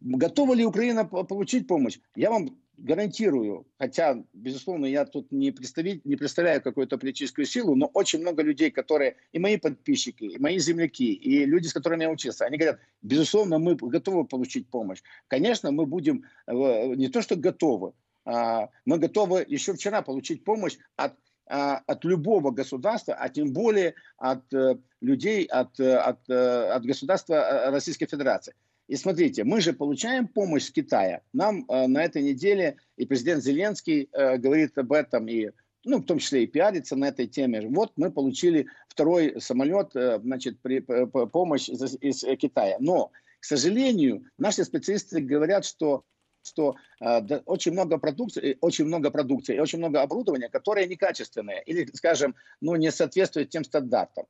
Готова 0.01 0.53
ли 0.53 0.65
Украина 0.65 1.05
получить 1.05 1.67
помощь? 1.67 1.99
Я 2.15 2.29
вам 2.29 2.57
гарантирую, 2.77 3.65
хотя, 3.79 4.23
безусловно, 4.33 4.85
я 4.85 5.05
тут 5.05 5.31
не, 5.31 5.51
представить, 5.51 6.05
не 6.05 6.15
представляю 6.15 6.61
какую-то 6.61 6.97
политическую 6.97 7.45
силу, 7.45 7.75
но 7.75 7.87
очень 7.87 8.19
много 8.19 8.43
людей, 8.43 8.69
которые, 8.69 9.15
и 9.31 9.39
мои 9.39 9.57
подписчики, 9.57 10.25
и 10.25 10.39
мои 10.39 10.59
земляки, 10.59 11.11
и 11.13 11.45
люди, 11.45 11.67
с 11.67 11.73
которыми 11.73 12.03
я 12.03 12.11
учился, 12.11 12.45
они 12.45 12.57
говорят, 12.57 12.79
безусловно, 13.01 13.57
мы 13.57 13.75
готовы 13.75 14.25
получить 14.25 14.69
помощь. 14.69 15.01
Конечно, 15.27 15.71
мы 15.71 15.87
будем 15.87 16.25
э, 16.45 16.53
не 16.95 17.07
то 17.07 17.21
что 17.21 17.35
готовы, 17.35 17.93
а 18.25 18.69
мы 18.85 18.99
готовы 18.99 19.43
еще 19.47 19.73
вчера 19.73 20.01
получить 20.01 20.43
помощь 20.43 20.77
от 20.95 21.15
а, 21.49 21.77
от 21.87 22.03
любого 22.03 22.51
государства, 22.51 23.13
а 23.13 23.29
тем 23.29 23.53
более 23.53 23.95
от 24.17 24.53
э, 24.53 24.79
людей, 24.99 25.45
от, 25.45 25.79
э, 25.79 25.95
от, 25.95 26.29
от 26.29 26.85
государства 26.85 27.71
Российской 27.71 28.05
Федерации. 28.05 28.53
И 28.87 28.95
смотрите, 28.95 29.43
мы 29.43 29.61
же 29.61 29.73
получаем 29.73 30.27
помощь 30.27 30.63
с 30.63 30.71
Китая. 30.71 31.21
Нам 31.33 31.65
э, 31.67 31.87
на 31.87 32.03
этой 32.03 32.23
неделе 32.23 32.77
и 32.95 33.05
президент 33.05 33.43
Зеленский 33.43 34.09
э, 34.11 34.37
говорит 34.37 34.77
об 34.77 34.93
этом, 34.93 35.27
и 35.27 35.51
ну, 35.83 35.97
в 35.97 36.05
том 36.05 36.19
числе 36.19 36.43
и 36.43 36.47
пиариться 36.47 36.95
на 36.95 37.09
этой 37.09 37.27
теме. 37.27 37.67
Вот 37.67 37.93
мы 37.97 38.11
получили 38.11 38.67
второй 38.87 39.39
самолет, 39.41 39.95
э, 39.95 40.19
значит, 40.21 40.61
при, 40.61 40.79
помощь 40.79 41.69
из, 41.69 41.97
из 41.99 42.23
Китая. 42.37 42.77
Но, 42.79 43.11
к 43.39 43.45
сожалению, 43.45 44.23
наши 44.37 44.63
специалисты 44.63 45.21
говорят, 45.21 45.65
что 45.65 46.03
что 46.47 46.75
э, 47.01 47.21
да, 47.21 47.41
очень 47.45 47.73
много 47.73 47.97
продукции, 47.97 48.57
очень 48.61 48.85
много 48.85 49.11
продукции 49.11 49.55
и 49.55 49.59
очень 49.59 49.79
много 49.79 50.01
оборудования, 50.01 50.49
которое 50.49 50.87
некачественное 50.87 51.59
или, 51.59 51.85
скажем, 51.93 52.35
ну, 52.61 52.75
не 52.75 52.91
соответствует 52.91 53.49
тем 53.49 53.63
стандартам. 53.63 54.25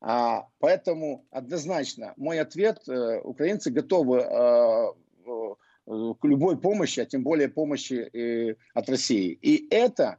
А, 0.00 0.48
поэтому 0.58 1.26
однозначно 1.30 2.12
мой 2.16 2.38
ответ, 2.40 2.82
э, 2.88 3.20
украинцы 3.22 3.70
готовы 3.70 4.18
э, 4.18 4.92
э, 5.26 6.14
к 6.20 6.24
любой 6.24 6.60
помощи, 6.60 7.00
а 7.00 7.06
тем 7.06 7.22
более 7.22 7.48
помощи 7.48 7.94
э, 7.94 8.56
от 8.74 8.88
России. 8.90 9.38
И 9.40 9.66
это, 9.70 10.18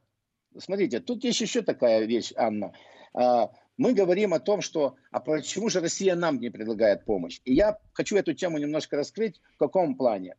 смотрите, 0.57 0.99
тут 0.99 1.23
есть 1.23 1.41
еще 1.41 1.61
такая 1.61 2.05
вещь, 2.05 2.33
Анна. 2.35 2.73
А, 3.13 3.51
мы 3.77 3.93
говорим 3.93 4.33
о 4.33 4.39
том, 4.39 4.61
что 4.61 4.95
а 5.11 5.19
почему 5.19 5.69
же 5.69 5.79
Россия 5.79 6.15
нам 6.15 6.39
не 6.39 6.49
предлагает 6.49 7.05
помощь? 7.05 7.39
И 7.45 7.53
я 7.53 7.77
хочу 7.93 8.17
эту 8.17 8.33
тему 8.33 8.57
немножко 8.57 8.97
раскрыть. 8.97 9.39
В 9.55 9.57
каком 9.57 9.95
плане? 9.95 10.35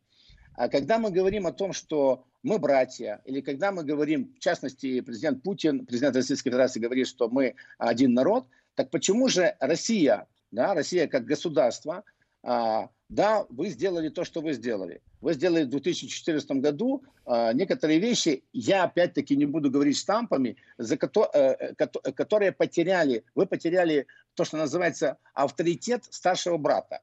А 0.55 0.67
когда 0.67 0.99
мы 0.99 1.09
говорим 1.09 1.47
о 1.47 1.53
том, 1.53 1.71
что 1.71 2.25
мы 2.43 2.59
братья, 2.59 3.21
или 3.23 3.39
когда 3.39 3.71
мы 3.71 3.85
говорим, 3.85 4.33
в 4.35 4.39
частности, 4.39 4.99
президент 4.99 5.41
Путин, 5.41 5.85
президент 5.85 6.17
Российской 6.17 6.49
Федерации 6.49 6.81
говорит, 6.81 7.07
что 7.07 7.29
мы 7.29 7.55
один 7.77 8.13
народ, 8.13 8.45
так 8.79 8.91
почему 8.91 9.27
же 9.27 9.57
Россия, 9.59 10.25
да, 10.51 10.73
Россия 10.73 11.07
как 11.07 11.25
государство, 11.25 12.05
а, 12.43 12.87
да, 13.09 13.45
вы 13.49 13.67
сделали 13.67 14.07
то, 14.07 14.23
что 14.23 14.39
вы 14.39 14.53
сделали. 14.53 15.01
Вы 15.19 15.33
сделали 15.33 15.65
в 15.65 15.69
2014 15.69 16.49
году 16.61 17.03
а, 17.25 17.51
некоторые 17.51 17.99
вещи, 17.99 18.41
я 18.53 18.85
опять-таки 18.85 19.35
не 19.35 19.45
буду 19.45 19.69
говорить 19.69 19.97
штампами, 19.97 20.55
за 20.77 20.95
ко- 20.95 21.29
э, 21.33 21.73
ко- 21.75 22.13
которые 22.13 22.53
потеряли, 22.53 23.25
вы 23.35 23.47
потеряли 23.47 24.07
то, 24.33 24.45
что 24.45 24.55
называется 24.55 25.17
авторитет 25.33 26.05
старшего 26.09 26.55
брата. 26.55 27.01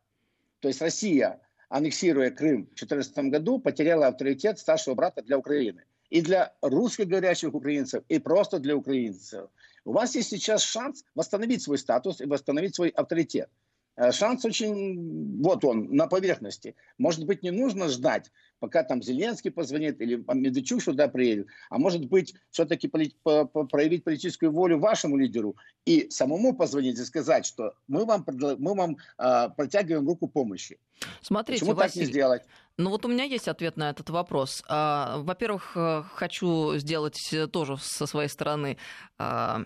То 0.60 0.68
есть 0.68 0.80
Россия 0.80 1.42
аннексируя 1.68 2.30
Крым 2.30 2.62
в 2.62 2.74
2014 2.74 3.30
году, 3.30 3.58
потеряла 3.58 4.06
авторитет 4.06 4.58
старшего 4.58 4.94
брата 4.94 5.20
для 5.20 5.36
Украины. 5.36 5.82
И 6.08 6.22
для 6.22 6.54
русскоговорящих 6.62 7.52
украинцев, 7.52 8.02
и 8.08 8.18
просто 8.18 8.60
для 8.60 8.76
украинцев. 8.76 9.50
У 9.86 9.92
вас 9.92 10.16
есть 10.16 10.30
сейчас 10.30 10.62
шанс 10.62 11.04
восстановить 11.14 11.62
свой 11.62 11.78
статус 11.78 12.20
и 12.20 12.26
восстановить 12.26 12.74
свой 12.74 12.88
авторитет. 12.88 13.48
Э, 13.96 14.10
шанс 14.10 14.44
очень, 14.44 15.40
вот 15.40 15.64
он, 15.64 15.94
на 15.94 16.08
поверхности. 16.08 16.74
Может 16.98 17.24
быть, 17.24 17.44
не 17.44 17.52
нужно 17.52 17.88
ждать, 17.88 18.32
пока 18.58 18.82
там 18.82 19.00
Зеленский 19.00 19.52
позвонит 19.52 20.00
или 20.00 20.22
Медведчук 20.34 20.82
сюда 20.82 21.06
приедет, 21.06 21.46
а 21.70 21.78
может 21.78 22.04
быть, 22.06 22.34
все-таки 22.50 22.88
проявить 22.88 24.04
политическую 24.04 24.50
волю 24.50 24.80
вашему 24.80 25.16
лидеру 25.16 25.56
и 25.86 26.10
самому 26.10 26.54
позвонить 26.54 26.98
и 26.98 27.04
сказать, 27.04 27.46
что 27.46 27.74
мы 27.86 28.04
вам, 28.04 28.26
мы 28.58 28.74
вам 28.74 28.96
э, 29.18 29.48
протягиваем 29.56 30.06
руку 30.06 30.26
помощи. 30.26 30.78
Смотрите, 31.22 31.60
Почему 31.60 31.76
Василий, 31.76 32.06
так 32.06 32.06
не 32.06 32.12
сделать? 32.12 32.42
Ну 32.78 32.90
вот 32.90 33.06
у 33.06 33.08
меня 33.08 33.24
есть 33.24 33.48
ответ 33.48 33.76
на 33.76 33.88
этот 33.90 34.10
вопрос. 34.10 34.62
А, 34.68 35.18
во-первых, 35.18 35.72
э, 35.76 36.02
хочу 36.14 36.76
сделать 36.76 37.18
тоже 37.52 37.78
со 37.78 38.06
своей 38.06 38.28
стороны 38.28 38.76
а, 39.18 39.62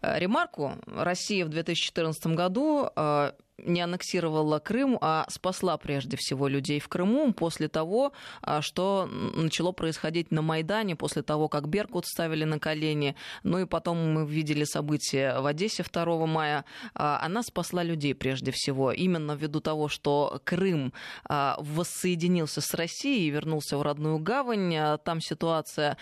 ремарку. 0.00 0.72
Россия 0.86 1.44
в 1.44 1.50
2014 1.50 2.28
году 2.28 2.88
а, 2.96 3.34
не 3.64 3.80
аннексировала 3.80 4.58
Крым, 4.58 4.98
а 5.00 5.26
спасла 5.28 5.76
прежде 5.76 6.16
всего 6.16 6.48
людей 6.48 6.80
в 6.80 6.88
Крыму 6.88 7.32
после 7.32 7.68
того, 7.68 8.12
а, 8.40 8.62
что 8.62 9.06
начало 9.06 9.72
происходить 9.72 10.30
на 10.30 10.42
Майдане, 10.42 10.96
после 10.96 11.22
того, 11.22 11.48
как 11.48 11.68
Беркут 11.68 12.06
ставили 12.06 12.44
на 12.44 12.58
колени. 12.58 13.16
Ну 13.42 13.58
и 13.58 13.66
потом 13.66 14.12
мы 14.12 14.26
видели 14.26 14.64
события 14.64 15.40
в 15.40 15.46
Одессе 15.46 15.82
2 15.82 16.26
мая. 16.26 16.64
А, 16.94 17.20
она 17.22 17.42
спасла 17.42 17.82
людей 17.82 18.14
прежде 18.14 18.52
всего. 18.52 18.92
Именно 18.92 19.32
ввиду 19.32 19.60
того, 19.60 19.88
что 19.88 20.40
Крым 20.44 20.92
а, 21.24 21.56
воссоединился 21.58 22.60
с 22.60 22.74
Россией 22.74 23.26
и 23.26 23.30
вернулся 23.30 23.76
в 23.76 23.82
родную 23.82 24.18
гавань. 24.18 24.98
Там 25.04 25.20
ситуация 25.20 25.96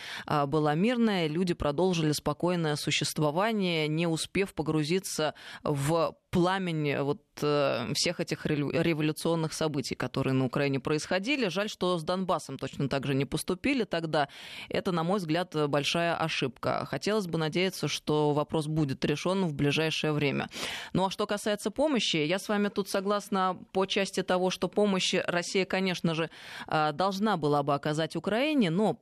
была 0.46 0.74
мирная, 0.74 1.26
люди 1.26 1.54
продолжили 1.54 2.12
спокойное 2.12 2.76
существование, 2.76 3.88
не 3.88 4.06
успев 4.06 4.54
погрузиться 4.54 5.34
в 5.62 6.16
пламени 6.36 6.98
вот 7.00 7.22
э, 7.40 7.92
всех 7.94 8.20
этих 8.20 8.44
революционных 8.44 9.54
событий, 9.54 9.94
которые 9.94 10.34
на 10.34 10.44
Украине 10.44 10.80
происходили. 10.80 11.48
Жаль, 11.48 11.70
что 11.70 11.96
с 11.96 12.02
Донбассом 12.04 12.58
точно 12.58 12.90
так 12.90 13.06
же 13.06 13.14
не 13.14 13.24
поступили 13.24 13.84
тогда. 13.84 14.28
Это, 14.68 14.92
на 14.92 15.02
мой 15.02 15.18
взгляд, 15.18 15.56
большая 15.70 16.14
ошибка. 16.14 16.84
Хотелось 16.84 17.26
бы 17.26 17.38
надеяться, 17.38 17.88
что 17.88 18.34
вопрос 18.34 18.66
будет 18.66 19.02
решен 19.06 19.46
в 19.46 19.54
ближайшее 19.54 20.12
время. 20.12 20.50
Ну 20.92 21.06
а 21.06 21.10
что 21.10 21.26
касается 21.26 21.70
помощи, 21.70 22.18
я 22.18 22.38
с 22.38 22.50
вами 22.50 22.68
тут 22.68 22.90
согласна 22.90 23.56
по 23.72 23.86
части 23.86 24.22
того, 24.22 24.50
что 24.50 24.68
помощь 24.68 25.14
Россия, 25.26 25.64
конечно 25.64 26.14
же, 26.14 26.28
э, 26.68 26.92
должна 26.92 27.38
была 27.38 27.62
бы 27.62 27.72
оказать 27.74 28.14
Украине, 28.14 28.68
но 28.68 28.98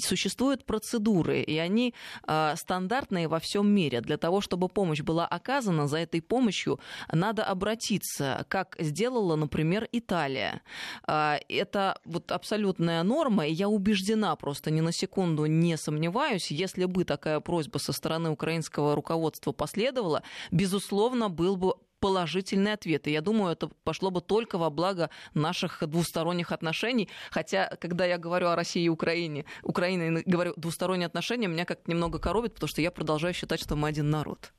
существуют 0.00 0.64
процедуры, 0.64 1.40
и 1.40 1.56
они 1.56 1.94
э, 2.26 2.54
стандартные 2.56 3.28
во 3.28 3.38
всем 3.38 3.68
мире. 3.68 4.00
Для 4.00 4.16
того, 4.16 4.40
чтобы 4.40 4.68
помощь 4.68 5.02
была 5.02 5.24
оказана, 5.24 5.86
за 5.86 5.98
этой 5.98 6.20
помощью 6.20 6.63
помощью 6.64 6.78
надо 7.12 7.44
обратиться, 7.44 8.44
как 8.48 8.76
сделала, 8.78 9.36
например, 9.36 9.88
Италия. 9.92 10.62
А, 11.06 11.38
это 11.48 11.98
вот 12.04 12.32
абсолютная 12.32 13.02
норма, 13.02 13.46
и 13.46 13.52
я 13.52 13.68
убеждена, 13.68 14.36
просто 14.36 14.70
ни 14.70 14.80
на 14.80 14.92
секунду 14.92 15.46
не 15.46 15.76
сомневаюсь, 15.76 16.50
если 16.50 16.86
бы 16.86 17.04
такая 17.04 17.40
просьба 17.40 17.78
со 17.78 17.92
стороны 17.92 18.30
украинского 18.30 18.94
руководства 18.94 19.52
последовала, 19.52 20.22
безусловно, 20.50 21.28
был 21.28 21.56
бы 21.56 21.74
положительный 22.00 22.74
ответ. 22.74 23.06
И 23.06 23.12
я 23.12 23.22
думаю, 23.22 23.52
это 23.52 23.70
пошло 23.82 24.10
бы 24.10 24.20
только 24.20 24.58
во 24.58 24.68
благо 24.68 25.08
наших 25.32 25.82
двусторонних 25.86 26.52
отношений. 26.52 27.08
Хотя, 27.30 27.76
когда 27.80 28.04
я 28.04 28.18
говорю 28.18 28.48
о 28.48 28.56
России 28.56 28.84
и 28.84 28.90
Украине, 28.90 29.46
Украине 29.62 30.22
говорю 30.26 30.52
двусторонние 30.56 31.06
отношения, 31.06 31.48
меня 31.48 31.64
как-то 31.64 31.90
немного 31.90 32.18
коробит, 32.18 32.54
потому 32.54 32.68
что 32.68 32.82
я 32.82 32.90
продолжаю 32.90 33.32
считать, 33.32 33.60
что 33.60 33.74
мы 33.74 33.88
один 33.88 34.10
народ. 34.10 34.52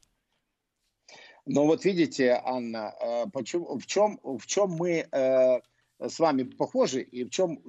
Но 1.46 1.66
вот 1.66 1.86
видите, 1.86 2.42
Анна, 2.44 2.94
э, 3.00 3.26
почему, 3.32 3.78
в, 3.78 3.86
чем, 3.86 4.20
в 4.24 4.46
чем 4.48 4.72
мы 4.72 5.08
э, 5.12 5.60
с 6.00 6.20
вами 6.20 6.44
похожи, 6.44 7.02
и 7.02 7.24
в 7.24 7.30
чем 7.30 7.62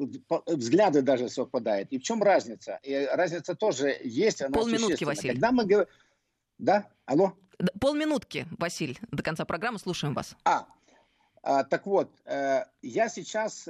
взгляды 0.47 1.03
даже 1.03 1.29
совпадают, 1.29 1.93
и 1.93 1.99
в 1.99 2.03
чем 2.03 2.23
разница. 2.23 2.81
И 2.83 3.07
разница 3.13 3.55
тоже 3.55 3.99
есть. 4.03 4.41
Она 4.41 4.59
Полминутки, 4.59 5.05
Василий. 5.05 5.35
Когда 5.35 5.53
мы 5.53 5.67
говорим... 5.67 5.91
Да? 6.59 6.89
Алло? 7.05 7.35
Полминутки, 7.79 8.47
Василий, 8.59 8.99
до 9.11 9.23
конца 9.23 9.45
программы 9.45 9.79
слушаем 9.79 10.15
вас. 10.15 10.37
А, 10.45 10.67
а 11.43 11.65
так 11.65 11.87
вот, 11.87 12.11
э, 12.25 12.65
я 12.83 13.09
сейчас 13.09 13.69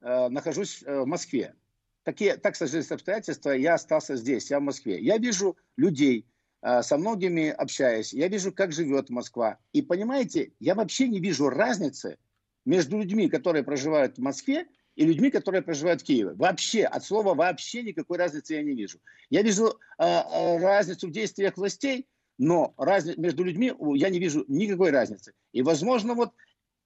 нахожусь 0.00 0.82
в 0.82 1.06
Москве. 1.06 1.56
Такие, 2.04 2.36
так 2.36 2.54
сложились 2.54 2.92
обстоятельства, 2.92 3.50
я 3.50 3.74
остался 3.74 4.14
здесь, 4.14 4.48
я 4.48 4.60
в 4.60 4.62
Москве. 4.62 5.00
Я 5.00 5.18
вижу 5.18 5.56
людей, 5.76 6.24
со 6.62 6.98
многими 6.98 7.48
общаюсь, 7.50 8.12
я 8.12 8.28
вижу, 8.28 8.52
как 8.52 8.72
живет 8.72 9.10
Москва. 9.10 9.58
И 9.72 9.82
понимаете, 9.82 10.52
я 10.58 10.74
вообще 10.74 11.08
не 11.08 11.20
вижу 11.20 11.48
разницы 11.48 12.18
между 12.64 12.98
людьми, 12.98 13.28
которые 13.28 13.62
проживают 13.62 14.18
в 14.18 14.20
Москве, 14.20 14.66
и 14.98 15.06
людьми, 15.06 15.30
которые 15.30 15.62
проживают 15.62 16.02
в 16.02 16.04
Киеве. 16.04 16.32
Вообще, 16.34 16.82
от 16.82 17.04
слова 17.04 17.32
вообще 17.34 17.82
никакой 17.84 18.18
разницы 18.18 18.54
я 18.54 18.62
не 18.64 18.74
вижу. 18.74 18.98
Я 19.30 19.42
вижу 19.42 19.78
э, 19.96 20.04
э 20.04 20.58
разницу 20.58 21.06
в 21.06 21.12
действиях 21.12 21.56
властей, 21.56 22.08
но 22.36 22.74
разни... 22.76 23.14
между 23.16 23.44
людьми 23.44 23.72
я 23.94 24.08
не 24.08 24.18
вижу 24.18 24.44
никакой 24.48 24.90
разницы. 24.90 25.34
И, 25.52 25.62
возможно, 25.62 26.14
вот 26.14 26.32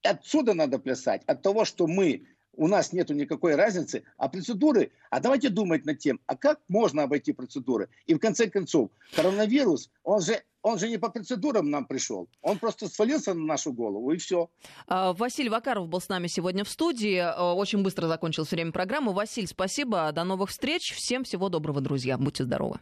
отсюда 0.02 0.52
надо 0.52 0.78
плясать, 0.78 1.22
от 1.26 1.40
того, 1.40 1.64
что 1.64 1.86
мы 1.86 2.26
у 2.54 2.68
нас 2.68 2.92
нет 2.92 3.10
никакой 3.10 3.54
разницы, 3.54 4.04
а 4.16 4.28
процедуры, 4.28 4.92
а 5.10 5.20
давайте 5.20 5.48
думать 5.48 5.84
над 5.84 5.98
тем, 5.98 6.20
а 6.26 6.36
как 6.36 6.60
можно 6.68 7.02
обойти 7.04 7.32
процедуры. 7.32 7.88
И 8.06 8.14
в 8.14 8.18
конце 8.18 8.48
концов, 8.48 8.90
коронавирус, 9.14 9.90
он 10.02 10.20
же 10.20 10.42
он 10.62 10.78
же 10.78 10.88
не 10.88 10.96
по 10.96 11.08
процедурам 11.10 11.70
нам 11.70 11.86
пришел. 11.86 12.28
Он 12.40 12.56
просто 12.56 12.88
свалился 12.88 13.34
на 13.34 13.44
нашу 13.44 13.72
голову, 13.72 14.12
и 14.12 14.16
все. 14.16 14.48
А, 14.86 15.12
Василий 15.12 15.48
Вакаров 15.48 15.88
был 15.88 16.00
с 16.00 16.08
нами 16.08 16.28
сегодня 16.28 16.62
в 16.64 16.68
студии. 16.68 17.16
А, 17.16 17.52
очень 17.52 17.82
быстро 17.82 18.06
закончилось 18.06 18.52
время 18.52 18.70
программы. 18.70 19.12
Василий, 19.12 19.48
спасибо. 19.48 20.12
До 20.12 20.22
новых 20.22 20.50
встреч. 20.50 20.94
Всем 20.94 21.24
всего 21.24 21.48
доброго, 21.48 21.80
друзья. 21.80 22.16
Будьте 22.16 22.44
здоровы. 22.44 22.78